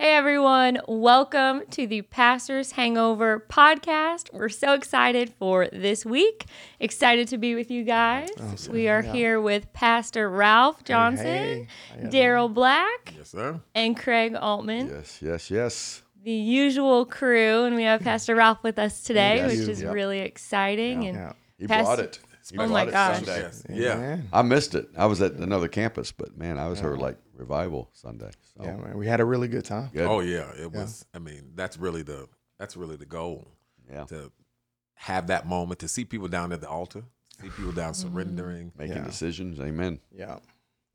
Hey 0.00 0.14
everyone, 0.14 0.78
welcome 0.88 1.60
to 1.72 1.86
the 1.86 2.00
Pastor's 2.00 2.72
Hangover 2.72 3.44
podcast. 3.50 4.32
We're 4.32 4.48
so 4.48 4.72
excited 4.72 5.34
for 5.38 5.68
this 5.74 6.06
week. 6.06 6.46
Excited 6.80 7.28
to 7.28 7.36
be 7.36 7.54
with 7.54 7.70
you 7.70 7.84
guys. 7.84 8.30
Awesome. 8.40 8.72
We 8.72 8.88
are 8.88 9.02
Yeah. 9.02 9.12
here 9.12 9.40
with 9.42 9.70
Pastor 9.74 10.30
Ralph 10.30 10.84
Johnson, 10.84 11.26
hey. 11.26 11.66
How 11.90 12.00
y'all 12.00 12.10
Daryl 12.10 12.54
Black, 12.54 13.12
Yes, 13.14 13.28
sir. 13.28 13.60
and 13.74 13.94
Craig 13.94 14.34
Altman, 14.40 14.88
Yes, 14.88 15.18
yes, 15.20 15.50
yes. 15.50 16.02
the 16.24 16.32
usual 16.32 17.04
crew. 17.04 17.64
And 17.64 17.76
we 17.76 17.82
have 17.82 18.00
Pastor 18.00 18.34
Ralph 18.34 18.62
with 18.62 18.78
us 18.78 19.02
today, 19.02 19.36
Yes. 19.36 19.50
which 19.50 19.68
is 19.68 19.82
Yeah. 19.82 19.92
really 19.92 20.20
exciting. 20.20 21.04
And 21.04 21.16
Yeah. 21.18 21.32
He 21.58 21.66
Pastor- 21.66 21.84
brought 21.84 21.98
it. 21.98 22.18
He 22.50 22.56
Oh 22.56 22.66
brought 22.66 22.70
my 22.70 22.82
it 22.84 22.90
gosh. 22.90 23.16
Sunday. 23.16 23.40
Yes. 23.42 23.62
Yeah. 23.68 23.94
Man. 23.96 24.28
I 24.32 24.40
missed 24.42 24.74
it. 24.74 24.88
I 24.96 25.04
was 25.06 25.20
at 25.20 25.34
another 25.34 25.68
campus, 25.68 26.10
but 26.10 26.38
man, 26.38 26.58
I 26.58 26.68
was 26.68 26.80
heard 26.80 26.98
like 26.98 27.16
revival 27.40 27.90
Sunday. 27.92 28.30
So 28.56 28.64
Yeah, 28.64 28.76
man. 28.76 28.96
We 28.98 29.06
had 29.06 29.20
a 29.20 29.24
really 29.24 29.48
good 29.48 29.64
time. 29.64 29.90
good. 29.92 30.06
Oh 30.06 30.20
yeah. 30.20 30.50
It 30.60 30.70
was. 30.72 31.04
I 31.14 31.18
mean, 31.18 31.52
that's 31.54 31.76
really 31.78 32.02
the 32.02 32.28
that's 32.58 32.76
really 32.76 32.96
the 32.96 33.06
goal 33.06 33.48
yeah. 33.90 34.04
to 34.04 34.30
have 34.94 35.28
that 35.28 35.46
moment 35.46 35.80
to 35.80 35.88
see 35.88 36.04
people 36.04 36.28
down 36.28 36.52
at 36.52 36.60
the 36.60 36.68
altar, 36.68 37.02
see 37.40 37.48
people 37.48 37.72
down 37.72 37.92
Mm-hmm. 37.94 38.08
surrendering. 38.14 38.72
Making 38.76 38.96
Yeah. 38.98 39.04
decisions. 39.04 39.58
Amen. 39.60 40.00
Yeah. 40.12 40.38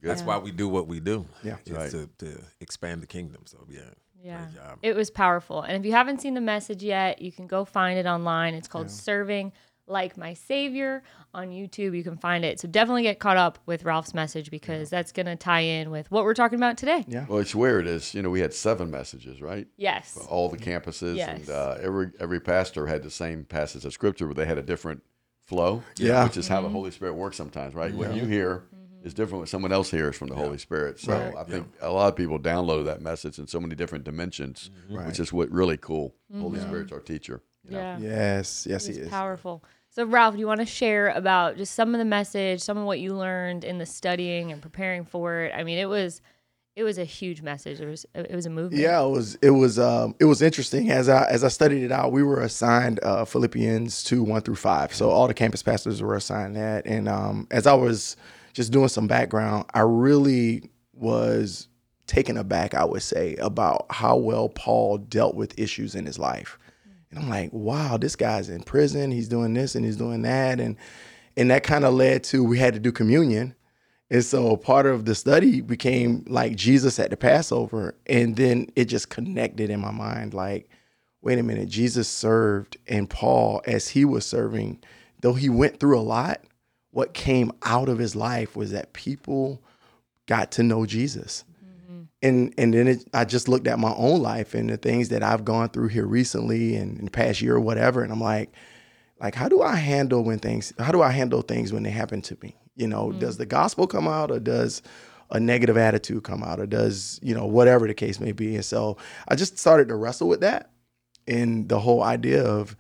That's 0.01 0.21
Yeah. 0.21 0.27
why 0.27 0.37
we 0.37 0.51
do 0.51 0.69
what 0.69 0.87
we 0.87 0.99
do. 0.99 1.25
Yeah. 1.43 1.57
is 1.65 1.71
Right. 1.71 1.91
to, 1.91 2.07
to 2.19 2.41
expand 2.61 3.01
the 3.01 3.07
kingdom. 3.07 3.41
So 3.45 3.65
yeah. 3.69 3.81
yeah. 4.23 4.45
It 4.83 4.95
was 4.95 5.09
powerful. 5.09 5.61
And 5.63 5.75
if 5.77 5.85
you 5.85 5.91
haven't 5.93 6.21
seen 6.21 6.35
the 6.35 6.41
message 6.41 6.83
yet, 6.83 7.21
you 7.21 7.31
can 7.31 7.47
go 7.47 7.65
find 7.65 7.97
it 7.97 8.05
online. 8.05 8.53
It's 8.53 8.67
called 8.67 8.91
Serving 8.91 9.51
Like 9.87 10.17
My 10.17 10.33
Savior 10.33 11.03
on 11.33 11.49
YouTube. 11.49 11.95
You 11.95 12.03
can 12.03 12.17
find 12.17 12.43
it. 12.43 12.59
So 12.59 12.67
definitely 12.67 13.03
get 13.03 13.19
caught 13.19 13.37
up 13.37 13.59
with 13.65 13.83
Ralph's 13.83 14.13
message 14.13 14.49
because 14.49 14.89
that's 14.89 15.11
going 15.11 15.27
to 15.27 15.35
tie 15.35 15.59
in 15.61 15.91
with 15.91 16.09
what 16.09 16.23
we're 16.23 16.33
talking 16.33 16.57
about 16.57 16.77
today. 16.77 17.05
Yeah. 17.07 17.25
Well, 17.29 17.39
it's 17.39 17.53
weird. 17.53 17.85
Is 17.85 18.13
you 18.15 18.21
know 18.23 18.29
we 18.31 18.39
had 18.39 18.53
seven 18.53 18.89
messages, 18.89 19.41
right? 19.41 19.67
Yes. 19.77 20.17
All 20.29 20.49
the 20.49 20.57
campuses, 20.57 21.17
Yes. 21.17 21.39
and 21.41 21.49
uh, 21.49 21.77
every 21.81 22.11
every 22.19 22.39
pastor 22.39 22.87
had 22.87 23.03
the 23.03 23.11
same 23.11 23.43
passage 23.43 23.85
of 23.85 23.93
scripture, 23.93 24.25
but 24.27 24.35
they 24.37 24.45
had 24.45 24.57
a 24.57 24.63
different 24.63 25.03
flow. 25.45 25.83
Yeah. 25.97 26.23
which 26.23 26.37
is 26.37 26.47
how 26.47 26.55
Mm-hmm. 26.57 26.63
the 26.65 26.69
Holy 26.71 26.91
Spirit 26.91 27.13
works 27.13 27.37
sometimes, 27.37 27.75
right? 27.75 27.93
What 27.93 28.15
you 28.15 28.25
hear 28.25 28.63
is 29.03 29.13
different 29.13 29.41
what 29.41 29.49
someone 29.49 29.71
else 29.71 29.91
hears 29.91 30.15
from 30.15 30.29
the 30.29 30.35
Holy 30.35 30.57
Spirit. 30.57 30.99
So 30.99 31.11
Right. 31.13 31.35
I 31.37 31.43
think 31.43 31.67
a 31.79 31.91
lot 31.91 32.07
of 32.07 32.15
people 32.15 32.39
download 32.39 32.85
that 32.85 33.01
message 33.01 33.37
in 33.37 33.45
so 33.45 33.59
many 33.59 33.75
different 33.75 34.03
dimensions, 34.03 34.71
Right. 34.89 35.05
which 35.05 35.19
is 35.19 35.31
what 35.31 35.51
really 35.51 35.77
cool. 35.77 36.15
Holy 36.35 36.59
Spirit's 36.59 36.91
our 36.91 37.01
teacher. 37.01 37.43
you 37.63 37.71
know? 37.71 37.77
Yeah. 37.77 37.97
Yes. 37.99 38.65
Yes, 38.67 38.87
It 38.87 38.93
he 38.95 38.99
is. 39.01 39.09
powerful. 39.09 39.63
So, 39.95 40.03
Ralph, 40.03 40.33
do 40.33 40.41
you 40.41 40.47
want 40.47 40.59
to 40.59 40.65
share 40.65 41.07
about 41.11 41.55
just 41.55 41.73
some 41.73 41.95
of 41.95 41.99
the 41.99 42.05
message, 42.05 42.59
some 42.59 42.77
of 42.77 42.83
what 42.83 42.99
you 42.99 43.15
learned 43.15 43.63
in 43.63 43.77
the 43.77 43.85
studying 43.85 44.51
and 44.51 44.61
preparing 44.61 45.05
for 45.05 45.43
it? 45.43 45.53
I 45.55 45.63
mean, 45.63 45.77
it 45.77 45.87
was, 45.87 46.21
it 46.75 46.83
was 46.83 46.97
a 46.97 47.05
huge 47.05 47.41
message. 47.41 47.79
It 47.79 47.87
was, 47.87 48.05
it 48.13 48.35
was 48.35 48.45
a 48.45 48.49
movement. 48.49 48.81
Yeah, 48.81 49.01
it 49.01 49.09
was 49.09 49.35
it 49.35 49.51
was 49.51 49.79
um 49.79 50.13
it 50.19 50.25
was 50.25 50.41
interesting 50.41 50.91
as 50.91 51.07
I 51.07 51.25
as 51.29 51.45
I 51.45 51.47
studied 51.47 51.81
it 51.81 51.93
out. 51.93 52.11
We 52.11 52.23
were 52.23 52.41
assigned 52.41 52.99
uh, 53.03 53.23
Philippians 53.23 54.03
two 54.03 54.21
one 54.21 54.41
through 54.41 54.57
five, 54.57 54.93
so 54.93 55.09
all 55.09 55.29
the 55.29 55.33
campus 55.33 55.63
pastors 55.63 56.01
were 56.01 56.15
assigned 56.15 56.57
that. 56.57 56.85
And 56.85 57.07
um, 57.07 57.47
as 57.49 57.65
I 57.65 57.73
was 57.73 58.17
just 58.51 58.73
doing 58.73 58.89
some 58.89 59.07
background, 59.07 59.63
I 59.73 59.79
really 59.79 60.69
was 60.91 61.69
taken 62.05 62.35
aback. 62.35 62.73
I 62.73 62.83
would 62.83 63.01
say 63.01 63.37
about 63.37 63.85
how 63.91 64.17
well 64.17 64.49
Paul 64.49 64.97
dealt 64.97 65.35
with 65.35 65.57
issues 65.57 65.95
in 65.95 66.05
his 66.05 66.19
life, 66.19 66.59
and 67.15 67.23
I'm 67.23 67.29
like, 67.29 67.51
wow, 67.53 67.97
this 67.97 68.15
guy's 68.15 68.49
in 68.49 68.63
prison. 68.63 69.11
He's 69.11 69.29
doing 69.29 69.53
this 69.53 69.75
and 69.75 69.85
he's 69.85 69.97
doing 69.97 70.21
that, 70.23 70.59
and 70.59 70.75
and 71.37 71.49
that 71.51 71.63
kind 71.63 71.85
of 71.85 71.93
led 71.93 72.23
to 72.25 72.43
we 72.43 72.59
had 72.59 72.73
to 72.73 72.79
do 72.79 72.91
communion. 72.91 73.55
And 74.09 74.23
so 74.23 74.55
part 74.55 74.85
of 74.85 75.05
the 75.05 75.15
study 75.15 75.61
became 75.61 76.23
like 76.27 76.55
Jesus 76.55 76.99
at 76.99 77.09
the 77.09 77.17
Passover. 77.17 77.95
And 78.05 78.35
then 78.35 78.67
it 78.75 78.85
just 78.85 79.09
connected 79.09 79.69
in 79.69 79.79
my 79.79 79.91
mind 79.91 80.33
like, 80.33 80.69
wait 81.21 81.39
a 81.39 81.43
minute, 81.43 81.69
Jesus 81.69 82.07
served 82.07 82.77
and 82.87 83.09
Paul, 83.09 83.61
as 83.65 83.89
he 83.89 84.05
was 84.05 84.25
serving, 84.25 84.79
though 85.21 85.33
he 85.33 85.49
went 85.49 85.79
through 85.79 85.99
a 85.99 86.01
lot, 86.01 86.41
what 86.91 87.13
came 87.13 87.51
out 87.63 87.89
of 87.89 87.97
his 87.97 88.15
life 88.15 88.55
was 88.55 88.71
that 88.71 88.93
people 88.93 89.61
got 90.27 90.51
to 90.51 90.63
know 90.63 90.85
Jesus. 90.85 91.43
And 92.21 92.53
and 92.57 92.73
then 92.73 92.87
it, 92.87 93.07
I 93.13 93.25
just 93.25 93.47
looked 93.47 93.67
at 93.67 93.79
my 93.79 93.93
own 93.95 94.21
life 94.21 94.53
and 94.53 94.69
the 94.69 94.77
things 94.77 95.09
that 95.09 95.23
I've 95.23 95.45
gone 95.45 95.69
through 95.69 95.89
here 95.89 96.05
recently 96.05 96.75
and 96.75 96.97
in 96.97 97.05
the 97.05 97.11
past 97.11 97.41
year 97.41 97.55
or 97.55 97.59
whatever. 97.59 98.01
And 98.01 98.11
I'm 98.11 98.21
like, 98.21 98.51
like 99.19 99.35
how 99.35 99.49
do 99.49 99.61
I 99.61 99.75
handle 99.75 100.23
when 100.23 100.39
things 100.39 100.73
how 100.79 100.91
do 100.91 101.01
I 101.01 101.11
handle 101.11 101.41
things 101.41 101.71
when 101.73 101.83
they 101.83 101.91
happen 101.91 102.21
to 102.23 102.37
me? 102.41 102.55
You 102.75 102.87
know, 102.87 103.11
does 103.11 103.37
the 103.37 103.45
gospel 103.45 103.87
come 103.87 104.07
out 104.07 104.31
or 104.31 104.39
does 104.39 104.81
a 105.31 105.39
negative 105.39 105.77
attitude 105.77 106.23
come 106.23 106.43
out 106.43 106.59
or 106.59 106.65
does, 106.65 107.19
you 107.23 107.33
know, 107.33 107.45
whatever 107.45 107.87
the 107.87 107.93
case 107.93 108.19
may 108.19 108.31
be. 108.31 108.55
And 108.55 108.65
so 108.65 108.97
I 109.27 109.35
just 109.35 109.57
started 109.57 109.87
to 109.87 109.95
wrestle 109.95 110.27
with 110.27 110.41
that 110.41 110.69
and 111.27 111.67
the 111.67 111.79
whole 111.79 112.03
idea 112.03 112.43
of 112.43 112.75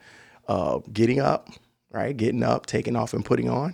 uh, 0.47 0.79
getting 0.93 1.19
up, 1.19 1.49
right? 1.91 2.15
Getting 2.15 2.43
up, 2.43 2.67
taking 2.67 2.95
off 2.95 3.13
and 3.13 3.25
putting 3.25 3.49
on 3.49 3.73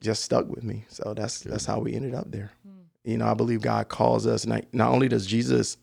just 0.00 0.24
stuck 0.24 0.48
with 0.48 0.64
me. 0.64 0.84
So 0.88 1.14
that's 1.14 1.40
that's 1.40 1.66
how 1.66 1.80
we 1.80 1.94
ended 1.94 2.14
up 2.14 2.30
there. 2.30 2.50
You 3.04 3.18
know, 3.18 3.26
I 3.26 3.34
believe 3.34 3.62
God 3.62 3.88
calls 3.88 4.26
us 4.26 4.46
not, 4.46 4.64
not 4.72 4.92
only 4.92 5.08
does 5.08 5.26
Jesus 5.26 5.76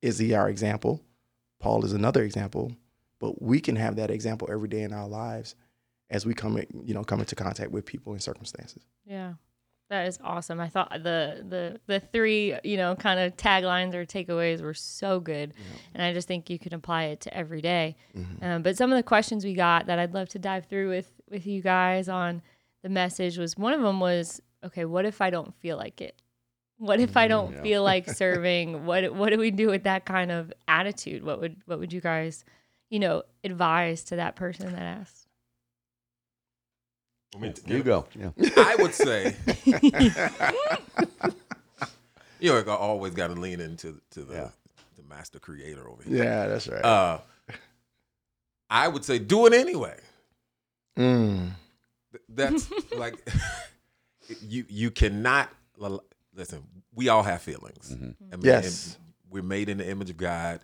is 0.00 0.18
he 0.18 0.34
our 0.34 0.48
example, 0.48 1.02
Paul 1.60 1.84
is 1.84 1.92
another 1.92 2.22
example, 2.22 2.72
but 3.20 3.42
we 3.42 3.60
can 3.60 3.76
have 3.76 3.96
that 3.96 4.10
example 4.10 4.48
every 4.50 4.68
day 4.68 4.82
in 4.82 4.92
our 4.92 5.08
lives 5.08 5.56
as 6.10 6.24
we 6.24 6.32
come, 6.34 6.56
in, 6.56 6.66
you 6.84 6.94
know, 6.94 7.04
come 7.04 7.20
into 7.20 7.34
contact 7.34 7.70
with 7.70 7.84
people 7.84 8.12
and 8.12 8.22
circumstances. 8.22 8.82
Yeah. 9.04 9.34
That 9.90 10.06
is 10.06 10.18
awesome. 10.22 10.60
I 10.60 10.68
thought 10.68 10.90
the 10.92 11.42
the 11.48 11.80
the 11.86 11.98
three, 11.98 12.54
you 12.62 12.76
know, 12.76 12.94
kind 12.94 13.18
of 13.18 13.38
taglines 13.38 13.94
or 13.94 14.04
takeaways 14.04 14.60
were 14.60 14.74
so 14.74 15.18
good. 15.18 15.54
And 15.94 16.02
I 16.02 16.12
just 16.12 16.28
think 16.28 16.50
you 16.50 16.58
can 16.58 16.74
apply 16.74 17.04
it 17.04 17.20
to 17.22 17.34
every 17.34 17.62
day. 17.62 17.96
Um, 18.42 18.62
but 18.62 18.76
some 18.76 18.92
of 18.92 18.96
the 18.96 19.02
questions 19.02 19.46
we 19.46 19.54
got 19.54 19.86
that 19.86 19.98
I'd 19.98 20.12
love 20.12 20.28
to 20.30 20.38
dive 20.38 20.66
through 20.66 20.90
with 20.90 21.10
with 21.30 21.46
you 21.46 21.62
guys 21.62 22.06
on 22.06 22.42
the 22.82 22.90
message 22.90 23.38
was 23.38 23.56
one 23.56 23.72
of 23.72 23.80
them 23.80 23.98
was, 23.98 24.42
okay, 24.62 24.84
what 24.84 25.06
if 25.06 25.22
I 25.22 25.30
don't 25.30 25.54
feel 25.54 25.78
like 25.78 26.02
it? 26.02 26.20
What 26.78 27.00
if 27.00 27.16
I 27.16 27.26
don't 27.28 27.52
Yeah. 27.52 27.62
feel 27.62 27.82
like 27.82 28.08
serving? 28.22 28.86
What 28.86 29.12
what 29.14 29.30
do 29.30 29.38
we 29.38 29.50
do 29.50 29.68
with 29.68 29.82
that 29.84 30.04
kind 30.04 30.30
of 30.30 30.52
attitude? 30.66 31.22
What 31.24 31.40
would 31.40 31.56
what 31.66 31.78
would 31.80 31.92
you 31.92 32.00
guys, 32.00 32.44
you 32.88 32.98
know, 33.00 33.22
advise 33.44 34.04
to 34.04 34.16
that 34.16 34.36
person 34.36 34.72
that 34.72 34.82
asked? 34.82 35.26
I 37.34 37.38
mean, 37.38 37.54
You 37.66 37.82
go. 37.82 38.06
Yeah. 38.18 38.30
I 38.56 38.76
would 38.78 38.94
say, 38.94 39.36
you 42.40 42.52
know, 42.52 42.58
I 42.58 42.70
always 42.76 43.14
got 43.14 43.28
to 43.28 43.34
lean 43.34 43.60
into 43.60 44.00
to 44.12 44.20
the 44.24 44.34
Yeah. 44.34 44.48
the 44.96 45.02
master 45.08 45.38
creator 45.38 45.88
over 45.88 46.02
here. 46.02 46.24
Yeah, 46.24 46.46
that's 46.46 46.68
right. 46.68 46.84
Uh, 46.84 47.18
I 48.70 48.88
would 48.88 49.04
say 49.04 49.18
do 49.18 49.46
it 49.46 49.52
anyway. 49.52 49.98
Mm. 50.98 51.50
That's 52.28 52.70
like 52.96 53.16
you 54.40 54.64
you 54.68 54.90
cannot 54.90 55.50
l- 55.82 56.02
listen. 56.38 56.62
We 56.94 57.08
all 57.10 57.22
have 57.22 57.42
feelings. 57.42 57.90
Mhm. 57.94 58.14
I 58.32 58.36
mean, 58.36 58.44
Yes. 58.46 58.96
we're 59.28 59.42
made 59.42 59.68
in 59.68 59.78
the 59.78 59.88
image 59.88 60.08
of 60.10 60.16
God. 60.16 60.60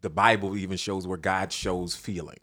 The 0.00 0.08
Bible 0.10 0.56
even 0.56 0.76
shows 0.78 1.06
where 1.06 1.18
God 1.18 1.52
shows 1.52 1.94
feelings. 1.96 2.40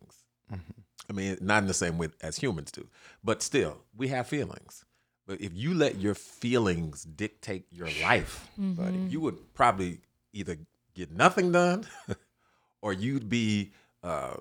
I 1.10 1.12
mean, 1.14 1.38
not 1.42 1.64
in 1.64 1.68
the 1.68 1.74
same 1.74 1.98
way 1.98 2.10
as 2.22 2.38
humans 2.38 2.72
do, 2.72 2.88
but 3.24 3.42
still, 3.42 3.84
we 3.96 4.08
have 4.10 4.28
feelings. 4.28 4.86
But 5.26 5.42
if 5.42 5.52
you 5.54 5.74
let 5.74 6.00
your 6.00 6.16
feelings 6.16 7.04
dictate 7.04 7.66
your 7.72 7.90
life, 8.02 8.48
buddy, 8.58 9.00
you 9.10 9.20
would 9.22 9.54
probably 9.54 10.02
either 10.34 10.58
get 10.94 11.12
nothing 11.12 11.52
done, 11.52 11.86
or 12.82 12.94
you'd 12.94 13.28
be, 13.30 13.74
uh, 14.04 14.36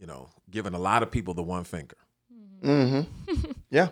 you 0.00 0.06
know, 0.06 0.30
giving 0.50 0.74
a 0.74 0.78
lot 0.78 1.02
of 1.02 1.10
people 1.10 1.34
the 1.34 1.42
one 1.42 1.64
finger. 1.64 1.96
hmm 2.62 3.02
yeah. 3.70 3.88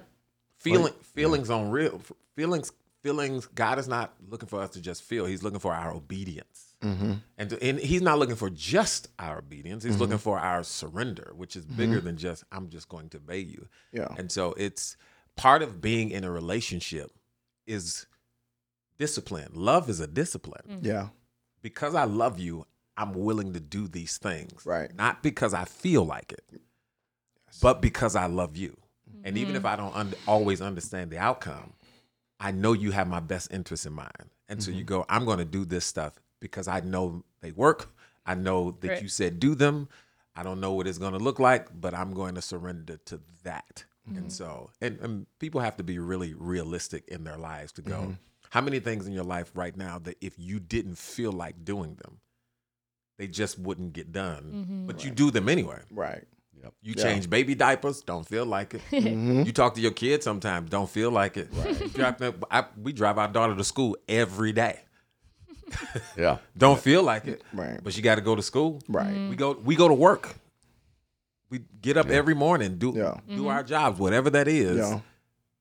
Feeling 0.56 0.92
feelings 1.14 1.50
on 1.50 1.70
real 1.70 2.00
feelings 2.34 2.72
feelings. 3.02 3.46
God 3.46 3.78
is 3.78 3.88
not 3.88 4.14
looking 4.28 4.48
for 4.48 4.60
us 4.60 4.70
to 4.70 4.80
just 4.80 5.02
feel; 5.02 5.26
He's 5.26 5.42
looking 5.42 5.58
for 5.58 5.74
our 5.74 5.92
obedience. 5.92 6.74
hmm 6.82 7.14
And, 7.36 7.50
to, 7.50 7.62
and 7.62 7.78
he's 7.78 8.02
not 8.02 8.18
looking 8.18 8.36
for 8.36 8.50
just 8.50 9.08
our 9.18 9.38
obedience. 9.38 9.84
He's 9.84 9.94
mm-hmm. 9.94 10.02
looking 10.02 10.18
for 10.18 10.38
our 10.38 10.62
surrender, 10.62 11.32
which 11.36 11.56
is 11.56 11.64
bigger 11.64 11.96
mm-hmm. 11.96 12.06
than 12.06 12.16
just 12.16 12.44
I'm 12.52 12.68
just 12.68 12.88
going 12.88 13.08
to 13.10 13.18
obey 13.18 13.40
you. 13.40 13.66
Yeah. 13.92 14.08
And 14.16 14.30
so 14.30 14.54
it's 14.56 14.96
part 15.36 15.62
of 15.62 15.80
being 15.80 16.10
in 16.10 16.24
a 16.24 16.30
relationship 16.30 17.10
is 17.66 18.06
discipline. 18.98 19.48
Love 19.52 19.88
is 19.88 20.00
a 20.00 20.06
discipline. 20.06 20.62
Mm-hmm. 20.68 20.86
Yeah. 20.86 21.08
Because 21.62 21.94
I 21.94 22.04
love 22.04 22.38
you, 22.38 22.66
I'm 22.96 23.12
willing 23.12 23.52
to 23.52 23.60
do 23.60 23.88
these 23.88 24.18
things. 24.18 24.64
Right. 24.66 24.94
Not 24.94 25.22
because 25.22 25.54
I 25.54 25.64
feel 25.64 26.04
like 26.04 26.32
it, 26.32 26.60
but 27.62 27.80
because 27.80 28.16
I 28.16 28.26
love 28.26 28.56
you. 28.56 28.76
And 29.24 29.36
even 29.36 29.56
if 29.56 29.64
I 29.64 29.74
don't 29.76 29.94
un- 29.94 30.14
always 30.26 30.60
understand 30.60 31.10
the 31.10 31.18
outcome, 31.18 31.72
I 32.40 32.52
know 32.52 32.72
you 32.72 32.92
have 32.92 33.08
my 33.08 33.20
best 33.20 33.52
interest 33.52 33.86
in 33.86 33.92
mind. 33.92 34.30
And 34.48 34.62
so 34.62 34.70
you 34.70 34.78
mm-hmm. 34.78 34.86
go, 34.86 35.06
I'm 35.08 35.24
going 35.24 35.38
to 35.38 35.44
do 35.44 35.64
this 35.64 35.84
stuff 35.84 36.14
because 36.40 36.68
I 36.68 36.80
know 36.80 37.24
they 37.40 37.52
work. 37.52 37.92
I 38.24 38.34
know 38.34 38.76
that 38.80 38.88
Right. 38.88 39.02
you 39.02 39.08
said 39.08 39.40
do 39.40 39.54
them. 39.54 39.88
I 40.36 40.42
don't 40.42 40.60
know 40.60 40.72
what 40.72 40.86
it's 40.86 40.98
going 40.98 41.12
to 41.12 41.18
look 41.18 41.38
like, 41.38 41.68
but 41.78 41.94
I'm 41.94 42.12
going 42.14 42.36
to 42.36 42.42
surrender 42.42 42.98
to 43.06 43.20
that. 43.42 43.84
And 44.06 44.16
mm-hmm. 44.16 44.28
so, 44.28 44.70
and, 44.80 44.98
and 45.00 45.26
people 45.38 45.60
have 45.60 45.76
to 45.78 45.84
be 45.84 45.98
really 45.98 46.34
realistic 46.34 47.06
in 47.08 47.24
their 47.24 47.36
lives 47.36 47.72
to 47.72 47.82
go, 47.82 47.96
mm-hmm. 47.96 48.12
how 48.50 48.60
many 48.60 48.80
things 48.80 49.06
in 49.06 49.12
your 49.12 49.24
life 49.24 49.50
right 49.54 49.76
now 49.76 49.98
that 50.00 50.16
if 50.20 50.38
you 50.38 50.60
didn't 50.60 50.96
feel 50.96 51.32
like 51.32 51.64
doing 51.64 51.96
them, 51.96 52.20
they 53.18 53.26
just 53.26 53.58
wouldn't 53.58 53.92
get 53.92 54.12
done. 54.12 54.52
Mm-hmm. 54.54 54.86
But 54.86 55.04
you 55.04 55.10
do 55.10 55.30
them 55.30 55.48
anyway. 55.48 55.80
Right. 55.90 56.24
You 56.82 56.94
Yeah. 56.96 57.02
change 57.02 57.28
baby 57.30 57.54
diapers, 57.54 58.00
don't 58.02 58.26
feel 58.26 58.46
like 58.46 58.74
it. 58.74 58.80
Mm-hmm. 58.90 59.42
You 59.42 59.52
talk 59.52 59.74
to 59.74 59.80
your 59.80 59.90
kids 59.92 60.24
sometimes, 60.24 60.70
don't 60.70 60.88
feel 60.90 61.10
like 61.10 61.36
it. 61.36 61.48
You 61.80 61.88
drive 61.94 62.18
them- 62.18 62.42
I, 62.50 62.64
we 62.82 62.92
drive 62.92 63.18
our 63.18 63.28
daughter 63.28 63.54
to 63.54 63.64
school 63.64 63.96
every 64.08 64.52
day. 64.52 64.80
Yeah. 66.16 66.38
Don't 66.56 66.80
feel 66.80 67.02
like 67.02 67.26
it. 67.26 67.42
Right. 67.52 67.78
But 67.82 67.92
she 67.92 68.00
got 68.02 68.14
to 68.16 68.20
go 68.22 68.34
to 68.34 68.42
school. 68.42 68.80
Right. 68.88 69.28
We 69.30 69.36
go 69.36 69.52
we 69.52 69.76
go 69.76 69.86
to 69.88 69.94
work. 69.94 70.34
We 71.50 71.60
get 71.80 71.96
up 71.96 72.08
every 72.10 72.34
morning, 72.34 72.76
do 72.78 72.92
Yeah. 72.96 73.18
do 73.28 73.48
our 73.48 73.62
jobs, 73.62 73.98
whatever 73.98 74.30
that 74.30 74.48
is. 74.48 74.78
Yeah. 74.78 75.00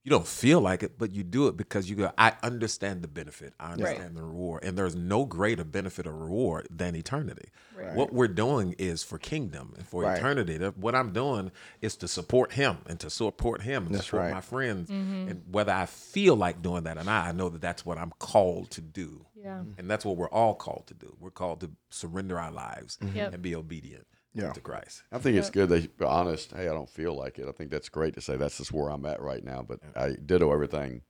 You 0.07 0.11
don't 0.11 0.25
feel 0.25 0.61
like 0.61 0.83
it, 0.83 0.97
but 0.97 1.11
you 1.11 1.21
do 1.21 1.49
it 1.49 1.57
because 1.57 1.89
you 1.89 1.97
go, 1.97 2.13
I 2.17 2.31
understand 2.41 3.01
the 3.01 3.09
benefit. 3.09 3.53
I 3.59 3.73
understand 3.73 4.15
the 4.15 4.23
reward. 4.23 4.63
And 4.63 4.77
there's 4.77 4.95
no 4.95 5.25
greater 5.25 5.65
benefit 5.65 6.07
or 6.07 6.15
reward 6.15 6.69
than 6.71 6.95
eternity. 6.95 7.49
What 7.93 8.13
we're 8.13 8.29
doing 8.29 8.73
is 8.77 9.03
for 9.03 9.17
kingdom 9.17 9.73
and 9.75 9.85
for 9.85 10.03
Right. 10.03 10.17
eternity. 10.17 10.59
What 10.77 10.95
I'm 10.95 11.11
doing 11.11 11.51
is 11.81 11.97
to 11.97 12.07
support 12.07 12.53
him 12.53 12.77
and 12.85 12.97
to 13.01 13.09
support 13.09 13.63
him 13.63 13.85
and 13.87 13.95
That's 13.95 14.05
support 14.05 14.23
right. 14.23 14.33
my 14.33 14.39
friends. 14.39 14.89
Mm-hmm. 14.89 15.27
And 15.27 15.43
whether 15.51 15.73
I 15.73 15.87
feel 15.87 16.37
like 16.37 16.61
doing 16.61 16.83
that 16.83 16.97
or 16.97 17.03
not, 17.03 17.27
I 17.27 17.33
know 17.33 17.49
that 17.49 17.59
that's 17.59 17.85
what 17.85 17.97
I'm 17.97 18.13
called 18.17 18.71
to 18.71 18.81
do. 18.81 19.25
Yeah. 19.35 19.63
And 19.77 19.89
that's 19.89 20.05
what 20.05 20.15
we're 20.15 20.29
all 20.29 20.55
called 20.55 20.85
to 20.87 20.93
do. 20.93 21.17
We're 21.19 21.31
called 21.31 21.59
to 21.61 21.71
surrender 21.89 22.39
our 22.39 22.51
lives 22.51 22.97
mm-hmm. 23.03 23.17
Yep. 23.17 23.33
and 23.33 23.43
be 23.43 23.55
obedient 23.55 24.07
Yeah. 24.33 24.51
to 24.51 24.59
Christ. 24.61 25.03
I 25.11 25.17
think 25.17 25.37
it's 25.37 25.49
good 25.49 25.69
that 25.69 25.89
you're 25.99 26.07
honest. 26.07 26.51
Hey, 26.51 26.69
I 26.69 26.73
don't 26.73 26.89
feel 26.89 27.15
like 27.15 27.39
it. 27.39 27.47
I 27.47 27.51
think 27.51 27.71
that's 27.71 27.89
great 27.89 28.13
to 28.15 28.21
say 28.21 28.37
that's 28.37 28.57
just 28.57 28.71
where 28.71 28.89
I'm 28.89 29.05
at 29.05 29.19
right 29.21 29.43
now. 29.43 29.65
But 29.67 29.79
I 29.95 30.15
ditto 30.23 30.53
everything 30.53 31.01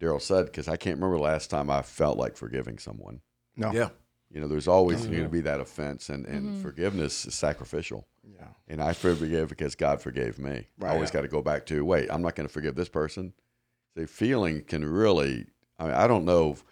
Daryl 0.00 0.20
said 0.20 0.46
because 0.46 0.68
I 0.68 0.76
can't 0.76 0.96
remember 0.96 1.16
the 1.16 1.22
last 1.22 1.50
time 1.50 1.70
I 1.70 1.82
felt 1.82 2.18
like 2.18 2.36
forgiving 2.36 2.78
someone. 2.78 3.20
No. 3.56 3.72
Yeah. 3.72 3.88
You 4.30 4.40
know, 4.40 4.48
there's 4.48 4.66
always 4.66 5.06
going 5.06 5.22
to 5.22 5.28
be 5.28 5.42
that 5.42 5.60
offense, 5.60 6.08
and, 6.08 6.26
and 6.26 6.48
mm-hmm. 6.48 6.62
forgiveness 6.62 7.24
is 7.24 7.34
sacrificial. 7.34 8.08
Yeah. 8.24 8.48
And 8.66 8.82
I 8.82 8.92
forgive 8.92 9.48
because 9.48 9.76
God 9.76 10.00
forgave 10.00 10.40
me. 10.40 10.66
I 10.82 10.88
always 10.88 11.12
got 11.12 11.20
to 11.20 11.28
go 11.28 11.40
back 11.40 11.66
to 11.66 11.84
wait. 11.84 12.10
I'm 12.10 12.22
not 12.22 12.34
going 12.34 12.48
to 12.48 12.52
forgive 12.52 12.74
this 12.74 12.88
person. 12.88 13.32
See, 13.96 14.06
feeling 14.06 14.62
can 14.62 14.84
really. 14.84 15.46
I 15.78 15.84
mean, 15.84 15.94
I 15.94 16.08
don't 16.08 16.24
know. 16.24 16.52
if 16.52 16.64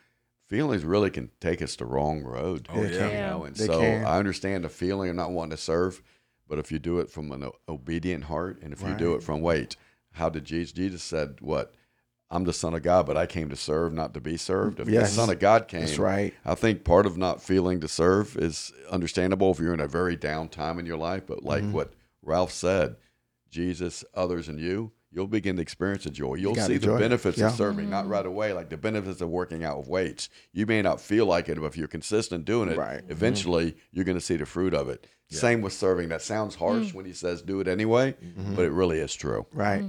Feelings 0.52 0.84
really 0.84 1.08
can 1.08 1.30
take 1.40 1.62
us 1.62 1.76
the 1.76 1.86
wrong 1.86 2.22
road. 2.22 2.68
Oh, 2.70 2.84
They 2.84 2.94
yeah. 2.94 3.10
You 3.10 3.16
know, 3.20 3.44
and 3.44 3.56
They 3.56 3.64
so 3.64 3.78
can. 3.80 4.04
I 4.04 4.18
understand 4.18 4.64
the 4.64 4.68
feeling 4.68 5.08
of 5.08 5.16
not 5.16 5.32
wanting 5.32 5.52
to 5.52 5.56
serve, 5.56 6.02
but 6.46 6.58
if 6.58 6.70
you 6.70 6.78
do 6.78 6.98
it 6.98 7.08
from 7.08 7.32
an 7.32 7.48
obedient 7.70 8.24
heart, 8.24 8.60
and 8.62 8.70
if 8.70 8.82
you 8.82 8.94
do 8.94 9.14
it 9.14 9.22
from 9.22 9.40
wait, 9.40 9.76
how 10.12 10.28
did 10.28 10.44
Jesus? 10.44 10.72
Jesus 10.72 11.02
said, 11.02 11.36
"What? 11.40 11.72
I'm 12.30 12.44
the 12.44 12.52
Son 12.52 12.74
of 12.74 12.82
God, 12.82 13.06
but 13.06 13.16
I 13.16 13.24
came 13.24 13.48
to 13.48 13.56
serve, 13.56 13.94
not 13.94 14.12
to 14.12 14.20
be 14.20 14.36
served." 14.36 14.78
If 14.78 14.88
Yes. 14.88 15.08
the 15.12 15.16
Son 15.22 15.30
of 15.30 15.38
God 15.38 15.68
came, 15.68 15.80
That's 15.86 15.98
right. 15.98 16.34
I 16.44 16.54
think 16.54 16.84
part 16.84 17.06
of 17.06 17.16
not 17.16 17.42
feeling 17.42 17.80
to 17.80 17.88
serve 17.88 18.36
is 18.36 18.74
understandable 18.90 19.52
if 19.52 19.58
you're 19.58 19.72
in 19.72 19.80
a 19.80 19.88
very 19.88 20.16
down 20.16 20.50
time 20.50 20.78
in 20.78 20.84
your 20.84 20.98
life. 20.98 21.22
But 21.26 21.42
like 21.42 21.62
Mm-hmm. 21.62 21.72
what 21.72 21.94
Ralph 22.20 22.52
said, 22.52 22.96
Jesus, 23.48 24.04
others, 24.12 24.48
and 24.50 24.60
you, 24.60 24.92
you'll 25.12 25.26
begin 25.26 25.56
to 25.56 25.62
experience 25.62 26.04
the 26.04 26.10
joy. 26.10 26.34
You'll 26.34 26.54
got 26.54 26.66
see 26.68 26.78
the 26.78 26.90
the 26.92 26.98
benefits 26.98 27.38
Yeah. 27.38 27.48
of 27.48 27.54
serving, 27.54 27.90
not 27.90 28.08
right 28.08 28.24
away, 28.24 28.52
like 28.52 28.70
the 28.70 28.76
benefits 28.76 29.20
of 29.20 29.28
working 29.28 29.62
out 29.64 29.78
with 29.78 29.88
weights. 29.88 30.28
You 30.52 30.66
may 30.66 30.80
not 30.82 31.00
feel 31.00 31.26
like 31.26 31.48
it, 31.48 31.60
but 31.60 31.66
if 31.66 31.76
you're 31.76 31.88
consistent 31.88 32.44
doing 32.44 32.68
it, 32.70 32.78
Right. 32.78 33.02
Mm-hmm. 33.02 33.12
eventually 33.12 33.76
you're 33.92 34.04
going 34.04 34.18
to 34.18 34.24
see 34.24 34.36
the 34.36 34.46
fruit 34.46 34.74
of 34.74 34.88
it. 34.88 35.06
Same 35.30 35.62
with 35.62 35.72
serving. 35.72 36.10
That 36.10 36.20
sounds 36.20 36.54
harsh 36.56 36.92
when 36.92 37.06
he 37.06 37.12
says 37.14 37.40
do 37.40 37.60
it 37.60 37.68
anyway, 37.68 38.12
Mm-hmm. 38.12 38.54
but 38.54 38.64
it 38.66 38.70
really 38.72 38.98
is 38.98 39.14
true. 39.14 39.46
Right. 39.52 39.82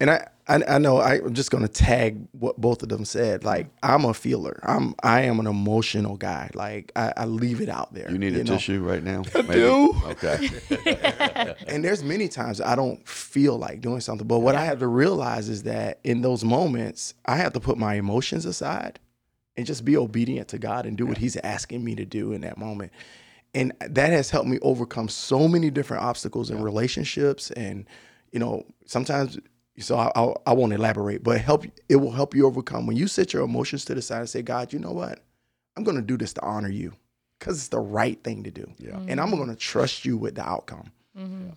And 0.00 0.10
I, 0.10 0.28
I, 0.48 0.62
I 0.68 0.78
know 0.78 1.00
I'm 1.00 1.34
just 1.34 1.50
gonna 1.50 1.68
tag 1.68 2.28
what 2.32 2.60
both 2.60 2.82
of 2.82 2.88
them 2.88 3.04
said. 3.04 3.42
Like 3.42 3.68
I'm 3.82 4.04
a 4.04 4.14
feeler. 4.14 4.60
I'm 4.62 4.94
I 5.02 5.22
am 5.22 5.40
an 5.40 5.46
emotional 5.46 6.16
guy. 6.16 6.50
Like 6.54 6.92
I, 6.94 7.12
I 7.16 7.24
leave 7.24 7.60
it 7.60 7.68
out 7.68 7.92
there. 7.94 8.10
You 8.10 8.18
need 8.18 8.34
a 8.36 8.44
know? 8.44 8.54
tissue 8.54 8.80
right 8.82 9.02
now? 9.02 9.22
I 9.34 9.42
do. 9.42 9.94
Okay. 10.04 10.50
And 11.66 11.84
there's 11.84 12.02
many 12.02 12.28
times 12.28 12.60
I 12.60 12.76
don't 12.76 13.06
feel 13.08 13.58
like 13.58 13.80
doing 13.80 14.00
something. 14.00 14.26
But 14.26 14.38
what 14.38 14.54
I 14.54 14.64
have 14.64 14.78
to 14.78 14.86
realize 14.86 15.48
is 15.48 15.64
that 15.64 15.98
in 16.04 16.22
those 16.22 16.44
moments, 16.44 17.14
I 17.24 17.36
have 17.36 17.52
to 17.54 17.60
put 17.60 17.76
my 17.76 17.94
emotions 17.94 18.46
aside 18.46 18.98
and 19.56 19.66
just 19.66 19.84
be 19.84 19.96
obedient 19.96 20.48
to 20.48 20.58
God 20.58 20.86
and 20.86 20.96
do 20.96 21.06
what 21.06 21.18
He's 21.18 21.36
asking 21.38 21.84
me 21.84 21.94
to 21.96 22.04
do 22.04 22.32
in 22.32 22.42
that 22.42 22.56
moment. 22.56 22.92
And 23.54 23.72
that 23.80 24.10
has 24.10 24.30
helped 24.30 24.48
me 24.48 24.58
overcome 24.62 25.08
so 25.08 25.48
many 25.48 25.70
different 25.70 26.02
obstacles 26.02 26.50
in 26.50 26.62
relationships. 26.62 27.50
And, 27.52 27.86
you 28.30 28.38
know, 28.38 28.64
sometimes, 28.84 29.38
so 29.78 29.96
I, 29.96 30.10
I, 30.16 30.34
I 30.46 30.52
won't 30.54 30.72
elaborate, 30.72 31.22
but 31.22 31.40
help 31.40 31.64
it 31.88 31.96
will 31.96 32.12
help 32.12 32.34
you 32.34 32.46
overcome. 32.46 32.86
When 32.86 32.96
you 32.96 33.06
set 33.08 33.32
your 33.32 33.42
emotions 33.44 33.84
to 33.86 33.94
the 33.94 34.02
side 34.02 34.20
and 34.20 34.28
say, 34.28 34.42
God, 34.42 34.72
you 34.72 34.78
know 34.78 34.92
what? 34.92 35.20
I'm 35.76 35.84
going 35.84 35.96
to 35.96 36.02
do 36.02 36.16
this 36.16 36.32
to 36.34 36.42
honor 36.42 36.70
you 36.70 36.94
because 37.38 37.58
it's 37.58 37.68
the 37.68 37.80
right 37.80 38.22
thing 38.24 38.42
to 38.44 38.50
do. 38.50 38.70
Yeah. 38.78 38.98
And 39.08 39.20
I'm 39.20 39.30
going 39.30 39.48
to 39.48 39.56
trust 39.56 40.04
you 40.04 40.16
with 40.16 40.34
the 40.36 40.42
outcome 40.48 40.92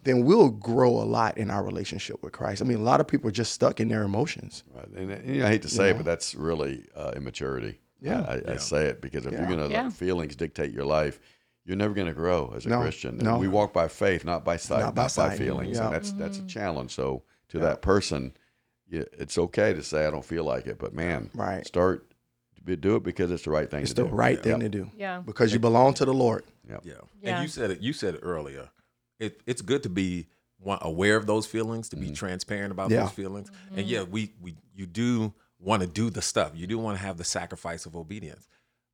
then 0.05 0.23
we'll 0.23 0.47
grow 0.51 0.89
a 0.89 1.03
lot 1.03 1.37
in 1.37 1.51
our 1.51 1.61
relationship 1.61 2.23
with 2.23 2.31
Christ. 2.31 2.61
I 2.61 2.65
mean, 2.65 2.77
a 2.77 2.81
lot 2.81 3.01
of 3.01 3.07
people 3.09 3.27
are 3.27 3.31
just 3.33 3.51
stuck 3.51 3.81
in 3.81 3.89
their 3.89 4.03
emotions. 4.03 4.63
Right. 4.73 4.87
And, 4.95 5.11
and, 5.11 5.35
you 5.35 5.41
know, 5.41 5.47
I 5.47 5.49
hate 5.49 5.63
to 5.63 5.69
say 5.69 5.89
it, 5.89 5.97
but 5.97 6.05
that's 6.05 6.33
really 6.33 6.85
uh, 6.95 7.11
immaturity. 7.13 7.77
Yeah. 7.99 8.21
I, 8.21 8.53
I 8.53 8.55
say 8.55 8.85
it 8.85 9.01
because 9.01 9.25
if 9.25 9.33
Yeah. 9.33 9.39
you're 9.39 9.47
going 9.57 9.67
to 9.67 9.73
Yeah. 9.73 9.83
let 9.83 9.91
feelings 9.91 10.37
dictate 10.37 10.71
your 10.71 10.85
life, 10.85 11.19
you're 11.65 11.75
never 11.75 11.93
going 11.93 12.07
to 12.07 12.13
grow 12.13 12.53
as 12.55 12.65
a 12.65 12.69
No, 12.69 12.79
Christian. 12.79 13.15
And 13.15 13.23
no. 13.23 13.37
We 13.37 13.49
walk 13.49 13.73
by 13.73 13.89
faith, 13.89 14.23
not 14.23 14.45
by 14.45 14.55
sight, 14.55 14.79
Not 14.79 14.95
not 14.95 15.13
by 15.13 15.27
by, 15.27 15.35
feelings. 15.37 15.75
Yeah. 15.77 15.87
And 15.87 15.93
that's 15.93 16.13
that's 16.13 16.37
Mm-hmm. 16.37 16.45
a 16.47 16.49
challenge. 16.49 16.91
So 16.95 17.23
to 17.49 17.59
that 17.59 17.81
person, 17.81 18.35
it's 18.89 19.37
okay 19.37 19.73
to 19.73 19.83
say 19.83 20.05
I 20.07 20.11
don't 20.11 20.25
feel 20.25 20.43
like 20.43 20.65
it, 20.67 20.77
but 20.79 20.93
man, 20.93 21.29
Right. 21.33 21.65
start 21.65 22.05
do 22.81 22.95
it 22.95 23.01
because 23.03 23.31
it's 23.31 23.45
the 23.45 23.49
right 23.49 23.71
thing 23.71 23.81
It's 23.81 23.93
to 23.95 24.03
the 24.03 24.07
do. 24.09 24.13
right 24.13 24.39
thing 24.43 24.51
Yep. 24.51 24.59
to 24.61 24.69
do 24.69 24.91
Yeah. 24.95 25.21
because 25.25 25.51
you 25.51 25.57
belong 25.57 25.95
to 25.95 26.05
the 26.05 26.13
Lord. 26.13 26.43
Yep. 26.69 26.81
Yeah. 26.85 26.93
Yeah. 27.19 27.33
And 27.35 27.41
you 27.41 27.47
said 27.49 27.71
it. 27.71 27.79
You 27.81 27.93
said 27.93 28.13
it 28.13 28.19
earlier. 28.21 28.69
It, 29.19 29.41
it's 29.47 29.63
good 29.63 29.81
to 29.83 29.89
be 29.89 30.27
aware 30.63 31.15
of 31.15 31.25
those 31.25 31.47
feelings, 31.47 31.89
to 31.89 31.95
Mm-hmm. 31.95 32.09
be 32.09 32.13
transparent 32.13 32.71
about 32.71 32.91
Yeah. 32.91 33.03
those 33.05 33.11
feelings. 33.13 33.49
And 33.75 33.87
yeah, 33.87 34.03
we 34.03 34.33
we 34.39 34.55
you 34.75 34.85
do 34.85 35.33
want 35.59 35.81
to 35.81 35.87
do 35.87 36.11
the 36.11 36.21
stuff. 36.21 36.51
You 36.53 36.67
do 36.67 36.77
want 36.77 36.97
to 36.99 37.03
have 37.03 37.17
the 37.17 37.23
sacrifice 37.23 37.87
of 37.87 37.95
obedience, 37.95 38.47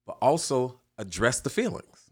but 0.06 0.16
also 0.22 0.80
address 0.98 1.42
the 1.42 1.50
feelings. 1.50 2.05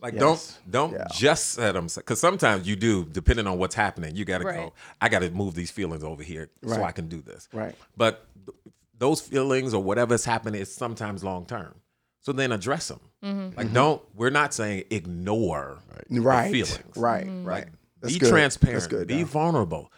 Like 0.00 0.14
Yes. 0.14 0.20
don't 0.20 0.58
don't 0.70 0.92
Yeah. 0.92 1.04
just 1.12 1.50
set 1.50 1.72
them 1.72 1.88
because 1.94 2.20
sometimes 2.20 2.66
you 2.66 2.76
do 2.76 3.04
depending 3.04 3.46
on 3.46 3.58
what's 3.58 3.74
happening. 3.74 4.16
You 4.16 4.24
got 4.24 4.38
to 4.38 4.44
Right. 4.44 4.56
go. 4.56 4.72
I 5.00 5.08
got 5.08 5.20
to 5.20 5.30
move 5.30 5.54
these 5.54 5.70
feelings 5.70 6.02
over 6.04 6.22
here 6.22 6.48
so 6.66 6.82
I 6.82 6.92
can 6.92 7.08
do 7.08 7.20
this. 7.22 7.48
Right. 7.52 7.74
But 7.96 8.26
th- 8.46 8.56
those 8.98 9.20
feelings 9.20 9.74
or 9.74 9.82
whatever's 9.82 10.24
happening 10.24 10.60
is 10.60 10.72
sometimes 10.74 11.22
long 11.24 11.44
term. 11.46 11.74
So 12.20 12.32
then 12.32 12.52
address 12.52 12.88
them. 12.88 13.00
Mm-hmm. 13.24 13.56
Like 13.58 13.72
don't. 13.72 14.00
We're 14.14 14.30
not 14.30 14.54
saying 14.54 14.84
ignore 14.90 15.78
the 16.08 16.20
Right. 16.20 16.52
feelings. 16.52 16.96
Right. 16.96 17.26
Mm-hmm. 17.26 17.44
Right. 17.44 17.66
That's 18.00 18.14
be 18.14 18.20
good. 18.20 18.30
transparent. 18.30 18.88
Good. 18.88 19.06
be 19.08 19.18
Don. 19.18 19.24
vulnerable. 19.26 19.92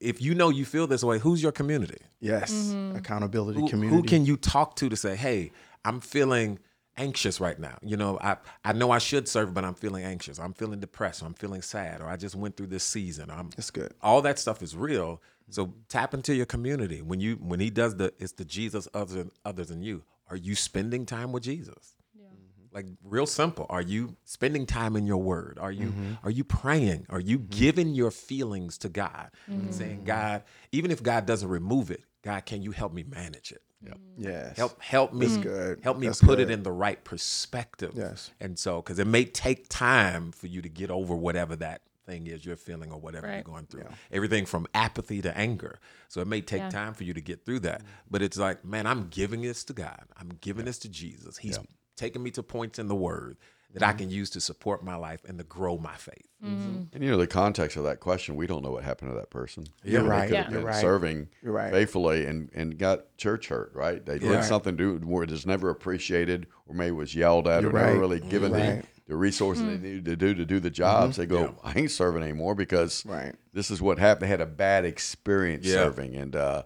If 0.00 0.20
you 0.22 0.34
know 0.34 0.48
you 0.48 0.64
feel 0.64 0.86
this 0.86 1.04
way, 1.04 1.18
who's 1.18 1.42
your 1.42 1.52
community? 1.52 1.98
yes. 2.20 2.50
Mm-hmm. 2.52 2.96
Accountability 2.96 3.60
Who, 3.60 3.68
community. 3.68 3.96
who 3.96 4.02
can 4.02 4.24
you 4.26 4.36
talk 4.36 4.74
to 4.76 4.88
to 4.88 4.96
say, 4.96 5.14
"Hey, 5.14 5.52
I'm 5.84 6.00
feeling 6.00 6.58
anxious 6.98 7.40
right 7.40 7.58
now. 7.58 7.78
You 7.82 7.96
know, 7.96 8.18
I 8.20 8.36
I 8.64 8.72
know 8.72 8.90
I 8.90 8.98
should 8.98 9.28
serve, 9.28 9.54
but 9.54 9.64
I'm 9.64 9.74
feeling 9.74 10.04
anxious. 10.04 10.38
I'm 10.38 10.52
feeling 10.52 10.80
depressed. 10.80 11.22
I'm 11.22 11.34
feeling 11.34 11.62
sad, 11.62 12.00
or 12.00 12.08
I 12.08 12.16
just 12.16 12.34
went 12.34 12.56
through 12.56 12.66
this 12.66 12.84
season. 12.84 13.30
I'm 13.30 13.50
That's 13.50 13.70
good. 13.70 13.94
all 14.02 14.20
that 14.22 14.38
stuff 14.38 14.62
is 14.62 14.76
real. 14.76 15.22
So 15.50 15.72
tap 15.88 16.12
into 16.12 16.34
your 16.34 16.46
community 16.46 17.00
when 17.00 17.20
you 17.20 17.36
when 17.36 17.60
he 17.60 17.70
does 17.70 17.96
the 17.96 18.12
it's 18.18 18.32
the 18.32 18.44
Jesus 18.44 18.88
other 18.92 19.14
than 19.14 19.30
others 19.44 19.68
than 19.68 19.82
you. 19.82 20.02
Are 20.28 20.36
you 20.36 20.54
spending 20.54 21.06
time 21.06 21.32
with 21.32 21.42
Jesus? 21.42 21.96
Yeah. 22.14 22.26
Mm-hmm. 22.26 22.74
Like 22.74 22.86
real 23.02 23.26
simple. 23.26 23.64
Are 23.70 23.80
you 23.80 24.16
spending 24.24 24.66
time 24.66 24.94
in 24.94 25.06
your 25.06 25.22
word? 25.22 25.58
Are 25.58 25.72
you 25.72 25.86
mm-hmm. 25.86 26.12
are 26.22 26.30
you 26.30 26.44
praying? 26.44 27.06
Are 27.08 27.20
you 27.20 27.38
mm-hmm. 27.38 27.58
giving 27.58 27.94
your 27.94 28.10
feelings 28.10 28.76
to 28.78 28.90
God 28.90 29.30
and 29.46 29.74
saying, 29.74 30.02
God, 30.04 30.42
even 30.72 30.90
if 30.90 31.02
God 31.02 31.24
doesn't 31.24 31.48
remove 31.48 31.90
it, 31.90 32.04
God, 32.22 32.44
can 32.44 32.60
you 32.60 32.72
help 32.72 32.92
me 32.92 33.04
manage 33.04 33.52
it? 33.52 33.62
Mm. 33.84 33.94
Yes. 34.16 34.56
Help 34.56 34.80
help 34.82 35.12
me 35.12 35.36
good. 35.40 35.80
help 35.82 35.98
me 35.98 36.06
That's 36.08 36.20
put 36.20 36.40
it 36.40 36.50
in 36.50 36.62
the 36.62 36.72
right 36.72 37.02
perspective. 37.04 37.92
Yes. 37.94 38.30
And 38.40 38.58
so 38.58 38.82
cuz 38.82 38.98
it 38.98 39.06
may 39.06 39.24
take 39.24 39.68
time 39.68 40.32
for 40.32 40.46
you 40.48 40.60
to 40.62 40.68
get 40.68 40.90
over 40.90 41.14
whatever 41.14 41.54
that 41.56 41.82
thing 42.06 42.26
is 42.26 42.44
you're 42.44 42.56
feeling 42.56 42.90
or 42.90 42.98
whatever 42.98 43.30
you're 43.32 43.42
going 43.42 43.66
through. 43.66 43.86
Everything 44.10 44.46
from 44.46 44.66
apathy 44.74 45.22
to 45.22 45.36
anger. 45.36 45.78
So 46.08 46.20
it 46.20 46.26
may 46.26 46.40
take 46.40 46.62
Yeah. 46.62 46.70
time 46.70 46.94
for 46.94 47.04
you 47.04 47.14
to 47.14 47.20
get 47.20 47.44
through 47.44 47.60
that. 47.60 47.82
Mm. 47.82 47.86
But 48.10 48.22
it's 48.22 48.38
like, 48.38 48.64
man, 48.64 48.86
I'm 48.86 49.08
giving 49.08 49.42
this 49.42 49.62
to 49.64 49.72
God. 49.72 50.04
I'm 50.16 50.30
giving 50.40 50.64
this 50.64 50.78
to 50.80 50.88
Jesus. 50.88 51.38
He's 51.38 51.58
taking 51.96 52.22
me 52.22 52.30
to 52.32 52.42
points 52.42 52.78
in 52.78 52.88
the 52.88 52.96
word 52.96 53.36
that 53.74 53.82
I 53.82 53.92
can 53.92 54.10
use 54.10 54.30
to 54.30 54.40
support 54.40 54.82
my 54.82 54.96
life 54.96 55.20
and 55.28 55.36
to 55.38 55.44
grow 55.44 55.76
my 55.76 55.94
faith. 55.94 56.24
And 56.42 56.88
you 56.94 57.10
know 57.10 57.16
the 57.18 57.26
context 57.26 57.76
of 57.76 57.84
that 57.84 58.00
question, 58.00 58.34
we 58.36 58.46
don't 58.46 58.62
know 58.62 58.70
what 58.70 58.84
happened 58.84 59.10
to 59.10 59.16
that 59.16 59.28
person. 59.30 59.66
You're 59.84 59.92
You 59.92 59.98
know, 59.98 60.04
they 60.04 60.08
right. 60.10 60.28
could 60.28 60.36
have 60.36 60.46
Yeah. 60.46 60.50
been 60.50 60.58
You're 60.60 60.66
right. 60.68 60.80
Serving 60.80 61.28
You're 61.42 61.52
right. 61.52 61.72
faithfully 61.72 62.24
and, 62.26 62.48
and 62.54 62.78
got 62.78 63.16
church 63.18 63.48
hurt, 63.48 63.72
right? 63.74 64.04
They 64.04 64.18
did 64.18 64.30
Right. 64.36 64.44
something 64.44 64.76
to 64.78 64.98
where 64.98 65.24
it 65.24 65.30
was 65.30 65.44
never 65.46 65.68
appreciated 65.68 66.46
or 66.66 66.74
maybe 66.74 66.92
was 66.92 67.14
yelled 67.14 67.46
at 67.48 67.62
You're 67.62 67.70
or 67.70 67.74
never 67.74 67.98
really 67.98 68.20
given 68.20 68.52
Right. 68.52 68.62
Mm-hmm. 68.62 68.80
the, 68.80 68.86
the 69.08 69.16
resources 69.16 69.64
they 69.64 69.76
needed 69.78 70.04
to 70.06 70.16
do 70.16 70.32
to 70.34 70.44
do 70.46 70.60
the 70.60 70.70
jobs. 70.70 71.16
They 71.16 71.26
go, 71.26 71.56
I 71.62 71.72
ain't 71.78 71.90
serving 71.90 72.22
anymore 72.22 72.54
because 72.54 73.04
Right. 73.04 73.34
this 73.52 73.70
is 73.70 73.82
what 73.82 73.98
happened. 73.98 74.22
They 74.22 74.30
had 74.30 74.40
a 74.40 74.46
bad 74.46 74.84
experience 74.86 75.66
Yeah. 75.66 75.74
serving. 75.74 76.14
And 76.14 76.34
uh, 76.36 76.62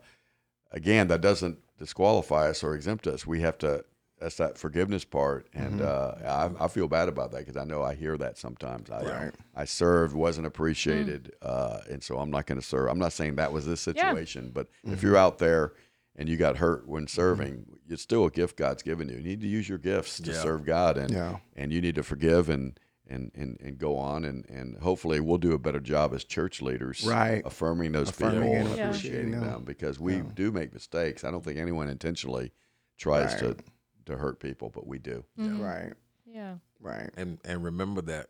again, 0.71 1.09
that 1.09 1.21
doesn't 1.21 1.59
disqualify 1.79 2.51
us 2.51 2.63
or 2.63 2.75
exempt 2.77 3.07
us. 3.07 3.27
We 3.27 3.41
have 3.41 3.59
to 3.59 3.85
that's 4.23 4.37
that 4.37 4.57
forgiveness 4.57 5.05
part, 5.05 5.49
and 5.53 5.81
uh, 5.83 6.15
I, 6.25 6.65
I 6.65 6.69
feel 6.69 6.89
bad 6.89 7.09
about 7.09 7.33
that 7.33 7.41
because 7.41 7.57
I 7.57 7.65
know 7.65 7.83
I 7.83 7.95
hear 7.95 8.17
that 8.19 8.39
sometimes. 8.39 8.91
I 8.91 9.03
Right. 9.03 9.35
I 9.55 9.65
served, 9.67 10.15
wasn't 10.15 10.47
appreciated, 10.47 11.33
uh, 11.43 11.81
and 11.91 12.03
so 12.03 12.19
I'm 12.19 12.31
not 12.31 12.47
going 12.47 12.61
to 12.61 12.67
serve. 12.67 12.89
I'm 12.89 12.99
not 12.99 13.13
saying 13.13 13.37
that 13.37 13.53
was 13.53 13.67
this 13.67 13.87
Yeah. 13.87 13.93
situation, 13.93 14.51
but 14.55 14.69
if 14.85 15.03
you're 15.03 15.17
out 15.17 15.39
there 15.39 15.73
and 16.17 16.29
you 16.29 16.37
got 16.37 16.57
hurt 16.59 16.87
when 16.89 17.07
serving, 17.07 17.67
it's 17.89 18.03
still 18.03 18.25
a 18.25 18.31
gift 18.31 18.57
God's 18.57 18.83
given 18.83 19.09
you. 19.09 19.17
You 19.17 19.23
need 19.23 19.41
to 19.41 19.49
use 19.49 19.69
your 19.69 19.79
gifts 19.79 20.21
to 20.21 20.31
Yeah. 20.31 20.41
serve 20.41 20.65
God, 20.65 20.97
and 20.97 21.11
Yeah. 21.11 21.39
and 21.57 21.73
you 21.73 21.81
need 21.81 21.97
to 21.97 22.03
forgive 22.03 22.49
and. 22.49 22.79
And, 23.09 23.31
and, 23.35 23.59
and 23.61 23.77
go 23.79 23.99
on 23.99 24.25
and, 24.25 24.49
and 24.49 24.79
hopefully 24.79 25.21
we'll 25.21 25.37
do 25.37 25.53
a 25.53 25.59
better 25.59 25.81
job 25.81 26.15
as 26.15 26.25
church 26.25 26.63
leaders 26.63 27.05
Right. 27.05 27.43
affirming 27.45 27.93
those 27.93 28.09
Affirming 28.09 28.41
people 28.43 28.53
and 28.55 28.69
and 28.69 28.77
Yeah. 28.79 28.85
appreciating 28.85 29.21
appreciating 29.21 29.31
them. 29.33 29.43
them 29.43 29.65
because 29.65 30.01
we 30.01 30.23
do 30.23 30.51
make 30.51 30.73
mistakes. 30.73 31.23
I 31.23 31.31
don't 31.31 31.45
think 31.45 31.59
anyone 31.59 31.89
intentionally 31.89 32.53
tries 32.97 33.33
Right. 33.33 33.57
to 33.57 33.65
hurt 34.09 34.41
people, 34.41 34.71
but 34.71 34.87
we 34.87 34.99
do. 34.99 35.25
Right. 35.37 35.93
Yeah. 36.27 36.57
Right. 36.81 37.11
And 37.17 37.39
and 37.45 37.63
remember 37.65 38.01
that 38.03 38.29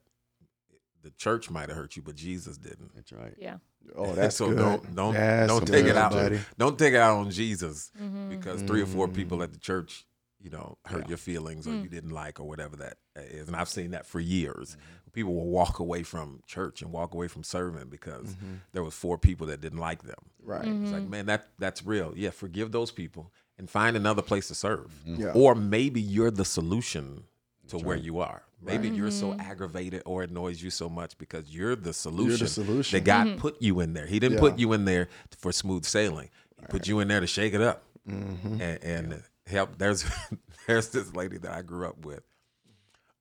the 1.03 1.11
church 1.11 1.51
might 1.51 1.69
have 1.69 1.77
hurt 1.77 1.97
you, 1.97 2.03
but 2.03 2.15
Jesus 2.15 2.57
didn't. 2.59 2.95
That's 2.95 3.13
right. 3.13 3.35
Yeah. 3.39 3.57
Oh, 3.97 4.13
that's 4.13 4.37
so 4.37 4.49
good. 4.49 4.59
don't 4.59 4.95
don't 4.95 5.15
That's 5.15 5.49
don't 5.49 5.67
take 5.67 5.85
good, 5.85 5.91
it 5.93 5.97
out. 5.97 6.13
buddy. 6.13 6.41
Don't 6.59 6.79
take 6.79 6.95
it 6.95 7.01
out 7.01 7.17
on 7.19 7.31
Jesus 7.31 7.91
Mm-hmm. 8.01 8.31
because 8.31 8.63
three 8.63 8.83
or 8.83 8.87
four 8.87 9.09
Mm. 9.09 9.15
people 9.15 9.43
at 9.43 9.53
the 9.53 9.59
church, 9.59 10.05
you 10.41 10.51
know, 10.51 10.79
hurt 10.87 11.09
your 11.09 11.19
feelings 11.19 11.67
or 11.67 11.71
Mm. 11.73 11.83
you 11.85 11.89
didn't 11.89 12.11
like 12.11 12.39
or 12.39 12.45
whatever 12.47 12.77
that 12.77 12.99
is. 13.17 13.49
And 13.49 13.57
I've 13.57 13.69
seen 13.69 13.91
that 13.91 14.07
for 14.07 14.21
years. 14.21 14.77
Mm-hmm. 14.77 15.11
People 15.13 15.35
will 15.35 15.49
walk 15.51 15.79
away 15.81 16.05
from 16.05 16.43
church 16.47 16.81
and 16.81 16.91
walk 16.93 17.13
away 17.15 17.27
from 17.29 17.43
serving 17.43 17.89
because 17.89 18.29
Mm-hmm. 18.35 18.55
there 18.73 18.85
was 18.85 18.95
four 18.95 19.19
people 19.19 19.49
that 19.49 19.61
didn't 19.61 19.81
like 19.81 20.05
them. 20.05 20.31
Right. 20.43 20.65
Mm-hmm. 20.65 20.85
It's 20.85 20.93
like, 20.93 21.09
man, 21.09 21.27
that 21.27 21.49
that's 21.59 21.85
real. 21.85 22.13
Yeah, 22.17 22.31
forgive 22.31 22.71
those 22.71 22.93
people 22.93 23.33
and 23.63 23.71
find 23.71 23.97
another 23.97 24.23
place 24.23 24.49
to 24.49 24.57
serve. 24.57 24.91
Yeah. 25.07 25.31
Or 25.37 25.55
maybe 25.55 26.01
you're 26.01 26.33
the 26.33 26.45
solution 26.45 27.23
to 27.69 27.79
where 27.79 27.97
you 27.97 28.19
are. 28.19 28.43
Maybe 28.61 28.89
you're 28.89 29.13
so 29.13 29.31
Mm-hmm. 29.31 29.41
aggravated 29.41 30.03
or 30.05 30.25
annoys 30.25 30.61
you 30.61 30.69
so 30.71 30.89
much 30.89 31.17
because 31.17 31.55
you're 31.55 31.77
the 31.77 31.93
solution, 31.93 32.49
solution. 32.49 32.97
that 32.99 33.05
God 33.05 33.27
Mm-hmm. 33.29 33.39
put 33.39 33.63
you 33.63 33.79
in 33.79 33.93
there. 33.95 34.07
He 34.07 34.19
didn't 34.19 34.35
Yeah. 34.39 34.41
put 34.51 34.59
you 34.59 34.73
in 34.73 34.85
there 34.85 35.09
for 35.39 35.53
smooth 35.53 35.85
sailing. 35.85 36.29
He 36.59 36.67
put 36.67 36.89
you 36.89 36.99
in 36.99 37.07
there 37.07 37.21
to 37.21 37.27
shake 37.29 37.55
it 37.55 37.61
up 37.63 37.85
Mm-hmm. 38.09 38.61
and, 38.61 38.83
and 38.85 39.23
help. 39.47 39.79
There's 39.79 40.05
there's 40.67 40.89
this 40.89 41.15
lady 41.15 41.39
that 41.39 41.53
I 41.53 41.63
grew 41.63 41.87
up 41.87 42.05
with. 42.05 42.25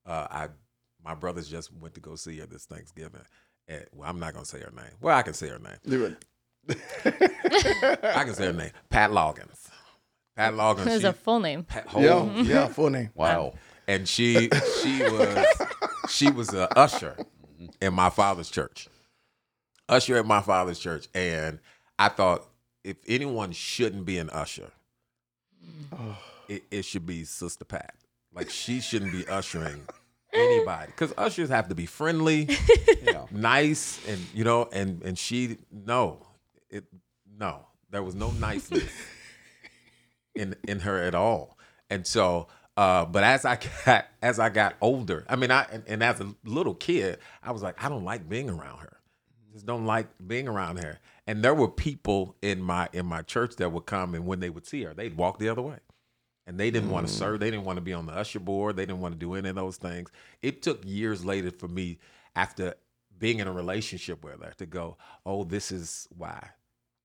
Uh, 0.04 0.26
I 0.28 0.48
my 1.04 1.14
brothers 1.14 1.48
just 1.48 1.72
went 1.72 1.94
to 1.94 2.00
go 2.00 2.16
see 2.16 2.38
her 2.40 2.46
this 2.46 2.64
Thanksgiving. 2.64 3.22
And, 3.68 3.86
well, 3.94 4.10
I'm 4.10 4.18
not 4.18 4.34
gonna 4.34 4.44
say 4.44 4.58
her 4.58 4.72
name. 4.74 4.90
Well, 5.00 5.16
I 5.16 5.22
can 5.22 5.34
say 5.34 5.48
her 5.50 5.60
name. 5.60 6.16
I 7.04 8.24
can 8.24 8.34
say 8.34 8.46
her 8.46 8.52
name. 8.52 8.70
Pat 8.90 9.10
Loggins. 9.12 9.68
Pat 10.36 10.54
Loggins. 10.54 10.84
There's 10.84 11.00
she- 11.02 11.06
a 11.06 11.12
full 11.12 11.40
name. 11.40 11.64
Pat, 11.64 11.86
whole- 11.88 12.02
Yeah. 12.02 12.42
Yeah. 12.42 12.66
Full 12.68 12.90
name. 12.90 13.10
Wow. 13.16 13.54
and 13.86 14.08
she 14.08 14.48
she 14.82 15.02
was 15.02 15.46
she 16.08 16.30
was 16.30 16.54
a 16.54 16.72
usher 16.78 17.16
in 17.80 17.92
my 17.94 18.10
father's 18.10 18.48
church 18.50 18.88
usher 19.88 20.16
at 20.16 20.24
my 20.26 20.40
father's 20.40 20.78
church 20.78 21.08
and 21.14 21.58
i 21.98 22.08
thought 22.08 22.44
if 22.84 22.96
anyone 23.08 23.50
shouldn't 23.52 24.04
be 24.04 24.18
an 24.18 24.30
usher 24.30 24.70
it, 26.48 26.62
it 26.70 26.84
should 26.84 27.06
be 27.06 27.24
sister 27.24 27.64
pat 27.64 27.94
like 28.34 28.50
she 28.50 28.80
shouldn't 28.80 29.12
be 29.12 29.26
ushering 29.28 29.82
anybody 30.32 30.86
because 30.86 31.12
ushers 31.18 31.48
have 31.48 31.68
to 31.68 31.74
be 31.74 31.86
friendly 31.86 32.48
Yeah. 33.02 33.26
nice 33.30 34.00
and 34.08 34.20
you 34.32 34.44
know 34.44 34.68
and 34.72 35.02
and 35.02 35.18
she 35.18 35.58
no 35.70 36.24
it 36.70 36.84
no 37.38 37.66
there 37.90 38.02
was 38.02 38.14
no 38.14 38.30
niceness 38.32 38.90
in 40.34 40.54
in 40.66 40.80
her 40.80 41.02
at 41.02 41.14
all 41.14 41.58
and 41.90 42.06
so 42.06 42.48
uh 42.76 43.04
but 43.04 43.24
as 43.24 43.44
i 43.44 43.58
got 43.84 44.06
as 44.22 44.38
i 44.38 44.48
got 44.48 44.74
older 44.80 45.24
i 45.28 45.36
mean 45.36 45.50
i 45.50 45.66
and, 45.72 45.84
and 45.86 46.02
as 46.02 46.20
a 46.20 46.34
little 46.44 46.74
kid 46.74 47.18
i 47.42 47.52
was 47.52 47.62
like 47.62 47.82
i 47.82 47.88
don't 47.88 48.04
like 48.04 48.28
being 48.28 48.50
around 48.50 48.78
her 48.78 48.98
just 49.52 49.66
don't 49.66 49.86
like 49.86 50.08
being 50.26 50.48
around 50.48 50.78
her 50.78 50.98
and 51.26 51.44
there 51.44 51.54
were 51.54 51.68
people 51.68 52.36
in 52.42 52.62
my 52.62 52.88
in 52.92 53.06
my 53.06 53.22
church 53.22 53.56
that 53.56 53.70
would 53.70 53.86
come 53.86 54.14
and 54.14 54.26
when 54.26 54.40
they 54.40 54.50
would 54.50 54.66
see 54.66 54.82
her 54.82 54.94
they'd 54.94 55.16
walk 55.16 55.38
the 55.38 55.48
other 55.48 55.62
way 55.62 55.78
and 56.46 56.58
they 56.58 56.70
didn't 56.70 56.90
want 56.90 57.06
to 57.06 57.12
serve. 57.12 57.40
They 57.40 57.50
didn't 57.50 57.64
want 57.64 57.76
to 57.76 57.82
be 57.82 57.92
on 57.92 58.06
the 58.06 58.12
usher 58.12 58.40
board. 58.40 58.76
They 58.76 58.86
didn't 58.86 59.00
want 59.00 59.14
to 59.14 59.18
do 59.18 59.34
any 59.34 59.48
of 59.48 59.54
those 59.54 59.76
things. 59.76 60.10
It 60.42 60.62
took 60.62 60.82
years 60.84 61.24
later 61.24 61.50
for 61.50 61.68
me, 61.68 61.98
after 62.34 62.74
being 63.18 63.38
in 63.38 63.46
a 63.46 63.52
relationship 63.52 64.24
with 64.24 64.42
her, 64.42 64.52
to 64.58 64.66
go, 64.66 64.96
"Oh, 65.24 65.44
this 65.44 65.70
is 65.70 66.08
why 66.16 66.50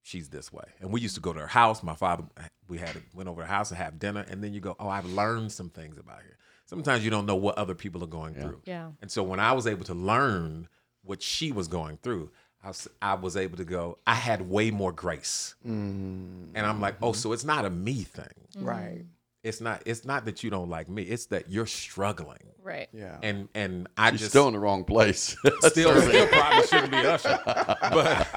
she's 0.08 0.30
this 0.30 0.52
way." 0.52 0.66
And 0.80 0.92
we 0.92 1.02
used 1.02 1.16
to 1.16 1.22
go 1.22 1.34
to 1.34 1.40
her 1.42 1.48
house. 1.48 1.84
My 1.84 1.96
father, 1.96 2.24
we 2.68 2.78
had 2.78 3.02
went 3.14 3.30
over 3.30 3.42
to 3.42 3.48
her 3.48 3.54
house 3.54 3.72
and 3.72 3.78
have 3.78 4.00
dinner, 4.00 4.26
and 4.30 4.44
then 4.44 4.54
you 4.54 4.60
go, 4.60 4.76
"Oh, 4.80 4.90
I've 4.90 5.06
learned 5.06 5.52
some 5.52 5.70
things 5.70 5.98
about 5.98 6.20
her." 6.20 6.38
Sometimes 6.66 7.04
you 7.06 7.10
don't 7.10 7.26
know 7.26 7.36
what 7.36 7.58
other 7.58 7.74
people 7.74 8.04
are 8.04 8.08
going 8.08 8.34
through. 8.34 8.62
Yeah. 8.66 8.92
And 9.02 9.10
so 9.10 9.24
when 9.24 9.40
I 9.40 9.54
was 9.54 9.68
able 9.68 9.86
to 9.86 9.94
learn 9.94 10.68
what 11.02 11.22
she 11.22 11.54
was 11.54 11.70
going 11.70 11.98
through, 12.04 12.30
I 12.62 12.68
was, 12.68 12.88
I 13.02 13.14
was 13.14 13.38
able 13.38 13.56
to 13.56 13.64
go, 13.64 14.00
I 14.06 14.16
had 14.16 14.50
way 14.50 14.72
more 14.72 14.92
grace. 14.92 15.56
Mm-hmm. 15.66 16.56
And 16.56 16.66
I'm 16.66 16.82
like, 16.82 16.96
oh, 17.02 17.14
so 17.14 17.32
it's 17.32 17.46
not 17.46 17.64
a 17.64 17.70
me 17.70 18.04
thing. 18.04 18.28
Right. 18.58 19.06
It's 19.44 19.62
not 19.62 19.84
it's 19.86 20.04
not 20.04 20.26
that 20.26 20.44
you 20.44 20.50
don't 20.50 20.70
like 20.70 20.90
me. 20.90 21.04
It's 21.04 21.28
that 21.28 21.50
you're 21.50 21.66
struggling. 21.68 22.40
Right. 22.62 22.90
Yeah. 22.92 23.18
And 23.24 23.48
and 23.54 23.88
I 23.96 24.12
She's 24.12 24.20
just 24.22 24.32
still 24.32 24.48
in 24.48 24.54
the 24.54 24.60
wrong 24.60 24.84
place. 24.84 25.38
still, 25.62 26.02
still 26.02 26.28
probably 26.28 26.68
shouldn't 26.68 26.92
be 26.92 26.98
usher. 26.98 27.40
But 27.46 28.28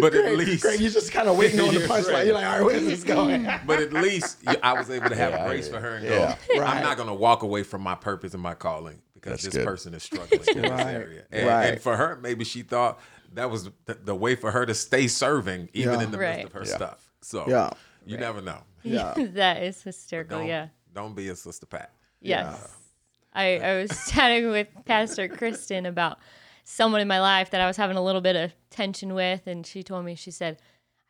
but 0.00 0.14
at 0.14 0.36
least 0.36 0.62
Greg, 0.62 0.80
you're 0.80 0.90
just 0.90 1.10
kind 1.12 1.28
of 1.28 1.36
waiting 1.36 1.60
on 1.60 1.74
the 1.74 1.80
punchline. 1.88 2.26
You're 2.26 2.34
like, 2.34 2.46
all 2.46 2.52
right, 2.58 2.64
where's 2.64 2.84
this 2.84 3.02
going? 3.04 3.48
but 3.66 3.80
at 3.80 3.92
least 3.92 4.38
you- 4.48 4.54
I 4.62 4.74
was 4.74 4.90
able 4.90 5.08
to 5.08 5.16
have 5.16 5.32
Yeah, 5.32 5.46
grace 5.48 5.66
yeah. 5.66 5.72
for 5.74 5.80
her 5.80 5.94
and 5.96 6.04
Yeah. 6.04 6.36
go, 6.54 6.60
Right. 6.60 6.76
I'm 6.76 6.82
not 6.82 6.96
going 6.96 7.08
to 7.08 7.14
walk 7.14 7.42
away 7.42 7.62
from 7.62 7.80
my 7.82 7.94
purpose 7.94 8.34
and 8.34 8.42
my 8.42 8.54
calling 8.54 9.00
because 9.14 9.32
That's 9.32 9.44
this 9.44 9.54
good. 9.54 9.66
person 9.66 9.94
is 9.94 10.02
struggling 10.02 10.40
in 10.54 10.62
this 10.62 10.70
Right. 10.70 10.86
area. 10.94 11.22
And, 11.32 11.48
Right. 11.48 11.64
and 11.66 11.80
for 11.80 11.96
her, 11.96 12.18
maybe 12.22 12.44
she 12.44 12.62
thought 12.62 13.00
that 13.34 13.50
was 13.50 13.64
the, 13.86 13.94
the 14.04 14.14
way 14.14 14.34
for 14.36 14.50
her 14.52 14.66
to 14.66 14.74
stay 14.74 15.08
serving 15.08 15.68
even 15.72 15.98
Yeah. 15.98 16.04
in 16.04 16.10
the 16.10 16.18
Right. 16.18 16.36
midst 16.38 16.46
of 16.46 16.52
her 16.52 16.64
Yeah. 16.68 16.76
stuff. 16.76 17.10
So 17.22 17.44
Yeah. 17.48 17.70
you 18.06 18.18
never 18.18 18.40
know. 18.40 18.58
Yeah. 18.82 19.14
that 19.34 19.62
is 19.62 19.82
hysterical. 19.82 20.38
Don't, 20.38 20.46
Yeah. 20.48 20.68
don't 20.94 21.14
be 21.14 21.28
a 21.28 21.36
sister 21.36 21.66
Pat. 21.66 21.92
Yes. 22.20 22.76
I, 23.32 23.58
I 23.58 23.80
was 23.82 23.90
chatting 24.10 24.50
with 24.50 24.68
Pastor 24.84 25.28
Kristen 25.28 25.86
about 25.86 26.18
someone 26.64 27.00
in 27.00 27.08
my 27.08 27.20
life 27.20 27.50
that 27.50 27.60
I 27.60 27.66
was 27.66 27.76
having 27.76 27.96
a 27.96 28.02
little 28.02 28.20
bit 28.20 28.36
of 28.36 28.52
tension 28.70 29.14
with, 29.14 29.46
and 29.46 29.66
she 29.66 29.82
told 29.82 30.04
me, 30.04 30.14
she 30.14 30.30
said, 30.30 30.58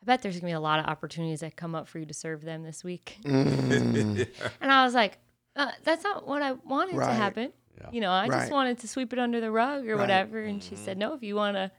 I 0.01 0.05
bet 0.05 0.21
there's 0.21 0.35
gonna 0.39 0.47
be 0.51 0.55
a 0.55 0.59
lot 0.59 0.79
of 0.79 0.85
opportunities 0.85 1.41
that 1.41 1.55
come 1.55 1.75
up 1.75 1.87
for 1.87 1.99
you 1.99 2.05
to 2.05 2.13
serve 2.13 2.41
them 2.43 2.63
this 2.63 2.83
week. 2.83 3.17
Mm. 3.25 4.27
And 4.61 4.71
I 4.71 4.83
was 4.83 4.93
like, 4.93 5.19
uh, 5.55 5.71
that's 5.83 6.03
not 6.03 6.27
what 6.27 6.41
I 6.41 6.53
wanted 6.53 6.93
to 6.93 6.97
Right. 6.97 7.13
happen. 7.13 7.51
You 7.91 8.01
know, 8.01 8.11
I 8.11 8.27
Right. 8.27 8.39
just 8.41 8.51
wanted 8.51 8.77
to 8.79 8.87
sweep 8.87 9.11
it 9.13 9.17
under 9.19 9.41
the 9.41 9.49
rug 9.51 9.87
or 9.87 9.95
Right. 9.95 10.01
whatever. 10.01 10.41
And 10.43 10.61
she 10.63 10.75
said, 10.75 10.97
no, 10.99 11.13
if 11.13 11.23
you 11.23 11.35
want 11.35 11.55
to 11.57 11.71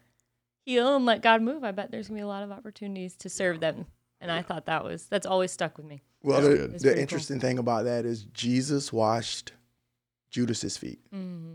heal 0.66 0.96
and 0.96 1.06
let 1.06 1.22
God 1.22 1.42
move, 1.42 1.62
I 1.64 1.70
bet 1.70 1.90
there's 1.92 2.08
gonna 2.08 2.18
be 2.18 2.22
a 2.22 2.26
lot 2.26 2.42
of 2.42 2.50
opportunities 2.50 3.14
to 3.16 3.28
serve 3.28 3.60
them. 3.60 3.86
And 4.22 4.30
I 4.32 4.40
thought 4.42 4.66
that 4.66 4.84
was 4.84 5.06
that's 5.06 5.26
always 5.26 5.52
stuck 5.52 5.76
with 5.76 5.84
me. 5.86 6.02
Well, 6.22 6.40
That's 6.40 6.48
the, 6.48 6.62
the 6.62 6.68
pretty 6.68 6.84
cool. 6.94 6.98
interesting 7.02 7.40
thing 7.40 7.58
about 7.58 7.84
that 7.84 8.04
is 8.06 8.24
Jesus 8.26 8.92
washed 8.92 9.52
Judas's 10.30 10.76
feet. 10.76 11.00
Mm-hmm. 11.14 11.54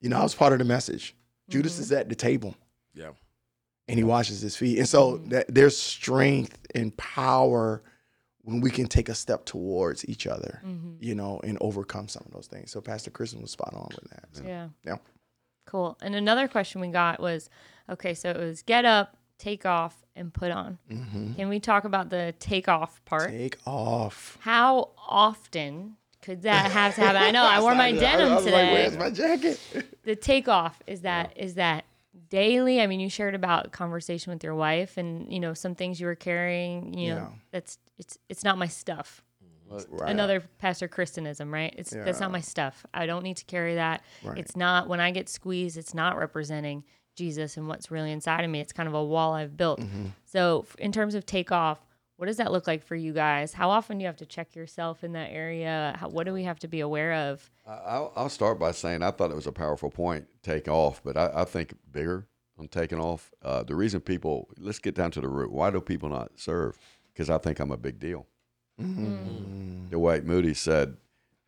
You 0.00 0.08
know, 0.08 0.18
I 0.18 0.22
was 0.22 0.34
part 0.34 0.52
of 0.52 0.58
the 0.58 0.64
message. 0.64 1.14
Judas 1.48 1.78
is 1.78 1.92
at 1.92 2.08
the 2.08 2.14
table 2.14 2.54
Yeah. 2.94 3.10
and 3.88 3.98
he 3.98 4.04
washes 4.04 4.40
his 4.40 4.56
feet. 4.56 4.78
And 4.78 4.88
so 4.88 5.18
that 5.28 5.46
there's 5.54 5.76
strength 5.76 6.58
and 6.74 6.96
power 6.96 7.82
when 8.44 8.60
we 8.60 8.70
can 8.70 8.86
take 8.86 9.08
a 9.08 9.14
step 9.14 9.44
towards 9.44 10.08
each 10.08 10.26
other, 10.26 10.60
Mm-hmm. 10.66 10.94
you 11.00 11.14
know, 11.14 11.40
and 11.44 11.56
overcome 11.60 12.08
some 12.08 12.24
of 12.26 12.32
those 12.32 12.48
things. 12.48 12.70
So 12.72 12.80
Pastor 12.80 13.10
Kristen 13.12 13.40
was 13.40 13.52
spot 13.52 13.72
on 13.74 13.88
with 14.00 14.10
that. 14.10 14.24
So, 14.32 14.42
Yeah. 14.44 14.68
yeah. 14.84 14.96
Cool. 15.66 15.96
And 16.02 16.16
another 16.16 16.48
question 16.48 16.80
we 16.80 16.88
got 16.88 17.20
was 17.20 17.48
okay, 17.88 18.14
so 18.14 18.30
it 18.30 18.38
was 18.38 18.62
get 18.62 18.84
up, 18.84 19.16
take 19.42 19.66
off, 19.66 19.96
and 20.14 20.32
put 20.32 20.50
on. 20.50 20.78
Mm-hmm. 20.90 21.34
Can 21.34 21.48
we 21.48 21.58
talk 21.58 21.84
about 21.84 22.10
the 22.10 22.34
take 22.38 22.68
off 22.68 23.04
part? 23.04 23.30
Take 23.30 23.58
off. 23.66 24.38
How 24.40 24.90
often 25.08 25.96
could 26.20 26.42
that 26.42 26.70
have 26.72 26.94
to 26.94 27.00
happen? 27.00 27.22
I 27.22 27.30
know 27.30 27.42
I 27.44 27.60
wore 27.60 27.74
my 27.74 27.88
I 27.88 27.92
denim 27.92 28.34
was 28.34 28.44
like, 28.44 28.54
today. 28.54 28.72
where's 28.72 28.96
my 28.96 29.10
jacket? 29.10 29.60
the 30.04 30.14
take 30.16 30.48
off 30.48 30.80
is 30.86 31.00
that 31.02 31.32
is 31.36 31.54
that 31.54 31.84
daily? 32.28 32.80
I 32.80 32.86
mean, 32.86 33.00
you 33.00 33.08
shared 33.08 33.34
about 33.34 33.72
conversation 33.72 34.32
with 34.32 34.44
your 34.44 34.54
wife 34.54 34.96
and 34.96 35.32
you 35.32 35.40
know 35.40 35.54
some 35.54 35.74
things 35.74 36.00
you 36.00 36.06
were 36.06 36.14
carrying. 36.14 36.94
You 36.96 37.10
know, 37.10 37.16
Yeah. 37.16 37.28
that's 37.50 37.78
it's 37.98 38.18
it's 38.28 38.44
not 38.44 38.58
my 38.58 38.66
stuff. 38.68 39.22
Right. 39.88 40.10
Another 40.10 40.42
Pastor 40.58 40.86
Christianism, 40.86 41.52
right? 41.52 41.74
It's 41.78 41.90
that's 41.90 42.20
not 42.20 42.30
my 42.30 42.42
stuff. 42.42 42.84
I 42.92 43.06
don't 43.06 43.22
need 43.24 43.38
to 43.38 43.44
carry 43.46 43.76
that. 43.76 44.02
It's 44.36 44.54
not 44.54 44.86
when 44.86 45.00
I 45.00 45.10
get 45.12 45.30
squeezed. 45.30 45.78
It's 45.78 45.94
not 45.94 46.18
representing 46.18 46.84
Jesus 47.14 47.56
and 47.56 47.68
what's 47.68 47.90
really 47.90 48.12
inside 48.12 48.44
of 48.44 48.50
me. 48.50 48.60
It's 48.60 48.72
kind 48.72 48.88
of 48.88 48.94
a 48.94 49.04
wall 49.04 49.34
I've 49.34 49.56
built. 49.56 49.80
Mm-hmm. 49.80 50.06
So, 50.24 50.66
in 50.78 50.92
terms 50.92 51.14
of 51.14 51.26
takeoff, 51.26 51.78
what 52.16 52.26
does 52.26 52.36
that 52.36 52.52
look 52.52 52.66
like 52.66 52.84
for 52.84 52.94
you 52.94 53.12
guys? 53.12 53.52
How 53.52 53.70
often 53.70 53.98
do 53.98 54.02
you 54.02 54.06
have 54.06 54.16
to 54.18 54.26
check 54.26 54.54
yourself 54.54 55.02
in 55.02 55.12
that 55.12 55.30
area? 55.32 55.96
How, 55.98 56.08
what 56.08 56.24
do 56.24 56.32
we 56.32 56.44
have 56.44 56.58
to 56.60 56.68
be 56.68 56.80
aware 56.80 57.12
of? 57.12 57.50
I- 57.66 57.72
I'll, 57.72 58.12
I'll 58.14 58.28
start 58.28 58.58
by 58.58 58.72
saying 58.72 59.02
I 59.02 59.10
thought 59.10 59.30
it 59.30 59.36
was 59.36 59.46
a 59.46 59.52
powerful 59.52 59.90
point, 59.90 60.26
take 60.42 60.68
off, 60.68 61.02
but 61.04 61.16
I, 61.16 61.30
I 61.34 61.44
think 61.44 61.74
bigger 61.90 62.28
on 62.58 62.68
taking 62.68 63.00
off. 63.00 63.32
Uh, 63.42 63.62
the 63.62 63.74
reason 63.74 64.00
people, 64.00 64.48
let's 64.58 64.78
get 64.78 64.94
down 64.94 65.10
to 65.12 65.20
the 65.20 65.28
root. 65.28 65.50
Why 65.52 65.70
do 65.70 65.80
people 65.80 66.08
not 66.08 66.32
serve? 66.36 66.78
Because 67.12 67.28
I 67.28 67.38
think 67.38 67.58
I'm 67.58 67.70
a 67.72 67.76
big 67.76 67.98
deal. 67.98 68.26
Mm-hmm. 68.80 69.88
Dwight 69.90 70.24
Moody 70.24 70.54
said, 70.54 70.96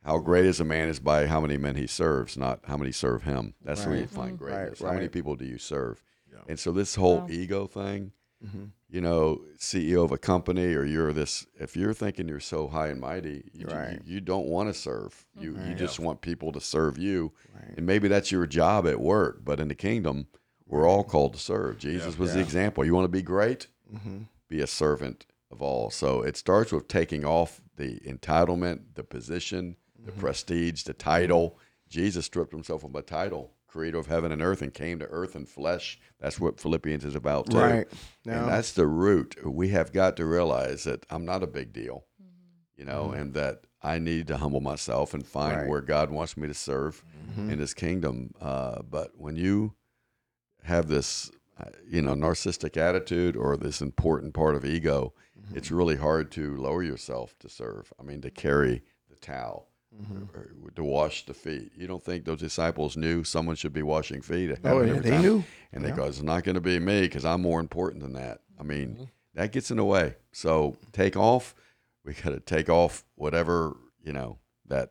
How 0.05 0.19
great 0.19 0.45
is 0.45 0.61
a 0.61 0.65
man 0.65 0.89
is 0.89 1.01
by 1.01 1.27
how 1.27 1.41
many 1.41 1.57
men 1.57 1.77
he 1.77 1.87
serves, 1.87 2.37
not 2.37 2.61
how 2.65 2.77
many 2.77 2.93
serve 2.93 3.23
him. 3.23 3.55
That's 3.65 3.87
where 3.87 3.95
you 3.95 4.03
Right. 4.03 4.11
find 4.11 4.39
greatness. 4.39 4.81
Right, 4.81 4.89
How 4.91 4.95
many 4.95 5.09
people 5.09 5.35
do 5.37 5.47
you 5.47 5.59
serve? 5.59 6.03
Yeah. 6.31 6.41
And 6.47 6.59
so 6.59 6.73
this 6.73 6.95
whole 6.97 7.21
Wow. 7.21 7.27
ego 7.31 7.67
thing, 7.67 8.13
Mhm. 8.45 8.73
you 8.91 9.01
know, 9.01 9.41
CEO 9.59 10.05
of 10.05 10.13
a 10.13 10.19
company 10.19 10.75
or 10.75 10.85
you're 10.85 11.15
this, 11.15 11.47
if 11.59 11.75
you're 11.75 11.95
thinking 11.95 12.29
you're 12.29 12.39
so 12.41 12.69
high 12.69 12.89
and 12.89 13.01
mighty, 13.01 13.49
you, 13.55 13.67
Right. 13.67 14.03
you, 14.05 14.15
you 14.17 14.21
don't 14.21 14.47
want 14.47 14.69
to 14.69 14.75
serve. 14.79 15.25
You, 15.41 15.53
you 15.53 15.57
Right. 15.59 15.77
just 15.79 15.99
want 15.99 16.21
people 16.21 16.53
to 16.53 16.61
serve 16.61 16.99
you. 16.99 17.33
Right. 17.55 17.75
And 17.79 17.87
maybe 17.87 18.07
that's 18.07 18.31
your 18.31 18.47
job 18.47 18.87
at 18.87 19.01
work, 19.01 19.43
but 19.43 19.59
in 19.59 19.69
the 19.69 19.75
kingdom, 19.75 20.27
we're 20.67 20.87
all 20.87 21.05
called 21.05 21.33
to 21.33 21.39
serve. 21.41 21.79
Jesus 21.79 22.19
was 22.19 22.35
the 22.35 22.41
example. 22.41 22.85
You 22.85 22.95
want 22.95 23.05
to 23.07 23.09
be 23.09 23.23
great? 23.23 23.69
Mhm. 23.91 24.29
Be 24.49 24.61
a 24.61 24.67
servant 24.67 25.25
of 25.51 25.63
all. 25.63 25.89
So 25.89 26.21
it 26.21 26.37
starts 26.37 26.73
with 26.73 26.89
taking 26.89 27.25
off 27.25 27.63
the 27.77 28.01
entitlement, 28.01 28.95
the 28.95 29.05
position, 29.05 29.77
the 30.05 30.11
Mm-hmm. 30.13 30.21
prestige, 30.21 30.83
the 30.85 30.93
title. 30.93 31.59
Jesus 31.89 32.27
stripped 32.27 32.53
himself 32.53 32.85
of 32.85 32.95
a 32.95 33.03
title, 33.03 33.53
creator 33.67 33.99
of 33.99 34.07
heaven 34.07 34.33
and 34.33 34.43
earth, 34.43 34.63
and 34.63 34.73
came 34.75 34.99
to 34.99 35.07
earth 35.07 35.35
and 35.35 35.49
flesh. 35.49 35.99
That's 36.21 36.39
what 36.41 36.61
Philippians 36.61 37.05
is 37.05 37.15
about, 37.15 37.51
too. 37.51 37.59
Right. 37.59 37.87
And 38.27 38.49
that's 38.49 38.73
the 38.73 38.87
root. 38.87 39.37
We 39.45 39.69
have 39.69 39.93
got 39.93 40.17
to 40.17 40.25
realize 40.25 40.85
that 40.85 41.05
I'm 41.11 41.25
not 41.25 41.43
a 41.43 41.47
big 41.47 41.73
deal, 41.73 42.05
you 42.77 42.85
know, 42.85 43.13
and 43.13 43.33
that 43.35 43.63
I 43.83 43.99
need 43.99 44.27
to 44.29 44.37
humble 44.39 44.61
myself 44.61 45.15
and 45.15 45.25
find 45.27 45.53
Mm-hmm. 45.53 45.57
Right. 45.57 45.63
Mm-hmm. 45.63 45.71
where 45.71 45.81
God 45.83 46.11
wants 46.11 46.37
me 46.37 46.49
to 46.49 46.55
serve 46.55 47.03
in 47.37 47.59
His 47.59 47.75
kingdom. 47.75 48.33
Uh, 48.41 48.83
but 48.83 49.13
when 49.17 49.37
you 49.37 49.75
have 50.65 50.89
this, 50.89 51.31
uh, 51.61 51.71
you 51.89 52.01
know, 52.03 52.15
narcissistic 52.15 52.77
attitude 52.77 53.37
or 53.37 53.57
this 53.57 53.81
important 53.81 54.35
part 54.35 54.55
of 54.55 54.65
ego, 54.65 55.13
Mm-hmm. 55.45 55.59
it's 55.59 55.71
really 55.71 55.97
hard 55.97 56.31
to 56.33 56.57
lower 56.57 56.83
yourself 56.83 57.35
to 57.41 57.51
serve. 57.51 57.93
I 58.01 58.03
mean, 58.03 58.23
to 58.23 58.31
carry 58.31 58.83
the 59.11 59.17
towel. 59.17 59.69
Mm-hmm. 60.03 60.69
To 60.75 60.85
wash 60.85 61.25
the 61.27 61.35
feet. 61.35 61.71
You 61.77 61.87
don't 61.87 62.03
think 62.03 62.25
those 62.25 62.41
disciples 62.41 62.97
knew 62.97 63.23
someone 63.23 63.55
should 63.57 63.73
be 63.73 63.83
washing 63.83 64.23
feet? 64.23 64.57
Oh, 64.65 64.83
yeah, 64.83 64.95
they 64.99 65.11
time. 65.11 65.23
knew. 65.23 65.45
And 65.73 65.85
they 65.85 65.91
Yeah. 65.91 65.97
go, 65.97 66.05
it's 66.05 66.21
not 66.23 66.43
going 66.45 66.57
to 66.57 66.61
be 66.61 66.79
me 66.81 67.03
because 67.03 67.25
I'm 67.25 67.43
more 67.43 67.61
important 67.61 68.03
than 68.03 68.15
that. 68.15 68.41
I 68.59 68.65
mean, 68.65 68.89
Mm-hmm. 68.95 69.05
that 69.35 69.53
gets 69.53 69.71
in 69.71 69.77
the 69.77 69.85
way. 69.85 70.17
So 70.33 70.77
take 70.93 71.17
off. 71.17 71.55
We 72.05 72.13
got 72.15 72.31
to 72.31 72.41
take 72.41 72.69
off 72.69 73.05
whatever, 73.15 73.77
you 74.03 74.13
know, 74.13 74.39
that 74.67 74.91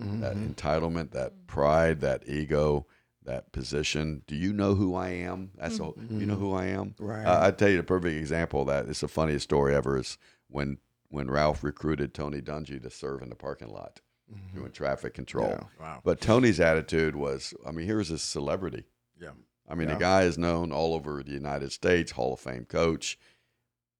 Mm-hmm. 0.00 0.20
that 0.20 0.34
entitlement, 0.36 1.10
that 1.12 1.46
pride, 1.46 2.00
that 2.00 2.26
ego, 2.26 2.86
that 3.24 3.52
position. 3.52 4.22
Do 4.26 4.34
you 4.34 4.52
know 4.52 4.74
who 4.74 4.94
I 4.94 5.10
am? 5.10 5.50
That's 5.58 5.78
all. 5.78 5.94
You 6.08 6.24
know 6.24 6.36
who 6.36 6.54
I 6.54 6.66
am. 6.66 6.94
Right. 6.98 7.24
Uh, 7.26 7.40
I 7.46 7.50
tell 7.50 7.68
you 7.68 7.76
the 7.76 7.82
perfect 7.82 8.16
example 8.16 8.62
of 8.62 8.68
that. 8.68 8.88
It's 8.88 9.00
the 9.00 9.08
funniest 9.08 9.44
story 9.44 9.74
ever. 9.74 9.98
Is 9.98 10.16
when 10.48 10.78
when 11.10 11.30
Ralph 11.30 11.62
recruited 11.62 12.14
Tony 12.14 12.40
Dungy 12.40 12.82
to 12.82 12.88
serve 12.88 13.20
in 13.20 13.28
the 13.28 13.34
parking 13.36 13.68
lot 13.68 14.00
Mm-hmm. 14.32 14.58
doing 14.60 14.72
traffic 14.72 15.14
control. 15.14 15.48
Yeah. 15.50 15.64
Wow. 15.80 16.00
But 16.04 16.20
Tony's 16.20 16.60
attitude 16.60 17.16
was, 17.16 17.52
I 17.66 17.72
mean, 17.72 17.86
here's 17.86 18.08
this 18.08 18.22
celebrity. 18.22 18.84
Yeah. 19.20 19.30
I 19.68 19.74
mean, 19.74 19.88
Yeah. 19.88 19.94
the 19.94 20.00
guy 20.00 20.22
is 20.22 20.38
known 20.38 20.72
all 20.72 20.94
over 20.94 21.22
the 21.22 21.32
United 21.32 21.72
States, 21.72 22.12
Hall 22.12 22.34
of 22.34 22.40
Fame 22.40 22.64
coach. 22.64 23.18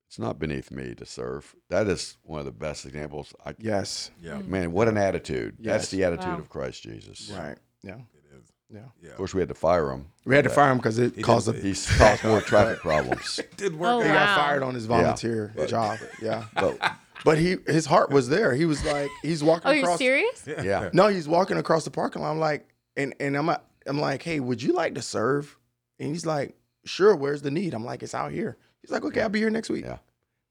It's 0.09 0.19
not 0.19 0.39
beneath 0.41 0.71
me 0.73 0.95
to 0.97 1.07
serve. 1.07 1.55
That 1.69 1.87
is 1.87 2.17
one 2.23 2.41
of 2.41 2.45
the 2.47 2.51
best 2.53 2.85
examples. 2.85 3.33
I, 3.47 3.55
Yes. 3.59 4.11
Yeah. 4.21 4.39
Man, 4.39 4.73
what 4.73 4.89
an 4.89 4.97
attitude. 4.97 5.57
That's 5.61 5.89
the 5.91 6.03
attitude 6.05 6.27
Wow. 6.27 6.39
of 6.39 6.49
Christ 6.49 6.83
Jesus. 6.83 7.31
Right. 7.33 7.57
Yeah. 7.83 7.95
It 8.15 8.37
is. 8.37 8.53
Yeah. 8.73 8.81
Yeah. 9.01 9.11
Of 9.11 9.17
course, 9.17 9.35
we 9.35 9.41
had 9.41 9.49
to 9.51 9.55
fire 9.55 9.91
him. 9.93 10.07
We 10.25 10.35
had 10.35 10.45
to 10.45 10.51
fire 10.51 10.73
him 10.73 10.79
because 10.79 10.99
it 10.99 11.15
He 11.15 11.23
caused 11.23 11.49
a. 11.49 11.53
didn't- 11.53 11.65
He's 11.67 11.87
caused 11.97 12.25
more 12.25 12.41
traffic 12.41 12.79
problems. 12.81 13.39
it 13.39 13.57
Did 13.57 13.75
Oh, 13.75 13.77
work 13.77 14.03
He 14.05 14.11
out. 14.11 14.15
got 14.15 14.37
fired 14.37 14.63
on 14.65 14.75
his 14.75 14.87
volunteer 14.87 15.53
job. 15.69 15.99
Yeah. 16.21 16.47
But 16.55 16.79
But 17.25 17.39
he 17.39 17.57
his 17.67 17.87
heart 17.87 18.11
was 18.11 18.29
there. 18.29 18.55
He 18.55 18.65
was 18.65 18.85
like 18.85 19.11
he's 19.23 19.43
walking 19.45 19.69
Oh, 19.69 19.73
you're 19.73 19.83
across. 19.85 19.99
serious? 19.99 20.45
yeah, 20.47 20.91
No, 20.93 21.09
he's 21.09 21.29
walking 21.29 21.57
across 21.59 21.85
the 21.85 21.91
parking 21.91 22.23
lot. 22.23 22.31
I'm 22.31 22.39
like, 22.39 22.69
and 22.97 23.15
and 23.21 23.37
I'm 23.37 23.47
like- 23.47 23.63
I'm 23.87 23.99
like, 23.99 24.23
hey, 24.23 24.41
would 24.41 24.63
you 24.63 24.73
like 24.75 24.95
to 24.97 25.03
serve? 25.03 25.57
And 25.99 26.11
he's 26.11 26.27
like, 26.27 26.55
sure. 26.85 27.17
Where's 27.17 27.41
the 27.43 27.51
need? 27.51 27.73
I'm 27.75 27.85
like, 27.85 28.03
it's 28.03 28.15
out 28.15 28.31
here. 28.31 28.59
He's 28.83 28.91
like, 28.91 29.05
okay, 29.05 29.23
I'll 29.23 29.29
be 29.31 29.39
here 29.41 29.51
next 29.51 29.71
week. 29.71 29.85
yeah. 29.87 29.99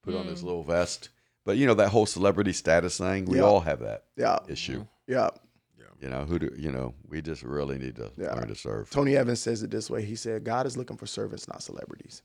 Put 0.04 0.16
on 0.16 0.26
Mm. 0.26 0.30
his 0.30 0.44
little 0.44 0.64
vest. 0.64 1.10
But 1.46 1.58
you 1.58 1.66
know 1.68 1.76
that 1.76 1.90
whole 1.90 2.06
celebrity 2.06 2.54
status 2.54 2.98
thing. 2.98 3.26
We 3.26 3.38
Yeah. 3.38 3.44
all 3.44 3.60
have 3.62 3.80
that 3.82 4.06
Yeah, 4.16 4.40
issue. 4.48 4.86
yeah. 5.08 5.30
You 6.02 6.08
know 6.10 6.24
who 6.26 6.40
do 6.40 6.52
you 6.58 6.72
know? 6.72 6.94
We 7.10 7.22
just 7.22 7.44
really 7.44 7.78
need 7.78 7.98
to 7.98 8.12
Yeah. 8.18 8.34
learn 8.34 8.48
to 8.48 8.56
serve. 8.56 8.90
Tony 8.90 9.16
Evans 9.18 9.42
says 9.42 9.64
it 9.64 9.70
this 9.70 9.90
way. 9.90 10.04
He 10.04 10.16
said, 10.16 10.44
God 10.46 10.66
is 10.66 10.78
looking 10.78 10.96
for 10.98 11.06
servants, 11.06 11.48
not 11.48 11.62
celebrities. 11.62 12.22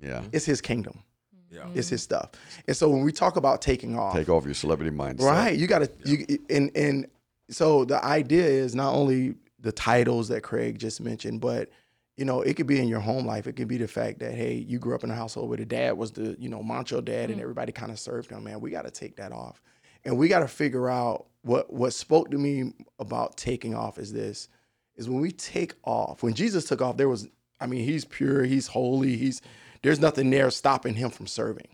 Yeah. 0.00 0.24
It's 0.32 0.46
His 0.46 0.60
kingdom. 0.60 1.02
Yeah. 1.50 1.66
It's 1.74 1.88
His 1.88 2.02
stuff. 2.02 2.30
And 2.66 2.76
so 2.76 2.88
when 2.88 3.02
we 3.02 3.12
talk 3.12 3.36
about 3.36 3.62
taking 3.62 3.98
off, 3.98 4.14
Take 4.14 4.28
off 4.28 4.44
your 4.44 4.54
celebrity 4.54 4.94
mindset. 4.94 5.22
Right. 5.22 5.58
You 5.58 5.66
got 5.66 5.80
to 5.80 5.90
you 6.04 6.38
and 6.50 6.70
and 6.76 7.06
so 7.50 7.84
the 7.84 8.04
idea 8.04 8.44
is 8.44 8.74
not 8.74 8.94
only 8.94 9.34
the 9.60 9.72
titles 9.72 10.28
that 10.28 10.42
Craig 10.42 10.78
just 10.78 11.00
mentioned, 11.00 11.40
but 11.40 11.70
you 12.16 12.24
know, 12.24 12.42
it 12.42 12.54
could 12.54 12.66
be 12.66 12.80
in 12.80 12.88
your 12.88 13.00
home 13.00 13.24
life. 13.24 13.46
It 13.46 13.54
could 13.54 13.68
be 13.68 13.78
the 13.78 13.88
fact 13.88 14.18
that 14.18 14.34
hey, 14.34 14.54
you 14.54 14.78
grew 14.78 14.94
up 14.94 15.04
in 15.04 15.10
a 15.10 15.14
household 15.14 15.48
where 15.48 15.56
the 15.56 15.64
dad 15.64 15.96
was 15.96 16.10
the, 16.10 16.36
you 16.38 16.48
know, 16.48 16.62
macho 16.62 17.00
dad 17.00 17.24
and 17.24 17.34
mm-hmm. 17.34 17.42
everybody 17.42 17.72
kind 17.72 17.92
of 17.92 17.98
served 17.98 18.30
him, 18.30 18.44
man. 18.44 18.60
We 18.60 18.70
got 18.70 18.84
to 18.84 18.90
take 18.90 19.16
that 19.16 19.32
off. 19.32 19.62
And 20.04 20.18
we 20.18 20.28
got 20.28 20.40
to 20.40 20.48
figure 20.48 20.88
out 20.90 21.26
what 21.42 21.72
what 21.72 21.92
spoke 21.92 22.30
to 22.32 22.38
me 22.38 22.72
about 22.98 23.36
taking 23.36 23.74
off 23.74 23.98
is 23.98 24.12
this 24.12 24.48
is 24.96 25.08
when 25.08 25.20
we 25.20 25.30
take 25.30 25.74
off. 25.84 26.22
When 26.22 26.34
Jesus 26.34 26.64
took 26.64 26.82
off, 26.82 26.96
there 26.96 27.08
was 27.08 27.28
I 27.60 27.66
mean, 27.66 27.84
he's 27.84 28.04
pure, 28.04 28.44
he's 28.44 28.66
holy, 28.66 29.16
he's 29.16 29.40
there's 29.82 30.00
nothing 30.00 30.30
there 30.30 30.50
stopping 30.50 30.94
him 30.94 31.10
from 31.10 31.26
serving. 31.26 31.68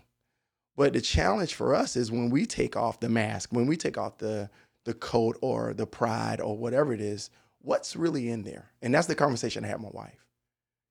But 0.75 0.93
the 0.93 1.01
challenge 1.01 1.53
for 1.53 1.73
us 1.73 1.95
is 1.95 2.11
when 2.11 2.29
we 2.29 2.45
take 2.45 2.75
off 2.75 2.99
the 2.99 3.09
mask, 3.09 3.49
when 3.51 3.65
we 3.65 3.77
take 3.77 3.97
off 3.97 4.17
the 4.17 4.49
the 4.83 4.93
coat 4.93 5.35
or 5.41 5.73
the 5.73 5.87
pride 5.87 6.39
or 6.39 6.55
whatever 6.55 6.93
it 6.93 7.01
is, 7.01 7.31
what's 7.59 7.95
really 7.95 8.29
in 8.29 8.43
there? 8.43 8.71
And 8.83 8.93
that's 8.93 9.07
the 9.07 9.15
conversation 9.15 9.65
I 9.65 9.67
had 9.67 9.81
with 9.81 9.93
my 9.93 10.01
wife. 10.01 10.25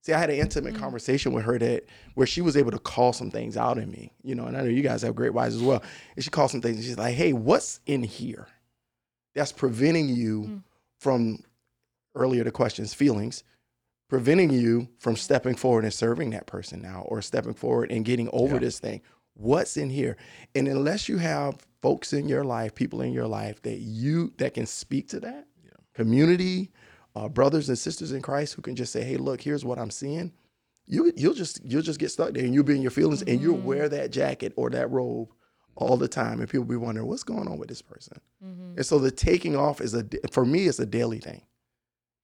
See, 0.02 0.12
I 0.12 0.18
had 0.18 0.30
an 0.30 0.36
intimate 0.36 0.74
mm-hmm. 0.74 0.82
conversation 0.82 1.32
with 1.32 1.44
her 1.44 1.58
that 1.58 1.84
where 2.14 2.26
she 2.26 2.40
was 2.40 2.56
able 2.56 2.72
to 2.72 2.78
call 2.78 3.12
some 3.12 3.30
things 3.30 3.56
out 3.56 3.78
in 3.78 3.90
me, 3.90 4.12
you 4.22 4.34
know, 4.34 4.46
and 4.46 4.56
I 4.56 4.62
know 4.62 4.68
you 4.68 4.82
guys 4.82 5.02
have 5.02 5.14
great 5.14 5.32
wives 5.32 5.54
as 5.54 5.62
well. 5.62 5.82
And 6.16 6.24
she 6.24 6.30
called 6.30 6.50
some 6.50 6.60
things 6.60 6.76
and 6.76 6.84
she's 6.84 6.98
like, 6.98 7.14
hey, 7.14 7.32
what's 7.32 7.80
in 7.86 8.02
here 8.02 8.48
that's 9.34 9.52
preventing 9.52 10.08
you 10.08 10.42
mm. 10.42 10.62
from 10.98 11.40
earlier 12.14 12.44
the 12.44 12.50
questions, 12.50 12.94
feelings, 12.94 13.44
preventing 14.08 14.50
you 14.50 14.88
from 14.98 15.16
stepping 15.16 15.54
forward 15.54 15.84
and 15.84 15.92
serving 15.94 16.30
that 16.30 16.46
person 16.46 16.80
now 16.82 17.02
or 17.08 17.22
stepping 17.22 17.54
forward 17.54 17.90
and 17.90 18.04
getting 18.04 18.28
over 18.32 18.54
Yeah. 18.54 18.60
this 18.60 18.78
thing. 18.78 19.00
What's 19.34 19.76
in 19.76 19.90
here? 19.90 20.16
And 20.54 20.68
unless 20.68 21.08
you 21.08 21.18
have 21.18 21.56
folks 21.82 22.12
in 22.12 22.28
your 22.28 22.44
life, 22.44 22.74
people 22.74 23.00
in 23.00 23.12
your 23.12 23.26
life 23.26 23.60
that 23.62 23.78
you 23.78 24.32
that 24.38 24.54
can 24.54 24.66
speak 24.66 25.08
to 25.08 25.20
that, 25.20 25.46
community, 25.94 26.70
uh, 27.16 27.28
brothers 27.28 27.68
and 27.68 27.78
sisters 27.78 28.12
in 28.12 28.20
Christ 28.22 28.54
who 28.54 28.62
can 28.62 28.76
just 28.76 28.92
say, 28.92 29.02
"Hey, 29.04 29.16
look, 29.16 29.40
here's 29.40 29.64
what 29.64 29.78
I'm 29.78 29.90
seeing." 29.90 30.32
You 30.86 31.12
you'll 31.16 31.34
just 31.34 31.64
you'll 31.64 31.82
just 31.82 31.98
get 31.98 32.10
stuck 32.10 32.34
there 32.34 32.44
and 32.44 32.52
you'll 32.52 32.64
be 32.64 32.76
in 32.76 32.82
your 32.82 32.90
feelings 32.90 33.22
and 33.22 33.40
you'll 33.40 33.56
wear 33.56 33.88
that 33.88 34.10
jacket 34.10 34.52
or 34.56 34.68
that 34.70 34.90
robe 34.90 35.28
all 35.76 35.96
the 35.96 36.06
time 36.08 36.40
and 36.40 36.48
people 36.48 36.64
be 36.64 36.76
wondering 36.76 37.06
what's 37.08 37.24
going 37.24 37.48
on 37.48 37.58
with 37.58 37.68
this 37.68 37.82
person. 37.82 38.18
And 38.76 38.84
so 38.84 38.98
the 38.98 39.10
taking 39.10 39.56
off 39.56 39.80
is 39.80 39.94
a 39.94 40.04
for 40.30 40.44
me 40.44 40.66
it's 40.66 40.78
a 40.78 40.86
daily 40.86 41.18
thing. 41.20 41.42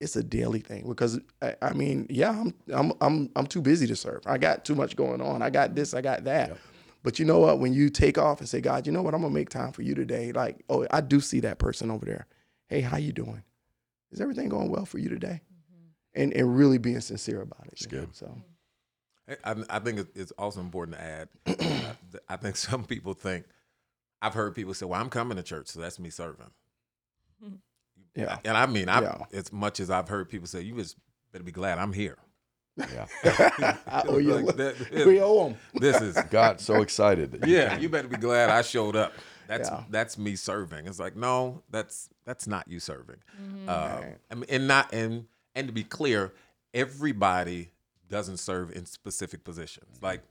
It's 0.00 0.16
a 0.16 0.22
daily 0.22 0.60
thing 0.60 0.88
because 0.88 1.20
I, 1.42 1.56
I 1.60 1.72
mean, 1.74 2.06
yeah, 2.08 2.30
I'm 2.30 2.54
I'm 2.72 2.92
I'm 3.02 3.30
I'm 3.36 3.46
too 3.46 3.60
busy 3.60 3.86
to 3.86 3.94
serve. 3.96 4.22
I 4.26 4.38
got 4.38 4.64
too 4.64 4.74
much 4.74 4.96
going 4.96 5.20
on. 5.20 5.42
I 5.42 5.50
got 5.50 5.74
this, 5.74 5.92
I 5.92 6.00
got 6.00 6.24
that. 6.24 6.56
But 7.02 7.18
you 7.18 7.24
know 7.24 7.38
what? 7.38 7.60
When 7.60 7.72
you 7.74 7.90
take 7.90 8.18
off 8.18 8.40
and 8.40 8.48
say, 8.48 8.60
God, 8.60 8.86
you 8.86 8.92
know 8.92 9.02
what? 9.02 9.14
I'm 9.14 9.20
gonna 9.22 9.34
make 9.34 9.50
time 9.50 9.72
for 9.72 9.82
you 9.82 9.94
today. 9.94 10.32
Like, 10.32 10.64
oh, 10.70 10.86
I 10.90 11.00
do 11.02 11.20
see 11.20 11.40
that 11.40 11.58
person 11.58 11.90
over 11.90 12.06
there. 12.06 12.26
Hey, 12.68 12.80
how 12.80 12.96
you 12.96 13.12
doing? 13.12 13.42
Is 14.10 14.20
everything 14.20 14.48
going 14.48 14.70
well 14.70 14.86
for 14.86 14.98
you 14.98 15.08
today? 15.08 15.42
And 16.14 16.32
and 16.32 16.56
really 16.56 16.78
being 16.78 17.00
sincere 17.00 17.42
about 17.42 17.66
it. 17.66 17.80
you 17.80 17.98
know? 17.98 18.08
So 18.12 18.42
I, 19.44 19.54
I 19.68 19.78
think 19.80 20.08
it's 20.14 20.32
also 20.32 20.60
important 20.60 20.96
to 20.96 21.02
add. 21.02 21.28
uh, 21.46 21.92
I 22.28 22.36
think 22.36 22.56
some 22.56 22.84
people 22.84 23.14
think 23.14 23.44
I've 24.22 24.34
heard 24.34 24.54
people 24.54 24.74
say, 24.74 24.86
"Well, 24.86 25.00
I'm 25.00 25.10
coming 25.10 25.36
to 25.36 25.42
church, 25.42 25.68
so 25.68 25.80
that's 25.80 25.98
me 25.98 26.10
serving." 26.10 26.50
yeah. 28.14 28.38
And 28.44 28.57
I 28.57 28.66
mean, 28.66 28.88
I, 28.88 29.01
Yeah. 29.03 29.18
as 29.33 29.53
much 29.53 29.81
as 29.81 29.90
I've 29.90 30.09
heard 30.09 30.29
people 30.29 30.46
say, 30.46 30.61
"You 30.62 30.75
just 30.77 30.96
better 31.33 31.44
be 31.44 31.53
glad 31.53 31.79
I'm 31.79 31.92
here." 31.92 32.16
Yeah. 32.77 33.07
I 33.87 34.03
owe 34.07 34.18
you 34.18 34.35
Like, 34.35 34.44
oh, 34.44 34.46
lo- 34.46 34.53
that- 34.53 35.07
we 35.07 35.20
owe 35.20 35.49
them. 35.49 35.57
This 35.75 36.01
is 36.01 36.16
Got 36.31 36.61
so 36.61 36.81
excited. 36.83 37.33
That 37.33 37.49
yeah. 37.49 37.77
You 37.79 37.88
better 37.88 38.09
be 38.09 38.16
glad 38.16 38.49
I 38.49 38.62
showed 38.62 38.96
up. 38.96 39.12
That's 39.49 39.68
Yeah. 39.68 39.85
that's 39.90 40.16
me 40.16 40.37
serving. 40.37 40.87
It's 40.87 40.99
like 41.01 41.16
no, 41.16 41.62
that's 41.70 42.09
that's 42.25 42.46
not 42.46 42.68
you 42.68 42.81
serving. 42.81 43.16
Mm-hmm. 43.40 43.68
Uh, 43.68 43.73
Right. 44.01 44.16
I 44.31 44.35
mean, 44.35 44.44
and 44.49 44.66
not 44.68 44.92
and 44.94 45.27
and 45.55 45.66
to 45.66 45.73
be 45.75 45.85
clear, 45.85 46.33
everybody 46.73 47.70
doesn't 48.09 48.38
serve 48.38 48.73
in 48.75 48.87
specific 48.87 49.44
positions. 49.44 49.96
Mm-hmm. 49.96 50.05
Like 50.07 50.23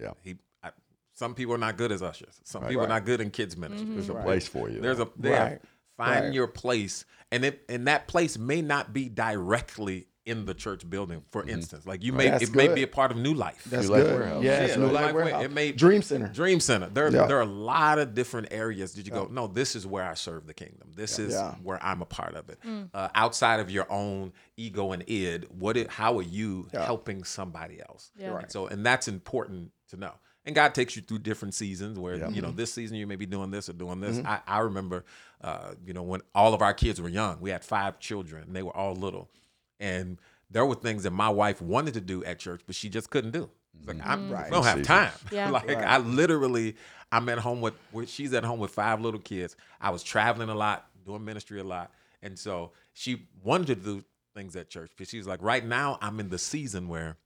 Yeah. 0.00 0.12
he, 0.22 0.36
I, 0.62 0.70
some 1.12 1.34
people 1.34 1.54
are 1.54 1.58
not 1.58 1.76
good 1.76 1.92
as 1.92 2.02
ushers. 2.02 2.40
Some 2.44 2.62
Right. 2.62 2.68
people 2.68 2.82
Right. 2.82 2.86
are 2.90 2.94
not 2.94 3.04
good 3.04 3.20
in 3.20 3.30
kids 3.30 3.56
ministry. 3.56 3.86
Mm-hmm. 3.86 3.94
There's 3.96 4.08
a 4.10 4.12
Right. 4.14 4.24
place 4.24 4.46
for 4.48 4.68
you. 4.70 4.80
There's 4.80 5.00
a 5.00 5.08
there. 5.16 5.60
Right. 6.00 6.06
Find 6.14 6.24
Right. 6.26 6.34
your 6.34 6.46
place, 6.48 7.04
and 7.30 7.44
it 7.44 7.62
and 7.68 7.86
that 7.86 8.08
place 8.08 8.36
may 8.38 8.62
not 8.62 8.92
be 8.92 9.08
directly 9.08 10.06
in 10.26 10.44
the 10.44 10.54
church 10.54 10.88
building. 10.88 11.22
For 11.30 11.48
instance, 11.48 11.86
like 11.86 12.02
you 12.04 12.12
may 12.12 12.28
That's 12.30 12.44
it 12.44 12.54
may 12.54 12.68
be 12.68 12.82
a 12.82 12.86
part 12.86 13.10
of 13.10 13.16
New 13.16 13.34
Life. 13.34 13.64
That's 13.68 13.86
New 13.88 13.92
Life 13.94 14.02
good. 14.04 14.18
Warehouse. 14.20 14.44
Yeah, 14.44 14.66
Yeah, 14.66 14.74
New 14.76 14.86
New 14.86 14.92
Life 14.92 15.04
Life 15.06 15.14
Warehouse. 15.14 15.44
it 15.44 15.50
may- 15.52 15.72
Dream 15.72 16.02
Center. 16.02 16.28
Dream 16.28 16.60
Center. 16.60 16.88
There, 16.88 17.10
Yeah. 17.10 17.26
there 17.26 17.38
are 17.38 17.42
a 17.42 17.46
lot 17.46 17.98
of 17.98 18.14
different 18.14 18.48
areas 18.50 18.92
that 18.94 19.06
you 19.06 19.12
go, 19.12 19.26
no, 19.30 19.46
this 19.46 19.74
is 19.74 19.86
where 19.86 20.04
I 20.08 20.14
serve 20.14 20.46
the 20.46 20.54
kingdom. 20.54 20.92
This 20.94 21.18
is 21.18 21.32
Yeah. 21.32 21.54
where 21.62 21.82
I'm 21.82 22.00
a 22.02 22.06
part 22.06 22.34
of 22.34 22.48
it. 22.50 22.58
Uh, 22.94 23.08
outside 23.14 23.60
of 23.60 23.70
your 23.70 23.90
own 23.90 24.32
ego 24.56 24.92
and 24.92 25.02
id, 25.08 25.46
what? 25.50 25.76
It, 25.76 25.90
how 25.90 26.18
are 26.18 26.22
you 26.22 26.68
helping 26.72 27.24
somebody 27.24 27.80
else? 27.80 28.10
Yeah. 28.16 28.38
And 28.38 28.52
so, 28.52 28.66
and 28.66 28.84
that's 28.86 29.08
important 29.08 29.72
to 29.88 29.96
know. 29.96 30.12
And 30.46 30.54
God 30.54 30.74
takes 30.74 30.96
you 30.96 31.02
through 31.02 31.18
different 31.18 31.54
seasons 31.54 31.98
where 31.98 32.14
you 32.14 32.20
Mm-hmm. 32.22 32.40
know 32.40 32.50
this 32.50 32.72
season 32.72 32.96
you 32.96 33.06
may 33.06 33.16
be 33.16 33.26
doing 33.26 33.50
this 33.50 33.68
or 33.68 33.72
doing 33.74 34.00
this. 34.00 34.24
I, 34.24 34.40
I 34.46 34.58
remember, 34.60 35.04
uh, 35.42 35.72
you 35.86 35.92
know, 35.92 36.02
when 36.02 36.20
all 36.34 36.54
of 36.54 36.62
our 36.62 36.74
kids 36.74 37.00
were 37.00 37.08
young, 37.08 37.38
we 37.40 37.50
had 37.50 37.64
five 37.64 37.98
children, 37.98 38.44
and 38.44 38.54
they 38.56 38.62
were 38.62 38.76
all 38.76 38.94
little, 38.94 39.30
and 39.78 40.18
there 40.50 40.66
were 40.66 40.74
things 40.74 41.04
that 41.04 41.12
my 41.12 41.28
wife 41.28 41.62
wanted 41.62 41.94
to 41.94 42.00
do 42.00 42.24
at 42.24 42.38
church, 42.38 42.60
but 42.66 42.74
she 42.74 42.88
just 42.88 43.10
couldn't 43.10 43.30
do. 43.30 43.48
It's 43.78 43.86
like 43.88 43.98
I'm, 44.04 44.30
Right. 44.30 44.46
I 44.46 44.50
don't 44.50 44.64
have 44.64 44.82
time. 44.82 45.12
Yeah. 45.30 45.50
like 45.50 45.70
I 45.70 45.98
literally, 45.98 46.76
I'm 47.12 47.28
at 47.28 47.38
home 47.38 47.60
with, 47.60 47.74
with 47.92 48.08
she's 48.10 48.34
at 48.34 48.44
home 48.44 48.58
with 48.58 48.72
five 48.72 49.00
little 49.00 49.20
kids. 49.20 49.56
I 49.80 49.90
was 49.90 50.02
traveling 50.02 50.48
a 50.48 50.54
lot, 50.54 50.86
doing 51.06 51.24
ministry 51.24 51.60
a 51.60 51.64
lot, 51.64 51.92
and 52.22 52.38
so 52.38 52.72
she 52.92 53.28
wanted 53.42 53.66
to 53.68 53.74
do 53.76 54.04
things 54.34 54.56
at 54.56 54.68
church. 54.70 54.90
But 54.98 55.08
she 55.08 55.18
was 55.18 55.26
like, 55.26 55.40
right 55.42 55.64
now, 55.64 55.98
I'm 56.02 56.20
in 56.20 56.28
the 56.28 56.38
season 56.38 56.88
where 56.88 57.16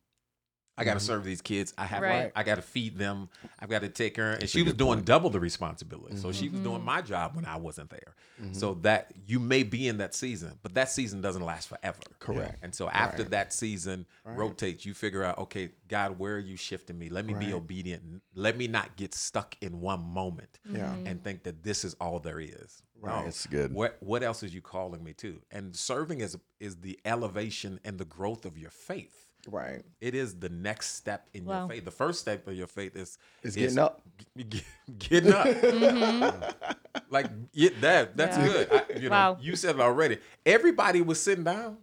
I 0.76 0.84
got 0.84 0.94
to 0.94 0.98
mm-hmm. 0.98 1.06
serve 1.06 1.24
these 1.24 1.40
kids. 1.40 1.72
I 1.78 1.84
have, 1.87 2.02
Right. 2.02 2.32
I 2.34 2.42
got 2.42 2.56
to 2.56 2.62
feed 2.62 2.98
them. 2.98 3.28
I've 3.60 3.68
got 3.68 3.82
to 3.82 3.88
take 3.88 4.14
care. 4.14 4.32
And 4.32 4.48
she 4.48 4.62
was 4.62 4.74
doing 4.74 5.02
double 5.02 5.30
the 5.30 5.38
responsibility. 5.40 6.16
So 6.16 6.32
she 6.32 6.48
was 6.48 6.60
doing 6.60 6.76
Mm-hmm. 6.78 6.84
my 6.87 7.00
job 7.02 7.37
when 7.37 7.44
I 7.44 7.56
wasn't 7.56 7.90
there. 7.90 8.14
Mm-hmm. 8.42 8.54
So 8.54 8.74
that 8.82 9.12
you 9.26 9.38
may 9.38 9.62
be 9.62 9.87
in 9.87 9.98
that 9.98 10.14
season, 10.14 10.58
but 10.62 10.74
that 10.74 10.90
season 10.90 11.20
doesn't 11.20 11.42
last 11.44 11.68
forever. 11.68 12.00
Correct. 12.18 12.58
And 12.62 12.74
so 12.74 12.88
after 12.88 13.22
that 13.24 13.52
season 13.52 14.06
rotates, 14.24 14.84
you 14.84 14.94
figure 14.94 15.22
out, 15.22 15.38
okay, 15.38 15.70
God, 15.88 16.18
where 16.18 16.34
are 16.34 16.40
you 16.40 16.56
shifting 16.56 16.98
me? 16.98 17.08
Let 17.08 17.24
me 17.24 17.34
be 17.34 17.52
obedient. 17.52 18.22
Let 18.34 18.56
me 18.56 18.66
not 18.66 18.96
get 18.96 19.14
stuck 19.14 19.56
in 19.60 19.80
one 19.80 20.02
moment 20.02 20.58
Yeah. 20.68 20.87
Mm-hmm. 20.87 21.06
and 21.06 21.22
think 21.22 21.44
that 21.44 21.62
this 21.62 21.84
is 21.84 21.94
all 22.00 22.18
there 22.18 22.40
is. 22.40 22.82
Right. 23.00 23.18
No. 23.18 23.24
That's 23.24 23.46
good. 23.46 23.72
What 23.74 23.96
what 24.00 24.22
else 24.22 24.42
is 24.42 24.54
you 24.54 24.62
calling 24.62 25.04
me 25.04 25.12
to? 25.14 25.40
And 25.50 25.76
serving 25.76 26.20
is 26.20 26.37
is 26.58 26.76
the 26.76 26.98
elevation 27.04 27.78
and 27.84 27.98
the 27.98 28.04
growth 28.06 28.44
of 28.46 28.56
your 28.56 28.70
faith. 28.70 29.26
Right. 29.48 29.83
It 30.00 30.14
is 30.14 30.38
the 30.38 30.48
next 30.48 30.94
step 30.96 31.28
in 31.35 31.44
Wow. 31.44 31.61
your 31.61 31.68
faith. 31.68 31.85
The 31.85 31.90
first 31.90 32.20
step 32.20 32.46
of 32.48 32.54
your 32.54 32.66
faith 32.66 32.96
is 32.96 33.18
It's 33.42 33.57
getting 33.57 33.78
up. 33.78 34.02
g- 34.37 34.44
g- 34.44 34.64
getting 34.98 35.33
up. 35.33 36.78
like 37.11 37.26
yeah, 37.52 37.70
that 37.80 38.16
that's 38.16 38.37
Yeah. 38.38 38.46
good. 38.46 38.72
I, 38.72 38.85
you 38.98 39.09
know, 39.09 39.11
Wow. 39.11 39.38
you 39.40 39.57
said 39.57 39.74
it 39.76 39.80
already. 39.80 40.18
Everybody 40.46 41.02
was 41.02 41.20
sitting 41.20 41.44
down. 41.44 41.78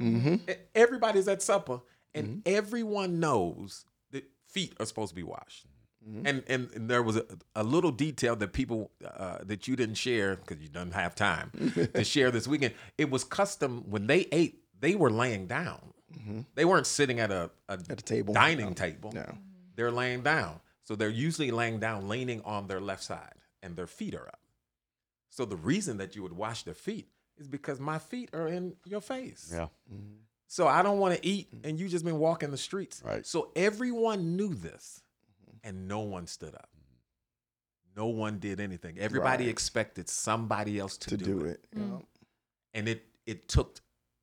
Mm-hmm. 0.00 0.36
Everybody's 0.74 1.26
at 1.28 1.40
supper, 1.42 1.80
and 2.14 2.42
everyone 2.46 3.18
knows 3.18 3.86
that 4.12 4.24
feet 4.48 4.74
are 4.78 4.84
supposed 4.86 5.10
to 5.10 5.14
be 5.14 5.22
washed. 5.22 5.66
And, 6.24 6.44
and 6.46 6.68
and 6.72 6.88
there 6.88 7.02
was 7.02 7.16
a, 7.16 7.24
a 7.56 7.64
little 7.64 7.90
detail 7.90 8.36
that 8.36 8.52
people 8.52 8.92
uh, 9.04 9.38
that 9.42 9.66
you 9.66 9.74
didn't 9.74 9.96
share 9.96 10.36
because 10.36 10.62
you 10.62 10.68
didn't 10.68 10.94
have 10.94 11.16
time 11.16 11.50
to 11.94 12.04
share 12.04 12.30
this 12.30 12.46
weekend. 12.46 12.74
It 12.96 13.10
was 13.10 13.24
custom 13.24 13.90
when 13.90 14.06
they 14.06 14.28
ate, 14.30 14.60
they 14.78 14.94
were 14.94 15.10
laying 15.10 15.48
down. 15.48 15.80
Mm-hmm. 16.14 16.40
They 16.54 16.64
weren't 16.64 16.86
sitting 16.86 17.20
at 17.20 17.30
a, 17.30 17.50
a, 17.68 17.74
At 17.74 17.90
a 17.90 17.96
table. 17.96 18.32
dining 18.34 18.74
table. 18.74 19.12
No. 19.12 19.26
They're 19.74 19.90
laying 19.90 20.22
down. 20.22 20.60
So 20.84 20.94
they're 20.94 21.08
usually 21.08 21.50
laying 21.50 21.80
down, 21.80 22.08
leaning 22.08 22.40
on 22.42 22.68
their 22.68 22.80
left 22.80 23.02
side, 23.02 23.34
and 23.62 23.74
their 23.76 23.88
feet 23.88 24.14
are 24.14 24.26
up. 24.28 24.40
So 25.30 25.44
the 25.44 25.56
reason 25.56 25.96
that 25.98 26.14
you 26.14 26.22
would 26.22 26.32
wash 26.32 26.62
their 26.62 26.74
feet 26.74 27.08
is 27.36 27.48
because 27.48 27.80
my 27.80 27.98
feet 27.98 28.30
are 28.32 28.46
in 28.46 28.74
your 28.84 29.00
face. 29.00 29.50
Yeah. 29.52 29.66
Mm-hmm. 29.92 30.14
So 30.46 30.68
I 30.68 30.82
don't 30.82 30.98
want 31.00 31.16
to 31.16 31.26
eat, 31.26 31.54
mm-hmm. 31.54 31.68
and 31.68 31.78
you 31.80 31.88
just 31.88 32.04
been 32.04 32.18
walking 32.18 32.52
the 32.52 32.56
streets. 32.56 33.02
Right. 33.04 33.26
So 33.26 33.50
everyone 33.56 34.36
knew 34.36 34.54
this, 34.54 35.02
and 35.64 35.88
no 35.88 36.00
one 36.00 36.28
stood 36.28 36.54
up. 36.54 36.68
No 37.96 38.06
one 38.06 38.38
did 38.38 38.60
anything. 38.60 38.98
Everybody 38.98 39.44
Right. 39.44 39.50
expected 39.50 40.08
somebody 40.08 40.78
else 40.78 40.96
to, 40.98 41.10
To 41.10 41.16
do 41.16 41.40
it. 41.46 41.66
Mm. 41.74 42.04
and 42.74 42.88
it 42.88 43.04
it 43.26 43.48
took 43.48 43.80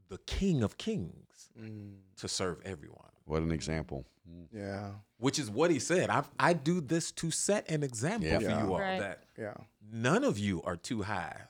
the 0.10 0.20
King 0.20 0.64
of 0.64 0.78
Kings 0.78 1.23
Mm. 1.60 1.96
to 2.18 2.28
serve 2.28 2.62
everyone, 2.66 3.12
What 3.26 3.42
an 3.42 3.52
example. 3.52 4.06
Yeah. 4.52 4.92
which 5.18 5.38
is 5.40 5.50
what 5.50 5.70
he 5.72 5.80
said. 5.80 6.10
I 6.10 6.24
I 6.40 6.54
do 6.54 6.82
this 6.82 7.12
to 7.14 7.32
set 7.32 7.70
an 7.70 7.84
example 7.84 8.28
Yeah. 8.30 8.40
for 8.40 8.44
Yeah. 8.46 8.64
you 8.66 8.74
all 8.74 8.80
Right. 8.80 9.00
that 9.00 9.24
Yeah. 9.38 9.54
none 9.92 10.24
of 10.24 10.38
you 10.40 10.62
are 10.64 10.76
too 10.78 11.04
high 11.04 11.42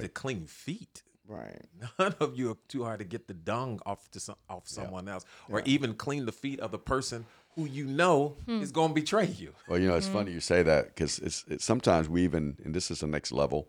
to 0.00 0.08
clean 0.08 0.46
feet. 0.46 1.02
Right. 1.26 1.62
None 1.98 2.14
of 2.18 2.36
you 2.36 2.50
are 2.50 2.56
too 2.66 2.82
hard 2.82 2.98
to 2.98 3.04
get 3.04 3.28
the 3.28 3.34
dung 3.34 3.78
off 3.86 4.10
to 4.10 4.18
some, 4.18 4.34
off 4.48 4.66
someone 4.66 5.06
else, 5.08 5.24
or 5.48 5.60
even 5.64 5.94
clean 5.94 6.26
the 6.26 6.32
feet 6.32 6.58
of 6.58 6.72
the 6.72 6.78
person 6.78 7.24
who 7.54 7.66
you 7.66 7.84
know 7.86 8.36
is 8.48 8.72
going 8.72 8.88
to 8.88 8.94
betray 8.94 9.26
you. 9.26 9.54
Well, 9.68 9.78
you 9.78 9.86
know, 9.86 9.94
it's 9.94 10.08
funny 10.08 10.32
you 10.32 10.40
say 10.40 10.64
that 10.64 10.86
because 10.88 11.20
it's, 11.20 11.44
it's 11.46 11.64
sometimes 11.64 12.08
we 12.08 12.24
even, 12.24 12.56
and 12.64 12.74
this 12.74 12.90
is 12.90 12.98
the 12.98 13.06
next 13.06 13.30
level, 13.30 13.68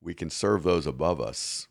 we 0.00 0.14
can 0.14 0.30
serve 0.30 0.62
those 0.62 0.86
above 0.86 1.20
us, 1.20 1.66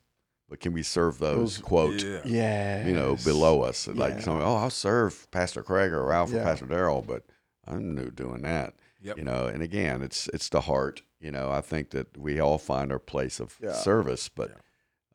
but 0.50 0.60
can 0.60 0.74
we 0.74 0.84
serve 0.84 1.20
those, 1.20 1.58
Those- 1.58 1.58
quote, 1.60 2.04
Yeah, 2.04 2.22
Yeah. 2.26 2.88
you 2.88 2.94
know, 2.94 3.16
below 3.24 3.62
us? 3.62 3.88
Like 3.88 4.16
Yeah. 4.16 4.20
someone, 4.22 4.44
oh, 4.44 4.56
I'll 4.56 4.70
serve 4.70 5.30
Pastor 5.32 5.62
Craig 5.64 5.92
or 5.94 6.04
Ralph 6.06 6.34
or 6.34 6.40
Pastor 6.44 6.66
Daryl, 6.66 7.06
but 7.06 7.24
I'm 7.68 7.94
new 7.96 8.10
doing 8.10 8.42
that. 8.42 8.74
Yep. 9.02 9.18
You 9.18 9.24
know, 9.24 9.46
and 9.48 9.62
again, 9.64 10.02
it's 10.02 10.28
it's 10.34 10.50
the 10.50 10.62
heart. 10.62 11.04
You 11.20 11.32
know, 11.32 11.52
I 11.52 11.62
think 11.62 11.92
that 11.92 12.18
we 12.18 12.40
all 12.40 12.58
find 12.58 12.92
our 12.92 13.00
place 13.00 13.40
of 13.40 13.58
Yeah. 13.62 13.74
service, 13.74 14.28
but 14.30 14.52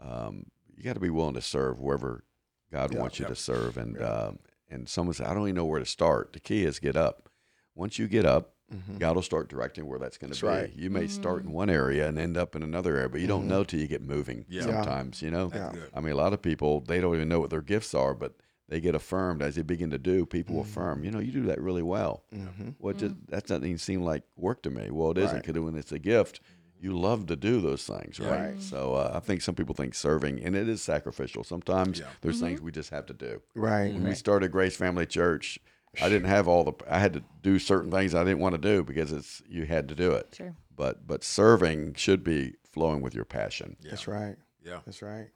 um, 0.00 0.46
you 0.74 0.82
got 0.82 0.94
to 0.94 1.00
be 1.00 1.10
willing 1.10 1.34
to 1.34 1.42
serve 1.42 1.80
wherever 1.80 2.24
God 2.72 2.92
Yeah. 2.94 3.00
wants 3.00 3.18
you 3.18 3.24
Yep. 3.24 3.34
to 3.34 3.36
serve. 3.40 3.76
And 3.76 4.00
um, 4.02 4.38
and 4.70 4.88
someone 4.88 5.14
said, 5.14 5.26
I 5.26 5.34
don't 5.34 5.42
even 5.44 5.54
know 5.56 5.66
where 5.66 5.78
to 5.80 5.86
start. 5.86 6.32
The 6.32 6.40
key 6.40 6.64
is 6.64 6.78
get 6.78 6.96
up. 6.96 7.28
Once 7.74 7.98
you 7.98 8.08
get 8.08 8.24
up, 8.24 8.53
Mhm. 8.74 8.98
God 8.98 9.14
will 9.16 9.22
start 9.22 9.48
directing 9.48 9.86
where 9.86 9.98
that's 9.98 10.18
going 10.18 10.32
to 10.32 10.40
be. 10.40 10.46
right. 10.46 10.72
You 10.74 10.90
may 10.90 11.06
start 11.06 11.44
in 11.44 11.52
one 11.52 11.70
area 11.70 12.08
and 12.08 12.18
end 12.18 12.36
up 12.36 12.56
in 12.56 12.62
another 12.62 12.96
area, 12.96 13.08
but 13.08 13.20
you 13.20 13.26
don't 13.26 13.44
Mhm. 13.44 13.48
know 13.48 13.64
till 13.64 13.80
you 13.80 13.86
get 13.86 14.02
moving. 14.02 14.44
Yeah. 14.48 14.62
Sometimes, 14.62 15.22
you 15.22 15.30
know. 15.30 15.50
Yeah. 15.54 15.72
I 15.94 16.00
mean, 16.00 16.12
a 16.12 16.16
lot 16.16 16.32
of 16.32 16.42
people 16.42 16.80
they 16.80 17.00
don't 17.00 17.14
even 17.14 17.28
know 17.28 17.40
what 17.40 17.50
their 17.50 17.62
gifts 17.62 17.94
are, 17.94 18.14
but 18.14 18.34
they 18.68 18.80
get 18.80 18.94
affirmed 18.94 19.42
as 19.42 19.56
they 19.56 19.62
begin 19.62 19.90
to 19.90 19.98
do. 19.98 20.24
People 20.26 20.56
Mm-hmm. 20.56 20.70
affirm, 20.70 21.04
you 21.04 21.10
know, 21.10 21.18
you 21.20 21.32
do 21.32 21.42
that 21.42 21.60
really 21.60 21.82
well. 21.82 22.24
Mhm. 22.34 22.74
Well, 22.78 22.90
it 22.94 22.98
just, 22.98 23.14
that 23.28 23.46
doesn't 23.46 23.64
even 23.64 23.78
seem 23.78 24.02
like 24.02 24.22
work 24.36 24.62
to 24.62 24.70
me. 24.70 24.90
Well, 24.90 25.10
it 25.10 25.18
isn't 25.18 25.34
Right. 25.36 25.46
because 25.46 25.62
when 25.62 25.76
it's 25.76 25.92
a 25.92 25.98
gift, 25.98 26.40
you 26.80 26.98
love 26.98 27.26
to 27.26 27.36
do 27.36 27.60
those 27.60 27.86
things, 27.86 28.18
right? 28.20 28.30
Right. 28.52 28.62
So 28.62 28.94
uh, 28.94 29.12
I 29.14 29.20
think 29.20 29.40
some 29.42 29.54
people 29.54 29.74
think 29.74 29.94
serving, 29.94 30.42
and 30.42 30.54
it 30.56 30.68
is 30.68 30.82
sacrificial. 30.82 31.42
Sometimes 31.44 32.00
Yeah. 32.00 32.06
there's 32.20 32.40
things 32.40 32.60
we 32.60 32.72
just 32.72 32.90
have 32.90 33.06
to 33.06 33.14
do. 33.14 33.40
Right. 33.54 33.92
When 33.94 34.04
we 34.04 34.14
started 34.14 34.50
Grace 34.50 34.76
Family 34.76 35.06
Church, 35.06 35.58
I 36.00 36.08
didn't 36.08 36.28
have 36.28 36.48
all 36.48 36.64
the. 36.64 36.72
I 36.88 36.98
had 36.98 37.12
to 37.14 37.22
do 37.42 37.58
certain 37.58 37.90
things 37.90 38.14
I 38.14 38.24
didn't 38.24 38.40
want 38.40 38.54
to 38.54 38.60
do 38.60 38.82
because 38.82 39.12
it's 39.12 39.42
you 39.48 39.66
had 39.66 39.88
to 39.88 39.94
do 39.94 40.12
it. 40.12 40.34
Sure. 40.36 40.54
But 40.74 41.06
but 41.06 41.24
serving 41.24 41.94
should 41.94 42.24
be 42.24 42.54
flowing 42.64 43.00
with 43.00 43.14
your 43.14 43.24
passion. 43.24 43.76
That's 43.82 44.08
right. 44.08 44.36
Yeah. 44.64 44.80
That's 44.84 45.02
right. 45.02 45.28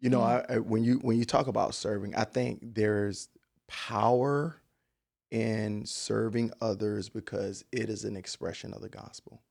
You 0.00 0.10
know, 0.10 0.20
I, 0.20 0.44
I, 0.48 0.58
when 0.58 0.84
you 0.84 0.98
when 0.98 1.18
you 1.18 1.24
talk 1.24 1.46
about 1.46 1.74
serving, 1.74 2.14
I 2.14 2.24
think 2.24 2.60
there's 2.74 3.28
power 3.68 4.60
in 5.30 5.86
serving 5.86 6.52
others 6.60 7.08
because 7.08 7.64
it 7.72 7.88
is 7.88 8.04
an 8.04 8.16
expression 8.16 8.74
of 8.74 8.82
the 8.82 8.88
gospel. 8.88 9.42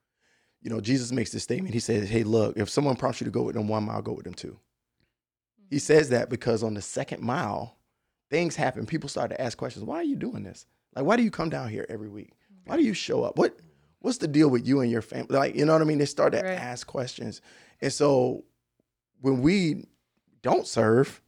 You 0.62 0.70
know, 0.70 0.80
Jesus 0.80 1.12
makes 1.12 1.32
this 1.32 1.44
statement. 1.44 1.74
He 1.74 1.80
says, 1.80 2.08
"Hey, 2.08 2.24
look, 2.24 2.56
if 2.58 2.70
someone 2.70 2.96
prompts 2.96 3.20
you 3.20 3.26
to 3.26 3.32
go 3.32 3.42
with 3.44 3.56
them 3.56 3.68
one 3.68 3.84
mile, 3.84 4.02
go 4.02 4.14
with 4.14 4.26
them 4.26 4.34
two. 4.34 4.60
He 5.70 5.80
says 5.80 6.10
that 6.10 6.30
because 6.30 6.62
on 6.62 6.76
the 6.76 6.82
second 6.82 7.24
mile, 7.24 7.78
things 8.34 8.56
happen. 8.56 8.88
People 8.88 9.10
start 9.10 9.30
to 9.30 9.40
ask 9.40 9.56
questions. 9.60 9.86
Why 9.86 9.98
are 9.98 10.04
you 10.04 10.16
doing 10.16 10.42
this? 10.42 10.66
Like, 10.96 11.06
why 11.06 11.18
do 11.18 11.24
you 11.24 11.30
come 11.30 11.50
down 11.52 11.70
here 11.70 11.86
every 11.88 12.10
week? 12.10 12.32
Why 12.66 12.78
do 12.78 12.84
you 12.84 12.96
show 12.96 13.24
up? 13.24 13.38
What 13.38 13.60
What's 14.00 14.18
the 14.18 14.28
deal 14.28 14.50
with 14.50 14.68
you 14.68 14.82
and 14.82 14.90
your 14.92 15.04
family? 15.04 15.28
Like, 15.38 15.56
you 15.56 15.66
know 15.66 15.74
what 15.74 15.82
I 15.82 15.86
mean? 15.86 16.00
They 16.00 16.06
start 16.06 16.34
to 16.34 16.40
Right. 16.42 16.58
ask 16.58 16.88
questions, 16.88 17.42
and 17.80 17.94
so 17.94 18.44
when 19.22 19.42
we 19.42 19.86
don't 20.42 20.66
serve, 20.68 21.22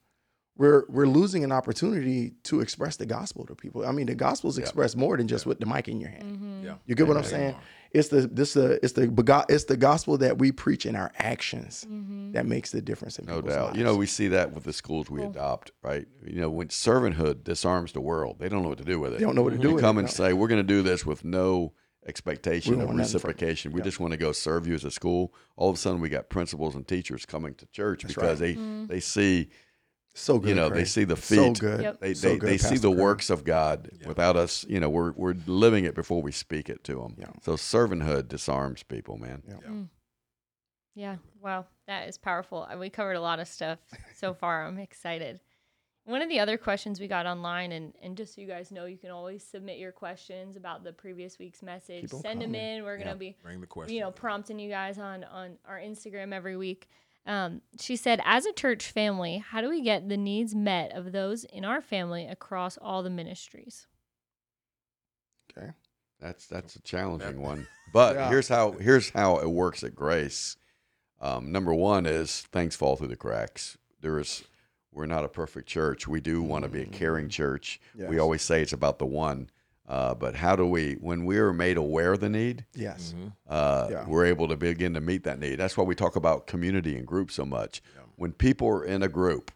we're 0.57 0.83
we're 0.89 1.05
losing 1.07 1.43
an 1.43 1.51
opportunity 1.51 2.33
to 2.43 2.59
express 2.61 2.97
the 2.97 3.05
gospel 3.05 3.45
to 3.45 3.55
people. 3.55 3.85
I 3.85 3.91
mean, 3.91 4.07
the 4.07 4.15
gospel 4.15 4.49
is 4.49 4.57
expressed 4.57 4.97
more 4.97 5.15
than 5.15 5.27
just 5.27 5.45
with 5.45 5.59
the 5.59 5.65
mic 5.67 5.87
in 5.87 5.99
your 6.01 6.09
hand. 6.09 6.23
Mm-hmm. 6.23 6.44
Yeah. 6.65 6.75
You 6.85 6.95
get 6.95 7.07
what 7.07 7.17
I'm 7.17 7.23
saying? 7.23 7.55
It's 7.91 8.09
the 8.09 8.21
this 8.27 8.53
the 8.53 8.77
it's 8.83 8.91
the 8.93 9.45
it's 9.47 9.63
the 9.65 9.77
gospel 9.77 10.17
that 10.17 10.37
we 10.37 10.51
preach 10.51 10.85
in 10.85 10.95
our 10.97 11.11
actions 11.17 11.85
Mm-hmm. 11.89 12.33
that 12.33 12.45
makes 12.45 12.71
the 12.71 12.81
difference 12.81 13.17
in 13.19 13.25
No 13.25 13.35
people's 13.37 13.53
doubt. 13.53 13.65
lives. 13.67 13.77
You 13.77 13.83
know, 13.85 13.95
we 13.95 14.05
see 14.05 14.27
that 14.29 14.51
with 14.53 14.65
the 14.65 14.73
schools 14.73 15.09
we 15.09 15.23
adopt, 15.23 15.71
right? 15.81 16.05
You 16.25 16.41
know, 16.41 16.49
when 16.49 16.67
servanthood 16.67 17.43
disarms 17.45 17.93
the 17.93 18.01
world, 18.01 18.37
they 18.39 18.49
don't 18.49 18.63
know 18.63 18.69
what 18.69 18.79
to 18.79 18.83
do 18.83 18.99
with 18.99 19.13
it. 19.13 19.19
They 19.19 19.25
don't 19.25 19.35
know 19.35 19.43
what 19.43 19.53
to 19.53 19.59
do 19.59 19.69
You 19.69 19.73
with 19.75 19.81
come 19.83 19.97
it, 19.97 20.01
and 20.01 20.09
no. 20.09 20.13
say, 20.13 20.33
we're 20.33 20.49
going 20.49 20.59
to 20.61 20.67
do 20.67 20.81
this 20.81 21.05
with 21.05 21.23
no 21.23 21.71
expectation 22.05 22.75
We 22.75 22.81
of 22.81 22.87
want 22.87 22.97
nothing 22.97 23.11
for 23.19 23.27
it. 23.29 23.29
reciprocation. 23.29 23.71
We 23.71 23.79
Yeah. 23.79 23.85
just 23.85 23.99
want 23.99 24.11
to 24.11 24.17
go 24.17 24.31
serve 24.31 24.67
you 24.67 24.75
as 24.75 24.83
a 24.83 24.91
school. 24.91 25.33
All 25.55 25.69
of 25.69 25.75
a 25.75 25.79
sudden, 25.79 26.01
we 26.01 26.09
got 26.09 26.29
principals 26.29 26.75
and 26.75 26.87
teachers 26.87 27.25
coming 27.25 27.55
to 27.55 27.65
church 27.67 28.03
That's 28.03 28.13
because 28.13 28.41
right. 28.41 28.57
Mm-hmm. 28.57 28.87
they 28.87 28.95
they 28.95 28.99
see 28.99 29.49
so 30.17 30.39
good. 30.39 30.49
you 30.49 30.55
know, 30.55 30.69
they 30.69 30.85
see 30.85 31.03
the 31.03 31.15
So 31.15 31.47
feet. 31.53 31.59
good. 31.59 31.81
Yep. 31.81 31.99
they 31.99 32.13
So 32.15 32.29
they, 32.29 32.37
good, 32.37 32.49
they 32.49 32.57
see 32.57 32.77
the 32.77 32.89
Craig. 32.89 32.99
works 32.99 33.29
of 33.29 33.43
God 33.43 33.89
without 34.05 34.35
us. 34.35 34.65
You 34.67 34.79
know, 34.79 34.89
we're 34.89 35.11
we're 35.11 35.35
living 35.45 35.85
it 35.85 35.93
before 35.93 36.21
we 36.21 36.31
speak 36.31 36.69
it 36.69 36.83
to 36.85 36.95
them. 36.95 37.15
Yeah. 37.17 37.27
So 37.43 37.53
servanthood 37.53 38.27
disarms 38.27 38.81
people, 38.83 39.17
man. 39.17 39.43
Yeah. 39.47 39.55
Mm. 39.69 39.89
Yeah. 40.95 41.15
Wow. 41.41 41.65
That 41.87 42.07
is 42.07 42.17
powerful. 42.17 42.67
Uh, 42.71 42.77
we 42.77 42.89
covered 42.89 43.13
a 43.15 43.21
lot 43.21 43.39
of 43.39 43.47
stuff 43.47 43.79
so 44.15 44.33
far. 44.41 44.65
I'm 44.65 44.77
excited. 44.79 45.39
One 46.05 46.21
of 46.21 46.29
the 46.29 46.39
other 46.39 46.57
questions 46.57 46.99
we 46.99 47.07
got 47.07 47.25
online, 47.25 47.71
and, 47.71 47.91
and 47.99 48.15
just 48.15 48.35
so 48.35 48.41
you 48.41 48.47
guys 48.47 48.71
know, 48.71 48.85
you 48.85 48.95
can 48.97 49.09
always 49.09 49.43
submit 49.43 49.79
your 49.79 49.91
questions 49.91 50.55
about 50.55 50.83
the 50.83 50.93
previous 50.93 51.39
week's 51.39 51.63
message. 51.63 52.01
Keep 52.01 52.13
'em 52.13 52.19
Send 52.21 52.41
them 52.43 52.53
in. 52.53 52.83
We're 52.83 52.99
gonna 52.99 53.15
be 53.15 53.35
bring 53.41 53.59
the 53.59 53.65
question. 53.65 53.95
you 53.95 54.01
know, 54.01 54.11
prompting 54.11 54.59
you 54.59 54.69
guys 54.69 54.99
on 54.99 55.23
on 55.23 55.57
our 55.67 55.79
Instagram 55.79 56.31
every 56.31 56.57
week. 56.57 56.87
Um, 57.27 57.61
she 57.79 57.95
said, 57.95 58.21
as 58.23 58.45
a 58.45 58.53
church 58.53 58.85
family, 58.91 59.39
how 59.39 59.59
do 59.61 59.69
we 59.69 59.81
get 59.81 60.09
the 60.09 60.17
needs 60.17 60.53
met 60.53 60.91
of 60.91 61.11
those 61.11 61.43
in 61.43 61.65
our 61.65 61.81
family 61.81 62.27
across 62.27 62.77
all 62.77 63.01
the 63.01 63.09
ministries? 63.09 63.87
Okay. 65.57 65.71
That's 66.19 66.47
that's 66.47 66.75
a 66.75 66.81
challenging 66.81 67.41
one. 67.41 67.67
But 67.93 68.15
Yeah. 68.15 68.29
here's 68.29 68.47
how 68.47 68.71
here's 68.73 69.09
how 69.09 69.37
it 69.39 69.49
works 69.49 69.83
at 69.83 69.95
Grace. 69.95 70.57
Um, 71.21 71.51
number 71.51 71.73
one 71.73 72.05
is 72.05 72.41
things 72.51 72.75
fall 72.75 72.95
through 72.95 73.07
the 73.09 73.15
cracks. 73.15 73.77
There 74.01 74.19
is 74.19 74.43
we're 74.91 75.05
not 75.05 75.25
a 75.25 75.29
perfect 75.29 75.67
church. 75.67 76.07
We 76.07 76.21
do 76.21 76.41
want 76.41 76.63
to 76.63 76.69
be 76.69 76.81
a 76.81 76.85
caring 76.85 77.29
church. 77.29 77.79
We 77.95 78.03
Mm-hmm. 78.03 78.19
Always 78.21 78.41
say 78.43 78.61
it's 78.61 78.73
about 78.73 78.97
the 78.99 79.05
one. 79.05 79.49
Uh, 79.87 80.15
but 80.15 80.35
how 80.35 80.55
do 80.55 80.65
we 80.65 80.93
when 80.99 81.25
we 81.25 81.37
are 81.37 81.53
made 81.53 81.77
aware 81.77 82.13
of 82.13 82.19
the 82.19 82.29
need, 82.29 82.65
Yes. 82.73 83.13
uh, 83.47 83.87
Yeah. 83.91 84.07
we're 84.07 84.25
able 84.25 84.47
to 84.47 84.57
begin 84.57 84.93
to 84.95 85.01
meet 85.01 85.23
that 85.25 85.39
need. 85.39 85.57
That's 85.57 85.77
why 85.77 85.83
we 85.83 85.93
talk 85.93 86.15
about 86.15 86.47
community 86.47 86.95
and 86.97 87.05
group 87.05 87.29
so 87.31 87.45
much. 87.45 87.83
When 88.15 88.31
people 88.31 88.67
are 88.69 88.83
in 88.83 89.03
a 89.03 89.07
group, 89.07 89.51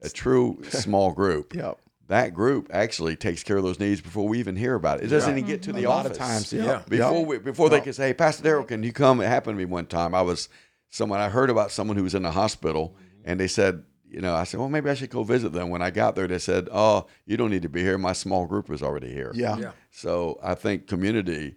a 0.00 0.08
true 0.08 0.58
small 0.68 1.10
group, 1.12 1.54
Yep. 1.54 1.78
that 2.06 2.32
group 2.32 2.68
actually 2.72 3.16
takes 3.16 3.42
care 3.42 3.56
of 3.56 3.64
those 3.64 3.80
needs 3.80 4.00
before 4.00 4.28
we 4.28 4.38
even 4.38 4.54
hear 4.54 4.74
about 4.76 5.00
it. 5.00 5.04
It 5.04 5.08
doesn't 5.08 5.36
even 5.36 5.46
get 5.48 5.62
to 5.62 5.72
the 5.72 5.86
office. 5.86 6.06
a 6.06 6.10
lot 6.10 6.10
of 6.12 6.16
times. 6.18 6.52
Yeah. 6.52 6.64
Yep. 6.64 6.88
Before 6.88 7.18
Yep. 7.18 7.26
we, 7.26 7.38
before 7.38 7.68
they 7.70 7.80
can 7.80 7.92
say, 7.92 8.08
hey, 8.08 8.14
Pastor 8.14 8.44
Daryl, 8.44 8.68
can 8.68 8.84
you 8.84 8.92
come? 8.92 9.20
It 9.20 9.26
happened 9.26 9.56
to 9.56 9.58
me 9.58 9.64
one 9.64 9.86
time. 9.86 10.14
I 10.14 10.22
was 10.22 10.48
someone 10.90 11.18
I 11.18 11.28
heard 11.28 11.50
about 11.50 11.72
someone 11.72 11.96
who 11.96 12.04
was 12.04 12.14
in 12.14 12.22
the 12.22 12.30
hospital, 12.32 12.94
and 13.24 13.40
they 13.40 13.48
said, 13.48 13.82
you 14.12 14.20
know, 14.20 14.34
I 14.34 14.44
said, 14.44 14.60
well, 14.60 14.68
maybe 14.68 14.90
I 14.90 14.94
should 14.94 15.10
go 15.10 15.22
visit 15.24 15.52
them. 15.52 15.70
When 15.70 15.80
I 15.82 15.90
got 15.90 16.14
there, 16.14 16.26
they 16.28 16.38
said, 16.38 16.68
oh, 16.70 17.06
you 17.24 17.36
don't 17.36 17.50
need 17.50 17.62
to 17.62 17.68
be 17.68 17.80
here. 17.82 17.96
My 17.96 18.12
small 18.12 18.46
group 18.46 18.70
is 18.70 18.82
already 18.82 19.10
here. 19.12 19.32
Yeah. 19.34 19.56
Yeah. 19.58 19.72
So 19.90 20.38
I 20.42 20.54
think 20.54 20.86
community, 20.86 21.56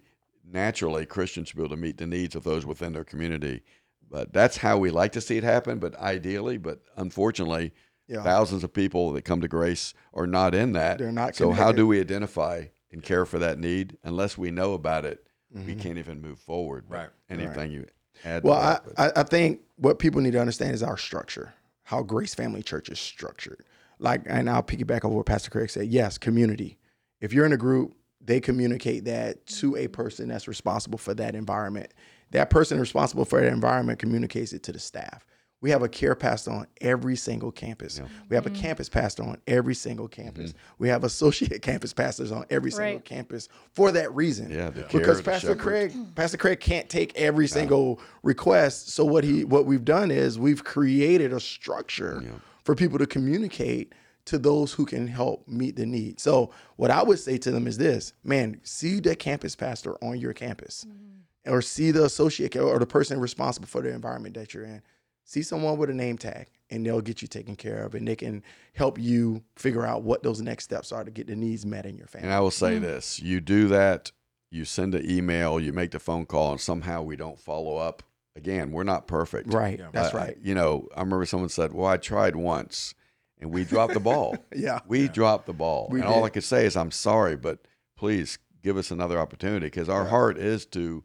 naturally, 0.50 1.06
Christians 1.06 1.48
should 1.48 1.56
be 1.56 1.62
able 1.62 1.76
to 1.76 1.80
meet 1.80 1.98
the 1.98 2.06
needs 2.06 2.34
of 2.34 2.44
those 2.44 2.64
within 2.64 2.92
their 2.92 3.04
community. 3.04 3.62
But 4.10 4.32
that's 4.32 4.56
how 4.58 4.78
we 4.78 4.90
like 4.90 5.12
to 5.12 5.20
see 5.20 5.36
it 5.36 5.44
happen. 5.44 5.78
But 5.78 5.96
ideally, 5.96 6.56
but 6.58 6.80
unfortunately, 6.96 7.72
Yeah. 8.08 8.22
thousands 8.22 8.62
of 8.64 8.72
people 8.72 9.12
that 9.12 9.22
come 9.22 9.40
to 9.40 9.48
grace 9.48 9.92
are 10.14 10.26
not 10.26 10.54
in 10.54 10.72
that. 10.72 10.98
They're 10.98 11.12
not 11.12 11.34
So 11.36 11.50
how 11.52 11.72
do 11.72 11.86
we 11.86 12.00
identify 12.00 12.66
and 12.92 13.02
care 13.02 13.26
for 13.26 13.38
that 13.40 13.58
need? 13.58 13.98
Unless 14.04 14.38
we 14.38 14.50
know 14.50 14.74
about 14.74 15.04
it, 15.04 15.26
we 15.52 15.60
Mm-hmm. 15.60 15.80
can't 15.80 15.98
even 15.98 16.20
move 16.20 16.38
forward. 16.38 16.84
Right. 16.88 17.08
Anything 17.28 17.70
you 17.72 17.86
add? 18.24 18.44
Well, 18.44 18.80
to 18.80 18.88
that, 18.94 19.16
I, 19.16 19.20
I 19.20 19.22
think 19.24 19.60
what 19.76 19.98
people 19.98 20.20
need 20.20 20.32
to 20.32 20.40
understand 20.40 20.72
is 20.74 20.82
our 20.82 20.96
structure, 20.96 21.52
how 21.86 22.02
Grace 22.02 22.34
Family 22.34 22.64
Church 22.64 22.88
is 22.88 22.98
structured. 22.98 23.64
Like, 24.00 24.22
and 24.26 24.50
I'll 24.50 24.62
piggyback 24.62 25.04
over 25.04 25.14
what 25.14 25.26
Pastor 25.26 25.50
Craig 25.50 25.70
said. 25.70 25.86
Yes, 25.86 26.18
community. 26.18 26.78
If 27.20 27.32
you're 27.32 27.46
in 27.46 27.52
a 27.52 27.56
group, 27.56 27.96
they 28.20 28.40
communicate 28.40 29.04
that 29.04 29.46
to 29.46 29.76
a 29.76 29.86
person 29.86 30.28
that's 30.28 30.48
responsible 30.48 30.98
for 30.98 31.14
that 31.14 31.36
environment. 31.36 31.94
That 32.32 32.50
person 32.50 32.80
responsible 32.80 33.24
for 33.24 33.40
that 33.40 33.52
environment 33.52 34.00
communicates 34.00 34.52
it 34.52 34.64
to 34.64 34.72
the 34.72 34.80
staff. 34.80 35.24
We 35.66 35.72
have 35.72 35.82
a 35.82 35.88
care 35.88 36.14
pastor 36.14 36.52
on 36.52 36.68
every 36.80 37.16
single 37.16 37.50
campus. 37.50 38.00
We 38.28 38.36
have 38.36 38.46
a 38.46 38.50
mm. 38.50 38.54
campus 38.54 38.88
pastor 38.88 39.24
on 39.24 39.38
every 39.48 39.74
single 39.74 40.06
campus. 40.06 40.50
Mm-hmm. 40.50 40.74
We 40.78 40.88
have 40.90 41.02
associate 41.02 41.60
campus 41.70 41.92
pastors 41.92 42.30
on 42.30 42.46
every 42.50 42.70
single 42.70 43.00
campus 43.00 43.48
for 43.72 43.90
that 43.90 44.14
reason. 44.14 44.48
Yeah, 44.52 44.70
the 44.70 44.82
because 44.92 45.16
the 45.16 45.24
Pastor 45.24 45.48
shepherd. 45.48 45.58
Craig, 45.58 45.90
mm. 45.90 46.14
Pastor 46.14 46.36
Craig 46.36 46.60
can't 46.60 46.88
take 46.88 47.18
every 47.18 47.48
single 47.48 48.00
request. 48.22 48.90
So 48.90 49.04
what 49.04 49.24
he 49.24 49.42
what 49.42 49.66
we've 49.66 49.84
done 49.84 50.12
is 50.12 50.38
we've 50.38 50.62
created 50.62 51.32
a 51.32 51.40
structure 51.40 52.22
for 52.62 52.76
people 52.76 53.00
to 53.00 53.06
communicate 53.06 53.92
to 54.26 54.38
those 54.38 54.72
who 54.72 54.86
can 54.86 55.08
help 55.08 55.48
meet 55.48 55.74
the 55.74 55.84
need. 55.84 56.20
So 56.20 56.52
what 56.76 56.92
I 56.92 57.02
would 57.02 57.18
say 57.18 57.38
to 57.38 57.50
them 57.50 57.66
is 57.66 57.76
this, 57.76 58.12
man, 58.22 58.60
see 58.62 59.00
the 59.00 59.16
campus 59.16 59.56
pastor 59.56 59.96
on 60.00 60.20
your 60.20 60.32
campus. 60.32 60.86
Mm-hmm. 60.88 61.52
Or 61.52 61.62
see 61.62 61.92
the 61.92 62.04
associate 62.04 62.56
or 62.56 62.78
the 62.80 62.86
person 62.86 63.20
responsible 63.20 63.68
for 63.68 63.80
the 63.80 63.92
environment 63.92 64.34
that 64.34 64.52
you're 64.52 64.64
in. 64.64 64.82
See 65.28 65.42
someone 65.42 65.76
with 65.76 65.90
a 65.90 65.94
name 65.94 66.16
tag 66.18 66.46
and 66.70 66.86
they'll 66.86 67.00
get 67.00 67.20
you 67.20 67.26
taken 67.28 67.56
care 67.56 67.82
of 67.84 67.94
and 67.96 68.06
they 68.06 68.14
can 68.16 68.42
help 68.74 68.98
you 68.98 69.42
figure 69.56 69.84
out 69.84 70.02
what 70.02 70.22
those 70.22 70.40
next 70.40 70.64
steps 70.64 70.92
are 70.92 71.02
to 71.04 71.10
get 71.10 71.26
the 71.26 71.34
needs 71.36 71.66
met 71.66 71.84
in 71.84 71.96
your 71.98 72.06
family. 72.06 72.26
And 72.28 72.34
I 72.34 72.38
will 72.40 72.50
say 72.52 72.78
this: 72.78 73.20
you 73.20 73.40
do 73.40 73.66
that, 73.68 74.12
you 74.52 74.64
send 74.64 74.94
an 74.94 75.08
email, 75.10 75.58
you 75.60 75.72
make 75.72 75.90
the 75.90 75.98
phone 75.98 76.26
call, 76.26 76.52
and 76.52 76.60
somehow 76.60 77.02
we 77.02 77.16
don't 77.16 77.38
follow 77.38 77.76
up. 77.76 78.02
Again, 78.36 78.70
we're 78.70 78.84
not 78.84 79.06
perfect. 79.08 79.52
right. 79.52 79.80
That's 79.92 80.14
Uh, 80.14 80.18
right. 80.18 80.38
You 80.42 80.54
know, 80.54 80.88
I 80.96 81.00
remember 81.00 81.26
someone 81.26 81.48
said, 81.48 81.72
"Well, 81.72 81.86
I 81.86 81.96
tried 81.96 82.36
once, 82.36 82.94
and 83.40 83.50
we 83.50 83.64
dropped 83.64 83.94
the 83.94 84.00
ball. 84.00 84.36
Yeah. 84.54 84.80
we 84.86 85.08
dropped 85.08 85.46
the 85.46 85.54
ball." 85.54 85.88
We 85.90 86.00
and 86.00 86.08
all. 86.08 86.22
I 86.24 86.28
could 86.28 86.44
say 86.44 86.66
is, 86.66 86.76
"I'm 86.76 86.90
sorry, 86.92 87.36
but 87.36 87.66
please 87.96 88.38
give 88.62 88.76
us 88.76 88.90
another 88.92 89.18
opportunity," 89.18 89.66
because 89.66 89.88
our 89.88 90.04
heart 90.04 90.38
is 90.38 90.66
to 90.66 91.02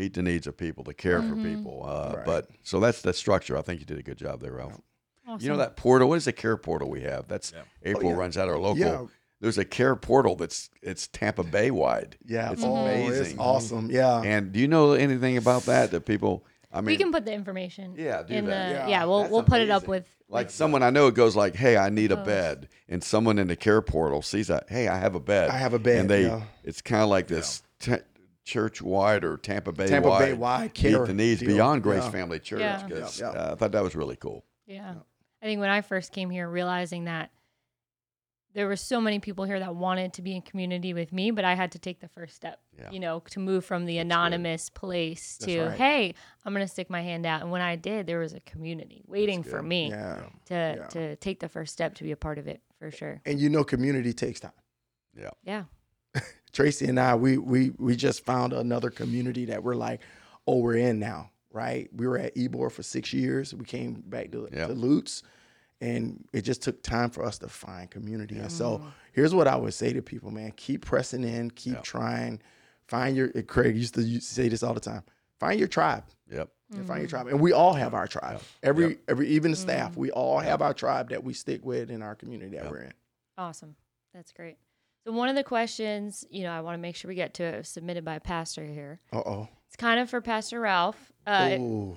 meet 0.00 0.14
the 0.14 0.22
needs 0.22 0.46
of 0.46 0.56
people, 0.56 0.82
to 0.84 0.94
care 0.94 1.22
for 1.22 1.36
people. 1.36 1.84
Uh, 1.86 2.14
Right. 2.16 2.26
But 2.26 2.48
so 2.62 2.80
that's 2.80 3.02
the 3.02 3.12
structure. 3.12 3.56
I 3.56 3.62
think 3.62 3.80
you 3.80 3.86
did 3.86 3.98
a 3.98 4.02
good 4.02 4.16
job 4.18 4.40
there, 4.40 4.52
Ralph. 4.52 4.80
Awesome. 5.28 5.44
You 5.44 5.50
know 5.52 5.58
that 5.58 5.76
portal? 5.76 6.08
What 6.08 6.16
is 6.16 6.24
the 6.24 6.32
care 6.32 6.56
portal 6.56 6.90
we 6.90 7.02
have? 7.02 7.28
That's 7.28 7.52
April 7.84 8.08
Oh, 8.08 8.10
yeah. 8.12 8.16
runs 8.18 8.36
out 8.38 8.48
our 8.48 8.58
local. 8.58 8.78
Yeah. 8.78 9.06
There's 9.40 9.58
a 9.58 9.64
care 9.64 9.96
portal 9.96 10.34
that's 10.36 10.70
it's 10.82 11.06
Tampa 11.08 11.44
Bay 11.44 11.70
wide. 11.70 12.16
Yeah, 12.26 12.52
it's 12.52 12.62
oh, 12.64 12.76
amazing. 12.76 13.26
It's 13.26 13.34
awesome. 13.38 13.90
Yeah, 13.90 14.20
And 14.22 14.52
do 14.52 14.58
you 14.60 14.68
know 14.68 14.92
anything 14.92 15.36
about 15.36 15.62
that? 15.64 15.92
That 15.92 16.04
people, 16.04 16.44
I 16.72 16.80
mean, 16.80 16.86
we 16.86 16.96
can 16.98 17.10
put 17.12 17.24
the 17.24 17.32
information. 17.32 17.94
Yeah, 17.96 18.22
do 18.22 18.34
in 18.34 18.46
that. 18.46 18.68
The, 18.68 18.74
Yeah, 18.74 18.88
yeah, 18.88 19.04
we'll 19.04 19.20
That's 19.20 19.32
we'll 19.32 19.42
put 19.44 19.60
it 19.62 19.70
up 19.70 19.86
with 19.88 20.06
like 20.28 20.50
someone 20.50 20.82
I 20.82 20.90
know 20.90 21.06
it 21.06 21.14
goes 21.14 21.36
like, 21.36 21.54
"Hey, 21.56 21.76
I 21.78 21.88
need 21.90 22.12
a 22.12 22.20
Oh. 22.20 22.24
bed," 22.24 22.68
and 22.88 23.02
someone 23.02 23.38
in 23.38 23.46
the 23.48 23.56
care 23.56 23.80
portal 23.80 24.20
sees 24.20 24.48
that, 24.48 24.66
"Hey, 24.68 24.88
I 24.88 24.98
have 24.98 25.14
a 25.14 25.20
bed." 25.20 25.48
I 25.50 25.56
have 25.56 25.72
a 25.74 25.78
bed, 25.78 26.00
and 26.00 26.10
they, 26.10 26.22
yeah. 26.26 26.42
it's 26.64 26.82
kind 26.82 27.02
of 27.02 27.08
like 27.08 27.26
this 27.28 27.62
t- 27.78 27.96
church 28.44 28.80
wide 28.82 29.24
or 29.24 29.36
Tampa 29.36 29.72
Bay 29.72 29.86
Tampa 29.86 30.08
wide, 30.08 30.18
Bay 30.20 30.32
wide 30.32 30.82
meet 30.82 31.06
the 31.06 31.14
needs 31.14 31.40
deal. 31.40 31.48
beyond 31.50 31.82
Grace 31.82 32.04
Yeah. 32.04 32.10
Family 32.10 32.38
Church. 32.40 32.60
Yeah. 32.60 32.88
'cause, 32.88 33.20
Yeah, 33.20 33.32
yeah. 33.32 33.38
uh, 33.38 33.52
I 33.52 33.54
thought 33.56 33.72
that 33.72 33.82
was 33.82 33.94
really 33.94 34.16
cool. 34.16 34.44
Yeah. 34.66 34.94
I 35.42 35.46
think 35.46 35.60
when 35.60 35.70
I 35.70 35.80
first 35.82 36.12
came 36.12 36.30
here, 36.30 36.48
realizing 36.48 37.04
that 37.04 37.30
there 38.52 38.66
were 38.66 38.74
so 38.76 39.00
many 39.00 39.20
people 39.20 39.44
here 39.44 39.60
that 39.60 39.76
wanted 39.76 40.12
to 40.14 40.22
be 40.22 40.34
in 40.34 40.42
community 40.42 40.92
with 40.92 41.12
me, 41.12 41.30
but 41.30 41.44
I 41.44 41.54
had 41.54 41.70
to 41.72 41.78
take 41.78 42.00
the 42.00 42.08
first 42.08 42.34
step, 42.34 42.60
Yeah. 42.76 42.90
you 42.90 42.98
know, 42.98 43.20
to 43.30 43.38
move 43.38 43.64
from 43.64 43.84
the 43.86 43.98
anonymous 43.98 44.68
place 44.68 45.38
to, 45.38 45.66
right. 45.66 45.78
hey, 45.78 46.14
I'm 46.44 46.52
going 46.52 46.66
to 46.66 46.70
stick 46.72 46.90
my 46.90 47.00
hand 47.00 47.24
out. 47.26 47.42
And 47.42 47.52
when 47.52 47.60
I 47.60 47.76
did, 47.76 48.08
there 48.08 48.18
was 48.18 48.32
a 48.32 48.40
community 48.40 49.04
waiting 49.06 49.44
for 49.44 49.62
me 49.62 49.90
yeah. 49.90 50.22
to, 50.46 50.54
Yeah. 50.78 50.86
to 50.88 51.16
take 51.16 51.38
the 51.38 51.48
first 51.48 51.72
step 51.72 51.94
to 51.96 52.02
be 52.02 52.10
a 52.10 52.16
part 52.16 52.38
of 52.38 52.48
it 52.48 52.60
for 52.78 52.90
sure. 52.90 53.20
And 53.24 53.38
you 53.38 53.48
know, 53.50 53.62
community 53.62 54.12
takes 54.12 54.40
time. 54.40 54.50
Yeah. 55.16 55.30
Yeah. 55.44 55.64
Tracy 56.52 56.86
and 56.86 56.98
I, 56.98 57.14
we 57.14 57.38
we 57.38 57.70
we 57.78 57.96
just 57.96 58.24
found 58.24 58.52
another 58.52 58.90
community 58.90 59.46
that 59.46 59.62
we're 59.62 59.74
like, 59.74 60.00
oh, 60.46 60.58
we're 60.58 60.76
in 60.76 60.98
now, 60.98 61.30
right? 61.52 61.88
We 61.94 62.06
were 62.06 62.18
at 62.18 62.34
Ybor 62.34 62.70
for 62.70 62.82
six 62.82 63.12
years. 63.12 63.54
We 63.54 63.64
came 63.64 64.02
back 64.06 64.32
to, 64.32 64.48
Yeah. 64.52 64.66
to 64.66 64.74
Lutz, 64.74 65.22
and 65.80 66.24
it 66.32 66.42
just 66.42 66.62
took 66.62 66.82
time 66.82 67.10
for 67.10 67.24
us 67.24 67.38
to 67.38 67.48
find 67.48 67.90
community. 67.90 68.38
And 68.38 68.50
so, 68.50 68.78
mm. 68.78 68.92
here's 69.12 69.34
what 69.34 69.46
I 69.46 69.56
would 69.56 69.74
say 69.74 69.92
to 69.92 70.02
people, 70.02 70.30
man: 70.30 70.52
keep 70.56 70.84
pressing 70.84 71.24
in, 71.24 71.50
keep 71.50 71.74
Yeah. 71.74 71.80
trying, 71.82 72.40
find 72.86 73.16
your. 73.16 73.28
Craig 73.42 73.76
used 73.76 73.94
to 73.94 74.02
use- 74.02 74.26
say 74.26 74.48
this 74.48 74.62
all 74.62 74.74
the 74.74 74.80
time: 74.80 75.02
find 75.38 75.58
your 75.58 75.68
tribe. 75.68 76.04
Yep. 76.30 76.48
and 76.72 76.86
find 76.86 77.00
your 77.00 77.08
mm. 77.08 77.10
tribe. 77.10 77.26
And 77.26 77.40
we 77.40 77.52
all 77.52 77.74
have 77.74 77.94
our 77.94 78.06
tribe. 78.06 78.40
Every 78.62 78.98
every 79.08 79.26
even 79.28 79.50
the 79.50 79.56
staff, 79.56 79.94
mm. 79.94 79.96
we 79.96 80.10
all 80.12 80.38
have 80.38 80.62
our 80.62 80.72
tribe 80.74 81.10
that 81.10 81.24
we 81.24 81.32
stick 81.34 81.64
with 81.64 81.90
in 81.90 82.02
our 82.02 82.14
community 82.14 82.56
that 82.56 82.70
we're 82.70 82.82
in. 82.82 82.92
Awesome. 83.36 83.74
That's 84.14 84.30
great. 84.32 84.58
So 85.04 85.12
one 85.12 85.28
of 85.28 85.34
the 85.36 85.44
questions, 85.44 86.24
you 86.30 86.42
know, 86.42 86.50
I 86.52 86.60
want 86.60 86.74
to 86.74 86.78
make 86.78 86.94
sure 86.96 87.08
we 87.08 87.14
get 87.14 87.34
to 87.34 87.42
it, 87.44 87.56
was 87.58 87.68
submitted 87.68 88.04
by 88.04 88.14
a 88.16 88.20
pastor 88.20 88.64
here. 88.64 89.00
Uh 89.12 89.18
oh. 89.24 89.48
It's 89.66 89.76
kind 89.76 90.00
of 90.00 90.10
for 90.10 90.20
Pastor 90.20 90.60
Ralph. 90.60 91.12
Uh, 91.26 91.56
Ooh. 91.58 91.96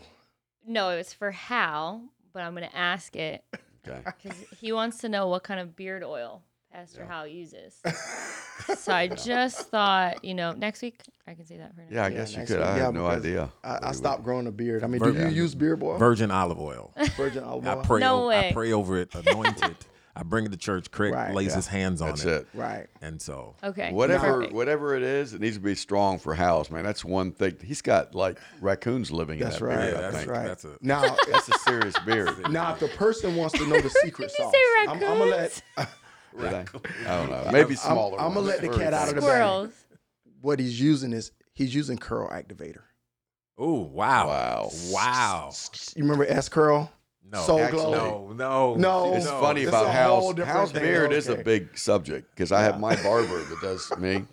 No, 0.66 0.90
it 0.92 0.98
was 0.98 1.12
for 1.12 1.32
Hal, 1.32 2.04
but 2.34 2.44
I'm 2.44 2.56
going 2.56 2.70
to 2.70 2.78
ask 2.78 3.16
it 3.16 3.44
Okay. 3.88 4.00
because 4.24 4.38
he 4.62 4.72
wants 4.72 5.00
to 5.00 5.10
know 5.10 5.28
what 5.28 5.44
kind 5.44 5.60
of 5.60 5.76
beard 5.76 6.04
oil 6.04 6.44
Pastor 6.72 7.04
Hal 7.06 7.28
uses. 7.28 7.82
so 8.78 8.94
I 8.94 9.08
just 9.08 9.70
thought, 9.70 10.24
you 10.24 10.34
know, 10.36 10.54
next 10.54 10.82
week 10.82 11.02
I 11.28 11.34
can 11.34 11.46
say 11.46 11.58
that 11.58 11.74
for 11.76 11.82
next 11.82 11.92
Yeah, 11.94 12.06
I 12.06 12.10
week. 12.10 12.18
guess 12.20 12.32
you 12.32 12.38
next 12.38 12.52
could. 12.52 12.60
week. 12.60 12.68
I 12.68 12.78
Yeah, 12.78 12.84
have 12.86 12.94
no 12.94 13.08
idea. 13.08 13.50
I, 13.64 13.80
I 13.82 13.88
he 13.90 13.94
stopped 13.96 14.24
growing 14.24 14.48
a 14.48 14.52
beard. 14.52 14.84
I 14.84 14.88
mean, 14.88 15.00
Vir- 15.00 15.12
do 15.12 15.20
you 15.24 15.28
use 15.30 15.54
beard 15.56 15.80
boil? 15.80 15.98
Virgin 15.98 16.32
olive 16.32 16.60
oil. 16.62 16.94
Virgin 17.18 17.44
olive 17.44 17.68
I 17.68 17.76
oil. 17.76 17.84
pray. 17.84 18.00
No 18.00 18.24
o- 18.24 18.28
way. 18.30 18.50
I 18.50 18.54
pray 18.54 18.72
over 18.72 18.98
it, 18.98 19.14
anoint 19.16 19.62
it. 19.64 19.86
I 20.16 20.22
bring 20.24 20.46
it 20.46 20.52
to 20.52 20.58
church. 20.58 20.92
Craig 20.92 21.12
Right, 21.14 21.34
lays 21.34 21.48
yeah. 21.50 21.56
his 21.56 21.68
hands 21.68 22.00
on 22.02 22.10
That's 22.10 22.24
it, 22.26 22.30
it. 22.30 22.48
Right. 22.54 22.88
and 23.02 23.20
so 23.20 23.56
Okay. 23.64 23.92
Whatever, 23.92 24.34
perfect. 24.36 24.54
whatever 24.54 24.96
it 24.96 25.02
is, 25.02 25.34
it 25.34 25.42
needs 25.42 25.56
to 25.58 25.62
be 25.62 25.74
strong 25.76 26.20
for 26.20 26.36
House, 26.36 26.70
man. 26.70 26.84
That's 26.84 27.04
one 27.04 27.32
thing. 27.32 27.58
He's 27.64 27.82
got 27.82 28.14
like 28.14 28.38
raccoons 28.62 29.12
living 29.12 29.40
That's 29.40 29.58
in 29.60 29.68
that 29.68 29.76
right. 29.76 29.80
beard, 29.86 29.96
I 29.98 30.02
that's 30.02 30.14
That's 30.14 30.26
think. 30.26 30.38
right. 30.38 30.48
That's 30.48 30.66
a- 30.66 30.78
now, 30.82 31.02
That's 31.32 31.50
a 31.50 31.58
serious 31.60 31.96
beard. 32.06 32.50
now, 32.52 32.74
if 32.74 32.80
the 32.80 32.90
person 32.90 33.36
wants 33.36 33.58
to 33.58 33.66
know 33.68 33.82
the 33.82 33.90
secret 34.04 34.32
you 34.38 34.44
sauce, 34.46 34.52
say 34.54 34.60
I'm, 34.84 34.90
I'm 34.92 35.00
gonna 35.00 35.26
let 35.26 35.62
Did 35.78 35.88
I? 36.54 36.66
I 37.08 37.18
don't 37.18 37.30
know. 37.30 37.50
Maybe 37.52 37.72
I'm, 37.72 37.76
smaller. 37.78 38.20
I'm 38.22 38.34
gonna 38.36 38.42
let 38.48 38.62
the 38.62 38.70
cat 38.70 38.94
out 38.94 39.10
of 39.10 39.16
the 39.16 39.22
bag. 39.22 39.30
Squirrels. 39.30 39.72
What 40.42 40.60
he's 40.60 40.80
using 40.80 41.14
is 41.14 41.32
he's 41.54 41.74
using 41.74 41.98
curl 41.98 42.30
activator. 42.30 42.82
oh 43.58 43.80
wow, 43.82 44.28
Wow. 44.28 44.70
wow. 44.92 45.52
You 45.96 46.04
remember 46.04 46.26
S 46.28 46.50
curl? 46.50 46.92
No, 47.32 47.42
Soul 47.42 47.60
Actually- 47.62 47.80
Glow. 47.82 48.34
no, 48.34 48.76
no, 48.76 48.76
No. 48.76 49.14
It's 49.16 49.26
No, 49.26 49.40
funny 49.42 49.66
about 49.66 49.86
a 49.88 49.92
Hal's, 49.92 50.24
whole 50.24 50.34
different 50.34 50.70
thing. 50.72 50.82
beard 50.84 51.12
is 51.14 51.28
a 51.30 51.36
big 51.36 51.78
subject 51.78 52.30
because 52.36 52.52
I 52.52 52.62
have 52.62 52.80
my 52.80 52.96
barber 53.02 53.40
that 53.44 53.62
does 53.62 53.92
me. 53.98 54.26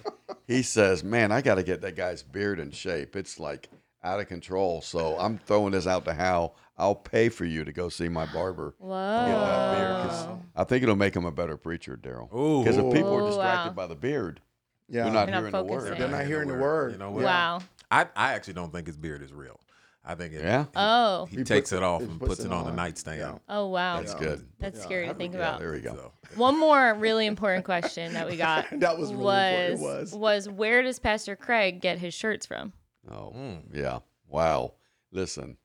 He 0.46 0.62
says, 0.62 1.03
"Man, 1.03 1.33
I 1.33 1.40
got 1.40 1.55
to 1.55 1.62
get 1.62 1.81
that 1.83 1.96
guy's 1.96 2.22
beard 2.22 2.59
in 2.61 2.70
shape. 2.72 3.16
It's 3.16 3.38
like 3.40 3.68
out 4.05 4.20
of 4.20 4.29
control." 4.29 4.83
So 4.83 5.16
I'm 5.18 5.38
throwing 5.38 5.72
this 5.72 5.87
out 5.87 6.05
to 6.07 6.12
Hal. 6.12 6.55
I'll 6.76 6.94
pay 6.94 7.29
for 7.31 7.44
you 7.44 7.64
to 7.64 7.72
go 7.72 7.88
see 7.88 8.09
my 8.09 8.26
barber. 8.26 8.74
Get 8.81 8.88
that 8.88 9.76
beard 9.79 10.11
'cause 10.11 10.24
Whoa. 10.26 10.40
I 10.57 10.64
think 10.64 10.83
it'll 10.83 10.96
make 10.96 11.14
him 11.14 11.24
a 11.24 11.31
better 11.33 11.57
preacher, 11.57 11.96
Daryl. 12.00 12.33
Ooh. 12.35 12.62
Because 12.62 12.76
if 12.79 12.92
people 12.92 13.14
are 13.14 13.26
distracted 13.26 13.70
wow. 13.70 13.74
by 13.74 13.87
the 13.87 13.94
beard, 13.94 14.40
Yeah. 14.88 15.05
they're 15.05 15.12
not 15.12 15.26
They're 15.26 15.35
not 15.35 15.38
hearing 15.40 15.53
the 15.53 15.62
word. 15.72 15.98
They're 15.98 16.09
not 16.09 16.24
hearing 16.26 16.48
the 16.48 16.55
word. 16.59 16.92
You 16.92 16.98
know 16.98 17.11
what? 17.12 17.24
Wow. 17.24 17.61
I, 17.90 18.03
I 18.16 18.33
actually 18.35 18.55
don't 18.55 18.72
think 18.72 18.87
his 18.87 18.96
beard 18.96 19.22
is 19.22 19.33
real. 19.33 19.59
I 20.05 20.15
think 20.15 20.33
it, 20.33 20.43
Yeah? 20.43 20.65
Oh. 20.75 21.27
he, 21.27 21.37
He 21.39 21.45
takes 21.45 21.73
it 21.73 21.77
it- 21.77 21.83
off 21.83 22.01
and 22.01 22.19
puts 22.19 22.29
puts 22.31 22.41
it 22.41 22.47
it 22.47 22.53
on 22.53 22.65
the 22.65 22.73
nightstand. 22.73 23.19
Yeah. 23.19 23.39
Oh 23.49 23.69
wow. 23.69 23.99
That's 23.99 24.15
good. 24.15 24.47
That's 24.59 24.83
scary 24.83 25.07
to 25.09 25.15
think 25.15 25.35
Yeah, 25.35 25.41
about. 25.41 25.61
there 25.61 25.73
we 25.73 25.81
go. 25.81 25.95
So, 25.95 26.13
One 26.37 26.59
more 26.59 26.95
really 26.99 27.27
important 27.27 27.65
question 27.67 28.15
that 28.15 28.29
we 28.29 28.37
got 28.37 28.67
That 28.81 28.99
was 28.99 29.13
really 29.13 29.71
important. 29.73 29.81
Was. 29.81 30.13
was 30.15 30.49
where 30.49 30.83
does 30.83 30.99
Pastor 30.99 31.37
Craig 31.37 31.81
get 31.81 31.99
his 31.99 32.15
shirts 32.15 32.47
from? 32.47 32.73
Oh, 33.11 33.33
Mm. 33.37 33.63
yeah. 33.75 33.99
Wow. 34.29 34.75
Listen, 35.13 35.57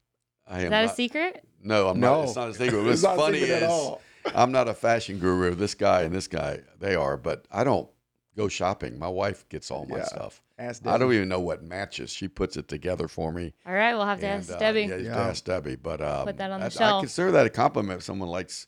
I 0.47 0.59
am 0.59 0.65
Is 0.65 0.69
that 0.71 0.85
a 0.85 0.89
secret? 0.89 1.43
No, 1.63 1.87
I'm 1.89 1.99
No. 1.99 2.15
not. 2.17 2.23
It's 2.25 2.35
not 2.35 2.49
a 2.49 2.53
secret. 2.53 2.79
It's 2.87 2.87
What's 2.87 3.03
not 3.03 3.15
a 3.17 3.17
funny 3.21 3.39
secret 3.39 3.55
is 3.57 3.63
at 3.63 3.69
all. 3.69 4.01
I'm 4.33 4.51
not 4.51 4.67
a 4.67 4.73
fashion 4.73 5.17
guru. 5.19 5.55
This 5.55 5.75
guy 5.75 6.01
and 6.01 6.13
this 6.13 6.27
guy, 6.27 6.59
they 6.79 6.95
are, 6.95 7.15
but 7.15 7.45
I 7.51 7.63
don't 7.63 7.87
go 8.35 8.47
shopping. 8.47 8.97
My 8.99 9.07
wife 9.07 9.47
gets 9.49 9.69
all 9.71 9.85
my 9.85 9.97
Yeah. 9.97 10.05
stuff. 10.05 10.41
Ask 10.57 10.87
I 10.87 10.97
don't 10.97 11.11
even 11.13 11.27
know 11.27 11.41
what 11.41 11.63
matches. 11.63 12.11
She 12.11 12.27
puts 12.29 12.55
it 12.55 12.67
together 12.69 13.07
for 13.09 13.31
me. 13.33 13.53
All 13.65 13.73
right, 13.73 13.93
we'll 13.93 14.05
have 14.05 14.21
to 14.21 14.27
And, 14.27 14.39
ask 14.41 14.51
uh, 14.53 14.57
Debbie. 14.57 14.83
Yeah, 14.83 14.95
you 14.95 15.05
Yeah. 15.07 15.27
ask 15.27 15.43
Debbie. 15.43 15.75
But 15.75 16.01
um, 16.01 16.25
Put 16.27 16.37
that 16.37 16.49
on 16.51 16.61
the 16.61 16.65
I, 16.81 16.97
I 16.97 16.99
consider 17.01 17.31
that 17.31 17.45
a 17.45 17.49
compliment 17.49 17.97
if 17.97 18.03
someone 18.03 18.29
likes 18.29 18.67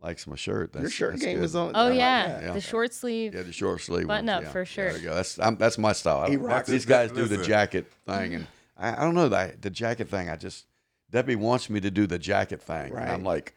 likes 0.00 0.26
my 0.28 0.36
shirt. 0.36 0.72
That's, 0.72 0.82
Your 0.82 0.90
shirt 0.90 1.12
that's 1.14 1.24
game 1.24 1.38
good. 1.38 1.44
is 1.44 1.56
on. 1.56 1.72
Oh 1.74 1.86
I 1.86 1.88
like 1.88 1.96
yeah. 1.98 2.52
the 2.52 2.60
short 2.60 2.94
sleeve. 2.94 3.34
Yeah, 3.34 3.42
the 3.42 3.52
short 3.52 3.80
sleeve 3.80 4.06
Button 4.06 4.26
ones, 4.26 4.36
up 4.38 4.42
yeah. 4.44 4.50
for 4.52 4.64
sure. 4.64 4.90
There 4.90 4.98
you 4.98 5.04
go. 5.08 5.14
That's 5.14 5.38
I'm, 5.40 5.56
that's 5.56 5.78
my 5.78 5.92
style. 5.92 6.30
He 6.30 6.36
rocks 6.36 6.68
these 6.68 6.84
it. 6.84 6.88
guys 6.88 7.10
do 7.10 7.24
the 7.24 7.38
Listen. 7.38 7.44
jacket 7.44 7.92
thing, 8.06 8.34
and 8.34 8.46
I, 8.76 8.92
I 8.92 9.00
don't 9.04 9.14
know 9.14 9.28
that 9.30 9.62
the 9.62 9.70
jacket 9.70 10.08
thing. 10.08 10.30
I 10.30 10.36
just 10.36 10.66
Debbie 11.10 11.34
wants 11.36 11.68
me 11.70 11.80
to 11.80 11.90
do 11.90 12.06
the 12.06 12.18
jacket 12.20 12.62
thing, 12.62 12.94
and 12.94 13.10
I'm 13.10 13.24
like, 13.24 13.54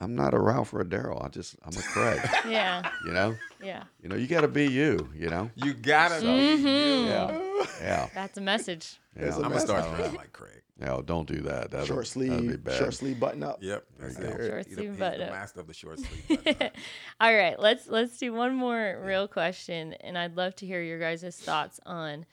I'm 0.00 0.14
not 0.14 0.34
a 0.34 0.38
Ralph 0.38 0.74
or 0.74 0.80
a 0.80 0.84
Daryl. 0.84 1.24
I 1.24 1.28
just 1.28 1.56
I'm 1.64 1.72
a 1.76 1.82
Craig. 1.82 2.20
Yeah, 2.48 2.88
you 3.04 3.12
know, 3.12 3.34
yeah. 3.62 3.84
you 4.02 4.08
know, 4.08 4.16
you 4.16 4.26
got 4.26 4.42
to 4.42 4.48
be 4.48 4.66
you. 4.66 5.08
You 5.14 5.30
know, 5.30 5.50
you 5.56 5.72
gotta 5.74 6.20
be 6.20 6.26
Mm-hmm. 6.26 6.66
you. 6.66 7.06
yeah, 7.06 7.66
yeah, 7.80 8.08
That's 8.14 8.36
a 8.36 8.40
message. 8.42 8.98
yeah. 9.16 9.26
It's 9.26 9.36
a 9.36 9.40
I'm 9.40 9.48
gonna 9.48 9.60
start 9.60 9.96
dressing 9.96 10.16
like 10.16 10.32
Craig. 10.32 10.62
No, 10.78 11.00
don't 11.00 11.26
do 11.26 11.40
that. 11.42 11.70
That'll, 11.70 11.86
Short 11.86 12.06
That'd 12.06 12.28
be 12.28 12.36
sleeve, 12.48 12.64
bad. 12.64 12.74
short 12.78 12.92
sleeve 12.92 13.18
button 13.18 13.42
up. 13.42 13.62
Yep, 13.62 13.84
that's 13.98 14.18
you 14.18 14.24
go. 14.24 14.30
Short 14.46 14.66
He's 14.66 14.74
sleeve 14.76 14.92
the, 14.92 14.98
button 14.98 15.20
he's 15.20 15.22
up. 15.22 15.28
the 15.28 15.38
master 15.38 15.60
of 15.60 15.66
the 15.68 15.72
short 15.72 15.98
sleeve. 15.98 16.44
button 16.44 16.66
up. 16.66 16.72
All 17.20 17.34
right, 17.34 17.58
let's 17.58 17.88
let's 17.88 18.18
do 18.18 18.34
one 18.34 18.54
more 18.54 19.00
real 19.02 19.26
question, 19.26 19.94
and 20.02 20.18
I'd 20.18 20.36
love 20.36 20.54
to 20.56 20.66
hear 20.66 20.82
your 20.82 20.98
guys' 20.98 21.24
thoughts 21.34 21.80
on. 21.86 22.26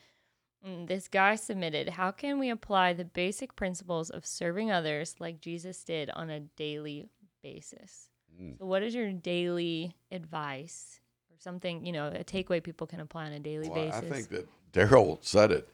mm, 0.66 0.86
This 0.86 1.08
guy 1.08 1.36
submitted, 1.36 1.88
how 1.88 2.10
can 2.10 2.38
we 2.38 2.50
apply 2.50 2.92
the 2.92 3.06
basic 3.06 3.56
principles 3.56 4.10
of 4.10 4.26
serving 4.26 4.70
others 4.70 5.14
like 5.18 5.40
Jesus 5.40 5.82
did 5.82 6.10
on 6.10 6.28
a 6.28 6.40
daily 6.40 7.08
basis? 7.44 8.08
Mm. 8.40 8.58
So, 8.58 8.64
what 8.66 8.82
is 8.82 8.94
your 8.94 9.12
daily 9.12 9.94
advice 10.10 11.00
or 11.30 11.36
something, 11.38 11.84
you 11.86 11.92
know, 11.92 12.08
a 12.08 12.24
takeaway 12.24 12.62
people 12.62 12.86
can 12.86 13.00
apply 13.00 13.26
on 13.26 13.32
a 13.32 13.38
daily 13.38 13.68
Well, 13.68 13.84
basis? 13.84 14.02
I 14.02 14.08
think 14.14 14.28
that 14.30 14.48
Daryl 14.72 15.18
said 15.22 15.52
it. 15.52 15.68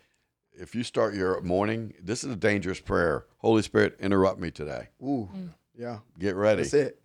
If 0.52 0.74
you 0.74 0.82
start 0.82 1.14
your 1.14 1.40
morning, 1.40 1.94
this 2.02 2.24
is 2.24 2.32
a 2.32 2.36
dangerous 2.36 2.80
prayer. 2.80 3.24
Holy 3.38 3.62
Spirit, 3.62 3.96
interrupt 4.00 4.40
me 4.40 4.50
today. 4.50 4.88
Ooh, 5.02 5.28
Mm. 5.34 5.54
yeah. 5.78 5.98
Get 6.18 6.34
ready. 6.34 6.62
That's 6.62 6.74
it. 6.74 6.96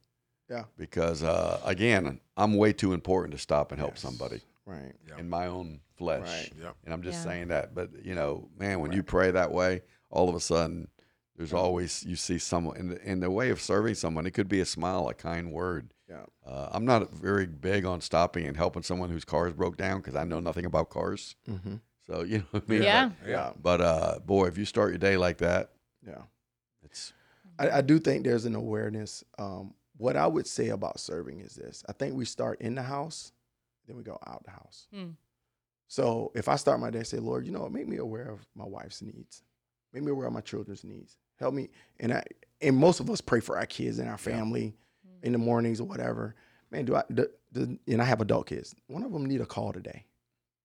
Yeah. 0.49 0.65
because 0.78 1.23
uh, 1.23 1.60
again, 1.65 2.19
I'm 2.38 2.56
way 2.56 2.71
too 2.71 2.93
important 2.93 3.32
to 3.34 3.39
stop 3.39 3.71
and 3.71 3.80
help 3.80 3.93
Yes. 3.93 4.01
somebody 4.01 4.41
Right. 4.67 4.93
Yep. 5.08 5.19
in 5.19 5.28
my 5.30 5.47
own 5.47 5.80
flesh. 5.97 6.21
Right. 6.28 6.51
Yep. 6.62 6.75
And 6.86 6.93
I'm 6.93 7.01
just 7.01 7.19
Yeah. 7.19 7.23
saying 7.32 7.47
that. 7.47 7.73
But 7.73 7.89
you 8.06 8.13
know, 8.13 8.47
man, 8.58 8.80
when 8.80 8.91
you 8.91 9.01
pray 9.01 9.32
that 9.32 9.51
way, 9.51 9.82
all 10.12 10.30
of 10.30 10.36
a 10.36 10.39
sudden, 10.39 10.88
there's 11.38 11.54
always 11.54 12.04
you 12.06 12.15
see 12.15 12.38
someone 12.38 12.78
in 12.78 12.89
the, 12.89 13.02
in 13.04 13.19
the 13.19 13.30
way 13.30 13.50
of 13.50 13.60
serving 13.62 13.95
someone. 13.95 14.26
It 14.26 14.32
could 14.32 14.48
be 14.48 14.60
a 14.62 14.65
smile, 14.65 15.10
a 15.10 15.13
kind 15.13 15.52
word. 15.52 15.93
Yeah. 16.10 16.24
Uh, 16.45 16.69
I'm 16.71 16.86
not 16.86 17.12
very 17.12 17.45
big 17.45 17.86
on 17.86 18.00
stopping 18.02 18.45
and 18.45 18.56
helping 18.56 18.84
someone 18.84 19.10
whose 19.10 19.26
car 19.26 19.48
is 19.48 19.54
broke 19.54 19.76
down 19.76 19.98
because 19.98 20.15
I 20.15 20.24
know 20.24 20.39
nothing 20.39 20.65
about 20.65 20.89
cars. 20.89 21.36
Mm-hmm. 21.50 21.76
So 22.08 22.24
you 22.28 22.39
know, 22.39 22.43
what 22.52 22.63
I 22.67 22.71
mean? 22.71 22.84
Yeah. 22.84 23.10
Yeah. 23.28 23.52
But 23.62 23.82
uh, 23.82 24.19
boy, 24.26 24.45
if 24.48 24.58
you 24.58 24.65
start 24.65 24.91
your 24.91 24.98
day 25.00 25.17
like 25.17 25.39
that, 25.39 25.71
Yeah. 26.06 26.21
it's 26.84 27.13
I, 27.60 27.69
I 27.69 27.82
do 27.82 28.00
think 28.00 28.24
there's 28.24 28.45
an 28.45 28.56
awareness. 28.56 29.24
Um, 29.38 29.74
what 29.98 30.15
I 30.17 30.28
would 30.28 30.48
say 30.48 30.69
about 30.69 31.00
serving 31.00 31.39
is 31.39 31.56
this: 31.56 31.84
I 31.88 31.93
think 31.93 32.15
we 32.15 32.26
start 32.26 32.62
in 32.62 32.76
the 32.76 32.84
house, 32.84 33.32
then 33.88 33.95
we 33.98 34.04
go 34.04 34.19
out 34.28 34.43
the 34.43 34.52
house. 34.52 34.88
Hmm. 34.93 35.12
So 35.88 36.32
if 36.36 36.48
I 36.50 36.56
start 36.56 36.80
my 36.80 36.89
day, 36.89 37.04
say, 37.04 37.17
Lord, 37.17 37.45
you 37.45 37.52
know, 37.52 37.67
make 37.69 37.88
me 37.88 37.98
aware 37.98 38.30
of 38.30 38.45
my 38.56 38.65
wife's 38.65 39.02
needs, 39.02 39.43
make 39.93 40.04
me 40.04 40.12
aware 40.12 40.28
of 40.28 40.34
my 40.34 40.41
children's 40.41 40.84
needs. 40.84 41.17
Help 41.39 41.54
me, 41.54 41.69
and 42.00 42.13
I 42.13 42.24
and 42.62 42.76
most 42.78 43.00
of 43.00 43.10
us 43.10 43.21
pray 43.21 43.39
for 43.39 43.58
our 43.58 43.65
kids 43.65 44.00
and 44.00 44.10
our 44.10 44.17
family 44.17 44.76
in 45.24 45.32
the 45.32 45.38
mornings 45.38 45.80
or 45.82 45.84
whatever. 45.86 46.36
Man, 46.71 46.86
do 46.86 46.95
I? 46.95 47.04
Do, 47.13 47.28
do, 47.54 47.78
and 47.88 48.02
I 48.02 48.06
have 48.06 48.21
adult 48.21 48.48
kids. 48.48 48.76
One 48.88 49.04
of 49.04 49.12
them 49.12 49.26
need 49.26 49.41
a 49.41 49.45
call 49.45 49.74
today. 49.74 50.06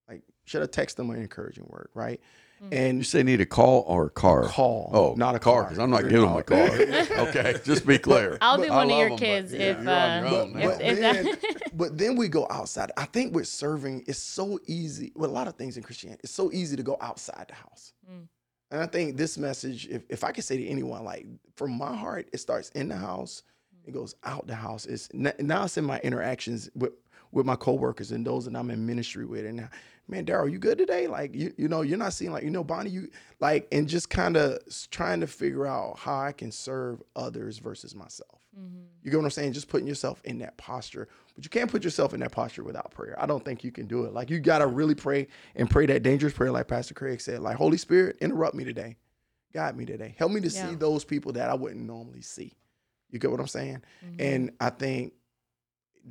Like, 0.09 0.23
should 0.45 0.63
I 0.63 0.67
text 0.67 0.97
them 0.97 1.11
an 1.11 1.21
encouraging 1.21 1.67
word, 1.69 1.89
right? 1.95 2.21
you 2.61 2.69
And 2.73 2.99
you 2.99 3.05
say 3.05 3.23
need 3.23 3.41
a 3.41 3.47
call 3.47 3.85
or 3.87 4.07
a 4.07 4.11
car. 4.11 4.45
call, 4.45 4.91
Oh, 4.93 5.15
not 5.17 5.35
a 5.35 5.39
car 5.39 5.55
car, 5.55 5.63
because 5.65 5.79
I'm 5.79 5.91
not 5.91 6.03
giving 6.03 6.21
them 6.23 6.37
a 6.37 6.43
car. 6.43 6.69
okay, 7.29 7.55
just 7.65 7.87
be 7.87 7.99
clear. 7.99 8.37
I'll 8.41 8.61
be 8.61 8.69
I 8.69 8.77
one 8.77 8.91
of 8.91 8.91
your 8.91 8.99
your 9.09 9.13
'em, 9.13 9.19
kids 9.19 9.53
yeah, 9.53 9.59
if, 9.61 9.77
you're 9.77 9.85
your 9.85 9.93
uh, 9.93 10.31
but, 10.31 10.49
now. 10.51 10.67
but 10.69 10.81
if 10.83 10.99
then, 11.01 11.39
but 11.73 11.99
then 11.99 12.17
we 12.17 12.29
go 12.29 12.47
outside. 12.51 12.91
I 12.97 13.05
think 13.07 13.35
with 13.35 13.47
serving, 13.49 14.05
it's 14.07 14.19
so 14.19 14.59
easy. 14.67 15.13
With 15.17 15.31
a 15.31 15.33
lot 15.33 15.49
of 15.49 15.55
things 15.55 15.77
in 15.77 15.83
Christianity, 15.83 16.21
it's 16.25 16.33
so 16.35 16.51
easy 16.53 16.77
to 16.77 16.83
go 16.83 16.97
outside 17.01 17.47
the 17.49 17.55
house. 17.55 17.93
Mm. 18.11 18.27
And 18.71 18.81
I 18.81 18.87
think 18.87 19.17
this 19.17 19.37
message, 19.37 19.89
if, 19.89 20.03
if 20.09 20.25
I 20.25 20.33
could 20.33 20.45
say 20.45 20.57
to 20.57 20.67
anyone, 20.67 21.05
like 21.05 21.27
from 21.57 21.77
my 21.77 21.95
heart, 21.95 22.29
it 22.33 22.39
starts 22.39 22.71
in 22.71 22.89
the 22.89 22.97
house, 22.97 23.43
it 23.85 23.93
goes 23.93 24.15
out 24.25 24.47
the 24.47 24.55
house. 24.55 24.87
It's 24.87 25.09
now 25.13 25.65
it's 25.65 25.77
in 25.77 25.85
my 25.85 25.99
interactions 26.01 26.71
with 26.75 26.93
with 27.33 27.47
my 27.47 27.57
coworkers 27.57 28.13
and 28.13 28.27
those 28.27 28.45
that 28.45 28.57
I'm 28.57 28.71
in 28.71 28.87
ministry 28.87 29.25
with. 29.25 29.45
And 29.47 29.69
man, 30.09 30.27
Daryl, 30.27 30.51
you 30.51 30.59
good 30.59 30.79
today? 30.79 31.07
Like 31.09 31.35
you, 31.35 31.53
you 31.57 31.69
know, 31.69 31.83
you're 31.83 31.99
not 31.99 32.13
seeing 32.13 32.33
like 32.33 32.45
you 32.45 32.51
know, 32.51 32.65
Bonnie, 32.65 32.91
you 32.91 33.11
like, 33.41 33.67
and 33.73 33.89
just 33.89 34.11
kind 34.11 34.37
of 34.37 34.59
trying 34.91 35.21
to 35.21 35.27
figure 35.27 35.67
out 35.67 35.99
how 35.99 36.19
I 36.21 36.33
can 36.33 36.53
serve 36.53 37.03
others 37.17 37.59
versus 37.59 37.95
myself. 37.95 38.39
Mm-hmm. 38.59 38.79
You 39.03 39.11
get 39.11 39.17
what 39.17 39.25
I'm 39.25 39.31
saying? 39.31 39.53
Just 39.53 39.69
putting 39.69 39.87
yourself 39.87 40.21
in 40.25 40.39
that 40.39 40.57
posture. 40.57 41.09
But 41.35 41.45
you 41.45 41.51
can't 41.51 41.71
put 41.71 41.85
yourself 41.85 42.15
in 42.15 42.21
that 42.21 42.33
posture 42.33 42.65
without 42.65 42.91
prayer. 42.91 43.15
I 43.19 43.27
don't 43.27 43.45
think 43.45 43.63
you 43.65 43.71
can 43.73 43.87
do 43.87 44.05
it. 44.05 44.13
Like 44.13 44.29
you 44.31 44.41
gotta 44.41 44.67
really 44.67 44.95
pray 44.95 45.29
and 45.55 45.71
pray 45.71 45.87
that 45.87 46.03
dangerous 46.03 46.33
prayer, 46.33 46.51
like 46.51 46.69
Pastor 46.69 46.95
Craig 46.95 47.21
said. 47.21 47.41
Like, 47.41 47.57
Holy 47.57 47.77
Spirit, 47.79 48.17
interrupt 48.21 48.55
me 48.55 48.65
today. 48.65 48.97
Guide 49.53 49.77
me 49.77 49.85
today. 49.85 50.15
Help 50.19 50.33
me 50.33 50.41
to 50.41 50.49
Yeah. 50.49 50.69
see 50.71 50.75
those 50.75 51.05
people 51.05 51.33
that 51.33 51.49
I 51.49 51.55
wouldn't 51.55 51.81
normally 51.81 52.23
see. 52.23 52.53
You 53.11 53.19
get 53.19 53.31
what 53.31 53.41
I'm 53.41 53.47
saying? 53.49 53.83
Mm-hmm. 54.05 54.21
And 54.21 54.53
I 54.61 54.71
think 54.71 55.15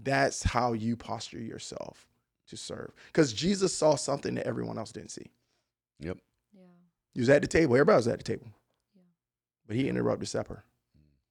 that's 0.04 0.44
how 0.44 0.74
you 0.74 0.96
posture 0.96 1.40
yourself 1.40 2.08
to 2.48 2.58
serve. 2.58 2.92
Because 3.08 3.32
Jesus 3.34 3.74
saw 3.76 3.96
something 3.96 4.36
that 4.36 4.46
everyone 4.48 4.78
else 4.78 4.92
didn't 4.92 5.12
see. 5.12 5.32
Yep. 6.00 6.18
yeah. 6.54 6.62
He 7.14 7.20
was 7.20 7.30
at 7.30 7.42
the 7.42 7.48
table. 7.48 7.76
Everybody 7.76 7.98
was 7.98 8.08
at 8.08 8.18
the 8.18 8.24
table. 8.24 8.48
But 9.68 9.76
he 9.76 9.88
interrupted 9.88 10.28
supper. 10.28 10.64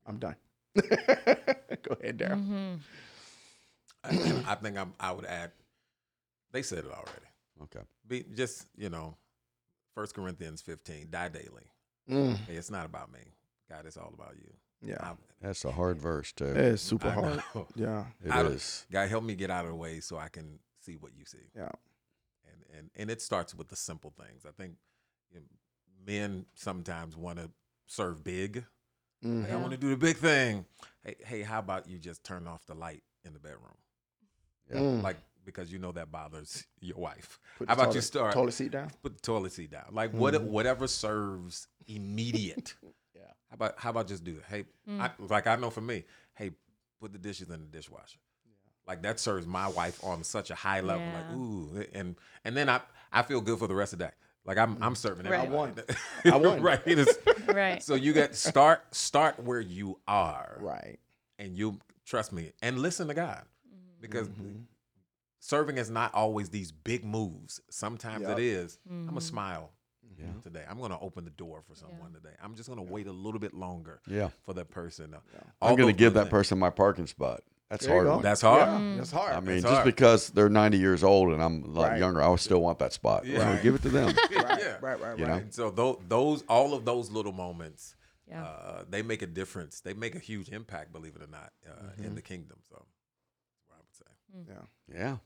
I'm 0.07 0.19
done. 0.19 0.37
Go 0.77 1.97
ahead, 2.01 2.19
Daryl. 2.19 2.45
hmm 2.45 2.75
I, 4.05 4.43
I 4.47 4.55
think 4.55 4.79
I'm, 4.79 4.93
I 5.01 5.13
would 5.13 5.25
add. 5.27 5.51
They 6.53 6.63
said 6.63 6.79
it 6.79 6.91
already. 6.91 7.27
Okay. 7.65 7.81
Be 8.07 8.25
just 8.35 8.67
you 8.77 8.89
know, 8.91 9.17
First 9.95 10.15
Corinthians 10.15 10.63
15. 10.63 11.09
Die 11.11 11.29
daily. 11.29 11.65
Mm, 12.09 12.37
Hey, 12.47 12.55
it's 12.55 12.71
not 12.71 12.87
about 12.87 13.13
me. 13.13 13.21
God, 13.69 13.85
it's 13.87 13.97
all 13.97 14.13
about 14.15 14.35
you. 14.37 14.51
yeah. 14.81 14.97
I- 15.03 15.15
That's 15.43 15.65
a 15.65 15.73
hard 15.73 15.99
verse 16.01 16.33
too. 16.33 16.45
It 16.47 16.57
is 16.57 16.81
super 16.81 17.09
I 17.09 17.13
hard. 17.13 17.43
know. 17.55 17.67
Yeah. 17.75 18.05
It 18.25 18.31
I 18.33 18.43
is. 18.43 18.87
God, 18.91 19.09
help 19.09 19.25
me 19.25 19.35
get 19.35 19.51
out 19.51 19.65
of 19.65 19.73
the 19.73 19.77
way 19.77 20.01
so 20.01 20.17
I 20.17 20.29
can 20.29 20.59
see 20.81 20.95
what 20.97 21.13
you 21.17 21.25
see. 21.25 21.51
Yeah. 21.57 21.71
And 22.47 22.79
and 22.79 22.91
and 22.97 23.11
it 23.11 23.21
starts 23.21 23.55
with 23.55 23.69
the 23.69 23.77
simple 23.77 24.15
things. 24.17 24.45
I 24.47 24.53
think 24.53 24.75
you 25.33 25.41
know, 25.41 25.47
men 26.07 26.47
sometimes 26.55 27.17
want 27.17 27.39
to 27.41 27.51
serve 27.87 28.23
big. 28.25 28.65
Mhm. 29.25 29.47
Hey, 29.47 29.53
I 29.53 29.57
want 29.57 29.73
to 29.73 29.77
do 29.79 29.91
the 29.91 29.97
big 29.97 30.17
thing. 30.17 30.65
Hey, 31.05 31.17
hey, 31.25 31.43
how 31.43 31.59
about 31.59 31.89
you 31.89 31.99
just 31.99 32.23
turn 32.25 32.47
off 32.47 32.65
the 32.67 32.75
light 32.75 33.03
in 33.25 33.33
the 33.33 33.41
bedroom? 33.41 33.77
Yeah. 34.71 34.79
Mm. 34.79 35.03
Like 35.03 35.17
because 35.45 35.73
you 35.73 35.79
know 35.79 35.93
that 35.93 36.13
bothers 36.13 36.67
your 36.81 36.99
wife. 36.99 37.39
Put 37.57 37.69
how 37.69 37.75
the 37.75 37.83
about 37.83 37.95
you 37.95 38.01
toilet- 38.01 38.05
start 38.05 38.33
Toilet 38.35 38.53
seat 38.53 38.71
down. 38.73 38.91
put 39.03 39.15
the 39.17 39.21
toilet 39.23 39.53
seat 39.53 39.71
down? 39.71 39.87
Like 39.93 40.13
what 40.13 40.41
whatever 40.43 40.87
serves 40.87 41.69
immediate. 41.87 42.75
Yeah. 43.15 43.23
How 43.49 43.55
about 43.55 43.75
how 43.79 43.91
about 43.91 44.07
just 44.07 44.23
do 44.23 44.37
it? 44.37 44.45
Hey, 44.49 44.65
I, 45.01 45.11
like 45.19 45.49
I 45.49 45.57
know 45.57 45.71
for 45.71 45.81
me, 45.81 46.05
hey, 46.35 46.53
put 47.01 47.13
the 47.13 47.19
dishes 47.19 47.49
in 47.51 47.61
the 47.61 47.67
dishwasher. 47.67 48.19
Like 48.87 49.03
that 49.03 49.19
serves 49.19 49.45
my 49.45 49.67
wife 49.67 50.03
on 50.05 50.23
such 50.23 50.51
a 50.51 50.55
high 50.55 50.81
level. 50.83 51.05
Yeah. 51.05 51.17
Like 51.19 51.37
ooh, 51.37 51.85
and 51.95 52.15
and 52.45 52.57
then 52.57 52.69
I 52.69 52.81
I 53.13 53.23
feel 53.23 53.41
good 53.41 53.59
for 53.59 53.67
the 53.67 53.75
rest 53.75 53.93
of 53.93 53.99
the 53.99 54.05
day. 54.07 54.13
Like 54.49 54.57
I'm 54.59 54.79
I'm 54.83 54.95
serving 54.97 55.27
Right. 55.27 55.41
I 55.41 55.45
everybody. 55.45 55.83
won. 56.25 56.33
I 56.33 56.37
won. 56.39 56.63
right. 56.63 56.81
It 56.87 56.99
is- 56.99 57.19
Right. 57.47 57.83
So 57.83 57.95
you 57.95 58.13
got 58.15 58.35
start 58.35 58.81
start 58.95 59.39
where 59.43 59.61
you 59.61 59.99
are, 60.09 60.57
Right. 60.61 60.99
and 61.39 61.57
you 61.57 61.79
trust 62.07 62.33
me 62.33 62.53
and 62.63 62.79
listen 62.81 63.07
to 63.09 63.15
God, 63.15 63.43
Mm-hmm. 63.69 64.01
because 64.01 64.29
Mm-hmm. 64.29 64.63
serving 65.41 65.77
is 65.79 65.91
not 65.91 66.15
always 66.15 66.49
these 66.49 66.73
big 66.73 67.05
moves. 67.05 67.61
Sometimes 67.71 68.23
Yep. 68.27 68.39
it 68.39 68.43
is. 68.43 68.79
I'm 68.89 68.95
Mm-hmm. 68.97 69.09
gonna 69.11 69.21
smile 69.21 69.71
Yeah. 70.19 70.27
today. 70.43 70.65
I'm 70.69 70.81
gonna 70.81 70.99
open 71.01 71.25
the 71.25 71.31
door 71.31 71.63
for 71.69 71.75
someone 71.75 72.13
today. 72.15 72.35
I'm 72.43 72.55
just 72.55 72.69
gonna 72.71 72.83
wait 72.83 73.07
a 73.07 73.13
little 73.13 73.41
bit 73.41 73.53
longer 73.55 74.01
Yeah. 74.07 74.31
for 74.45 74.55
that 74.55 74.71
person. 74.71 75.15
All 75.61 75.71
I'm 75.71 75.77
going 75.77 75.93
to 75.95 75.99
give 75.99 76.15
little 76.15 76.25
that 76.25 76.31
person 76.31 76.59
my 76.59 76.71
parking 76.71 77.07
spot. 77.07 77.43
That's 77.71 77.85
There 77.85 77.95
you 77.97 77.99
hard. 78.01 78.07
go. 78.07 78.15
one. 78.15 78.23
That's 78.23 78.41
hard. 78.41 78.69
Yeah, 78.83 78.97
that's 78.97 79.11
hard. 79.11 79.33
I 79.35 79.41
mean, 79.41 79.57
It's 79.57 79.63
just 79.63 79.75
hard. 79.75 79.85
because 79.85 80.31
they're 80.31 80.49
90 80.49 80.79
years 80.79 81.05
old 81.05 81.33
and 81.35 81.43
I'm 81.43 81.65
a 81.65 81.67
lot 81.69 81.91
Right. 81.91 81.99
younger, 81.99 82.23
I 82.23 82.35
still 82.37 82.61
want 82.63 82.79
that 82.79 82.95
spot. 82.95 83.27
Yeah. 83.27 83.57
So 83.59 83.63
give 83.63 83.75
it 83.75 83.83
to 83.83 83.91
them. 83.91 84.07
right, 84.17 84.31
Yeah. 84.33 84.79
right, 84.81 84.99
right, 85.01 85.19
You 85.19 85.27
right. 85.27 85.43
And 85.43 85.53
so 85.55 85.71
those, 85.71 85.99
those, 86.09 86.43
all 86.49 86.73
of 86.73 86.87
those 86.87 87.11
little 87.11 87.33
moments, 87.33 87.95
Yeah. 88.27 88.43
uh, 88.43 88.85
they 88.89 89.03
make 89.03 89.21
a 89.21 89.27
difference. 89.27 89.81
They 89.81 89.93
make 89.93 90.15
a 90.15 90.19
huge 90.19 90.49
impact, 90.49 90.93
believe 90.93 91.15
it 91.17 91.23
or 91.23 91.27
not, 91.27 91.53
uh, 91.67 91.73
Mm-hmm. 91.73 92.05
in 92.05 92.15
the 92.15 92.23
kingdom. 92.23 92.59
So, 92.71 92.87
that's 93.67 93.67
what 93.67 93.77
I 93.77 93.81
would 94.39 94.47
say. 94.47 94.55
Yeah, 94.95 94.99
yeah. 95.03 95.17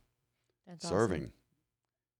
That's 0.66 0.84
awesome. 0.84 0.96
Serving. 0.96 1.32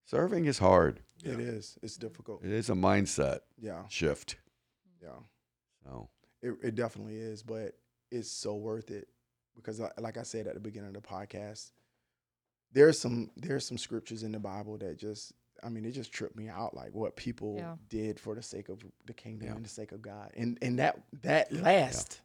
Serving 0.05 0.45
is 0.45 0.59
hard. 0.59 1.01
it 1.25 1.41
is. 1.41 1.79
It's 1.83 1.97
difficult. 1.97 2.45
It 2.45 2.51
is 2.53 2.69
a 2.71 2.75
mindset 2.75 3.41
Yeah, 3.59 3.87
shift. 3.89 4.37
yeah. 5.03 5.09
So, 5.85 6.09
It, 6.43 6.55
it 6.63 6.75
definitely 6.77 7.17
is, 7.19 7.43
but 7.43 7.77
it's 8.11 8.31
so 8.31 8.55
worth 8.55 8.91
it 8.91 9.09
because, 9.57 9.81
like 9.99 10.17
I 10.19 10.23
said 10.23 10.47
at 10.47 10.55
the 10.55 10.61
beginning 10.61 10.89
of 10.89 10.95
the 11.03 11.07
podcast, 11.09 11.71
there's 12.73 12.99
some 12.99 13.31
there's 13.37 13.67
some 13.67 13.79
scriptures 13.79 14.23
in 14.23 14.33
the 14.33 14.39
Bible 14.39 14.79
that 14.79 14.99
just, 14.99 15.33
I 15.63 15.69
mean, 15.69 15.85
it 15.85 15.93
just 15.93 16.13
tripped 16.13 16.37
me 16.37 16.49
out, 16.49 16.75
like 16.75 16.95
what 16.95 17.17
people 17.17 17.57
Yeah. 17.59 17.77
did 17.89 18.19
for 18.19 18.35
the 18.35 18.43
sake 18.43 18.69
of 18.69 18.79
the 19.07 19.13
kingdom 19.13 19.49
Yeah. 19.49 19.55
and 19.57 19.65
the 19.65 19.69
sake 19.69 19.93
of 19.93 20.01
God, 20.03 20.33
and 20.37 20.59
and 20.63 20.79
that 20.79 21.01
that 21.23 21.53
last. 21.53 22.21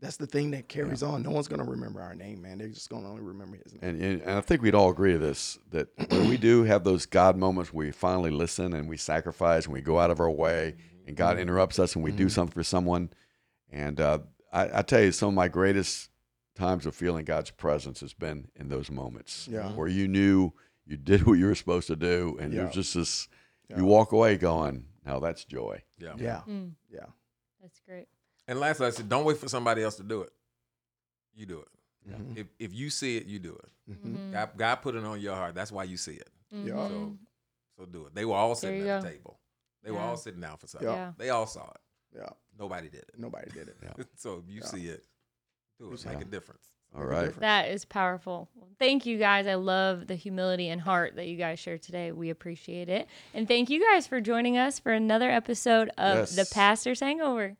That's 0.00 0.16
the 0.16 0.28
thing 0.28 0.52
that 0.52 0.68
carries 0.68 1.02
on. 1.02 1.24
No 1.24 1.30
one's 1.30 1.48
gonna 1.48 1.64
remember 1.64 2.00
our 2.00 2.14
name, 2.14 2.40
man. 2.42 2.58
They're 2.58 2.68
just 2.68 2.88
gonna 2.88 3.10
only 3.10 3.20
remember 3.20 3.56
His 3.56 3.72
name. 3.72 3.80
and, 3.82 4.00
and, 4.00 4.22
and 4.22 4.30
I 4.30 4.40
think 4.42 4.62
we'd 4.62 4.76
all 4.76 4.90
agree 4.90 5.10
to 5.14 5.18
this 5.18 5.58
that 5.72 5.88
when 6.12 6.28
we 6.28 6.36
do 6.36 6.62
have 6.62 6.84
those 6.84 7.04
God 7.04 7.36
moments 7.36 7.72
where 7.72 7.84
we 7.88 7.90
finally 7.90 8.30
listen 8.30 8.74
and 8.74 8.88
we 8.88 8.96
sacrifice 8.96 9.64
and 9.64 9.72
we 9.72 9.80
go 9.80 9.98
out 9.98 10.12
of 10.12 10.20
our 10.20 10.30
way 10.30 10.76
and 11.08 11.16
God 11.16 11.32
Mm-hmm. 11.32 11.42
interrupts 11.42 11.80
us 11.80 11.96
and 11.96 12.04
we 12.04 12.12
do 12.12 12.28
something 12.28 12.54
for 12.54 12.62
someone. 12.62 13.10
And 13.72 14.00
uh, 14.00 14.20
I, 14.52 14.78
I 14.78 14.82
tell 14.82 15.00
you, 15.02 15.10
some 15.10 15.30
of 15.30 15.34
my 15.34 15.48
greatest 15.48 16.10
times 16.58 16.86
of 16.86 16.94
feeling 16.94 17.24
God's 17.24 17.50
presence 17.50 18.00
has 18.00 18.12
been 18.12 18.48
in 18.56 18.68
those 18.68 18.90
moments 18.90 19.48
Yeah. 19.50 19.72
where 19.72 19.88
you 19.88 20.08
knew 20.08 20.52
you 20.84 20.96
did 20.96 21.26
what 21.26 21.34
you 21.34 21.46
were 21.46 21.54
supposed 21.54 21.86
to 21.86 21.96
do 21.96 22.36
and 22.40 22.52
Yeah. 22.52 22.62
there's 22.64 22.74
just 22.74 22.94
this, 22.94 23.28
Yeah. 23.68 23.78
you 23.78 23.84
walk 23.84 24.12
away 24.12 24.36
going, 24.36 24.86
now 25.04 25.18
that's 25.20 25.44
joy. 25.44 25.82
Yeah. 25.98 26.14
Yeah, 26.18 26.42
Mm, 26.46 26.74
yeah, 26.90 27.06
that's 27.60 27.80
great. 27.80 28.08
And 28.46 28.58
lastly, 28.60 28.86
I 28.86 28.90
said, 28.90 29.08
don't 29.08 29.24
wait 29.24 29.36
for 29.38 29.48
somebody 29.48 29.82
else 29.82 29.96
to 29.96 30.02
do 30.02 30.22
it. 30.22 30.32
You 31.34 31.46
do 31.46 31.60
it. 31.60 31.68
Mhm. 32.10 32.36
If 32.38 32.46
if 32.58 32.74
you 32.74 32.88
see 32.90 33.16
it, 33.18 33.26
you 33.26 33.38
do 33.38 33.54
it. 33.56 33.70
Mhm. 33.90 34.32
God, 34.32 34.50
God 34.56 34.74
put 34.76 34.94
it 34.94 35.04
on 35.04 35.20
your 35.20 35.34
heart. 35.34 35.54
That's 35.54 35.70
why 35.70 35.84
you 35.84 35.96
see 35.96 36.14
it. 36.14 36.30
yeah. 36.50 36.88
So 36.88 37.18
so 37.76 37.86
do 37.86 38.06
it. 38.06 38.14
They 38.14 38.24
were 38.24 38.34
all 38.34 38.54
sitting 38.54 38.80
you 38.80 38.88
at 38.88 39.02
the 39.02 39.10
table. 39.10 39.38
They 39.82 39.90
were 39.92 39.98
all 40.00 40.16
sitting 40.16 40.40
down 40.40 40.56
for 40.56 40.66
something. 40.66 40.88
Yeah. 40.88 40.96
Yeah. 40.96 41.12
They 41.18 41.30
all 41.30 41.46
saw 41.46 41.70
it. 41.70 41.80
yeah. 42.16 42.30
Nobody 42.58 42.88
did 42.88 43.02
it. 43.02 43.18
Nobody 43.18 43.50
did 43.50 43.68
it. 43.68 43.76
Yeah. 43.82 43.92
so 44.16 44.38
if 44.38 44.48
you 44.48 44.60
Yeah. 44.62 44.66
see 44.66 44.88
it, 44.88 45.04
do 45.78 45.92
it. 45.92 46.04
Yeah. 46.04 46.12
Make 46.12 46.22
a 46.22 46.24
difference. 46.24 46.68
All 46.94 47.00
Make 47.00 47.06
a 47.06 47.10
right. 47.10 47.20
difference. 47.26 47.40
That 47.40 47.68
is 47.68 47.84
powerful. 47.84 48.48
Thank 48.78 49.06
you 49.06 49.18
guys. 49.18 49.46
I 49.46 49.54
love 49.54 50.06
the 50.06 50.14
humility 50.14 50.68
and 50.68 50.80
heart 50.80 51.16
that 51.16 51.26
you 51.26 51.36
guys 51.36 51.58
share 51.58 51.78
today. 51.78 52.12
We 52.12 52.30
appreciate 52.30 52.88
it. 52.88 53.08
And 53.34 53.48
thank 53.48 53.70
you 53.70 53.84
guys 53.84 54.06
for 54.06 54.20
joining 54.20 54.56
us 54.56 54.78
for 54.78 54.92
another 54.92 55.30
episode 55.30 55.90
of 55.98 56.34
The 56.34 56.48
Pastor's 56.52 57.00
Hangover. 57.00 57.56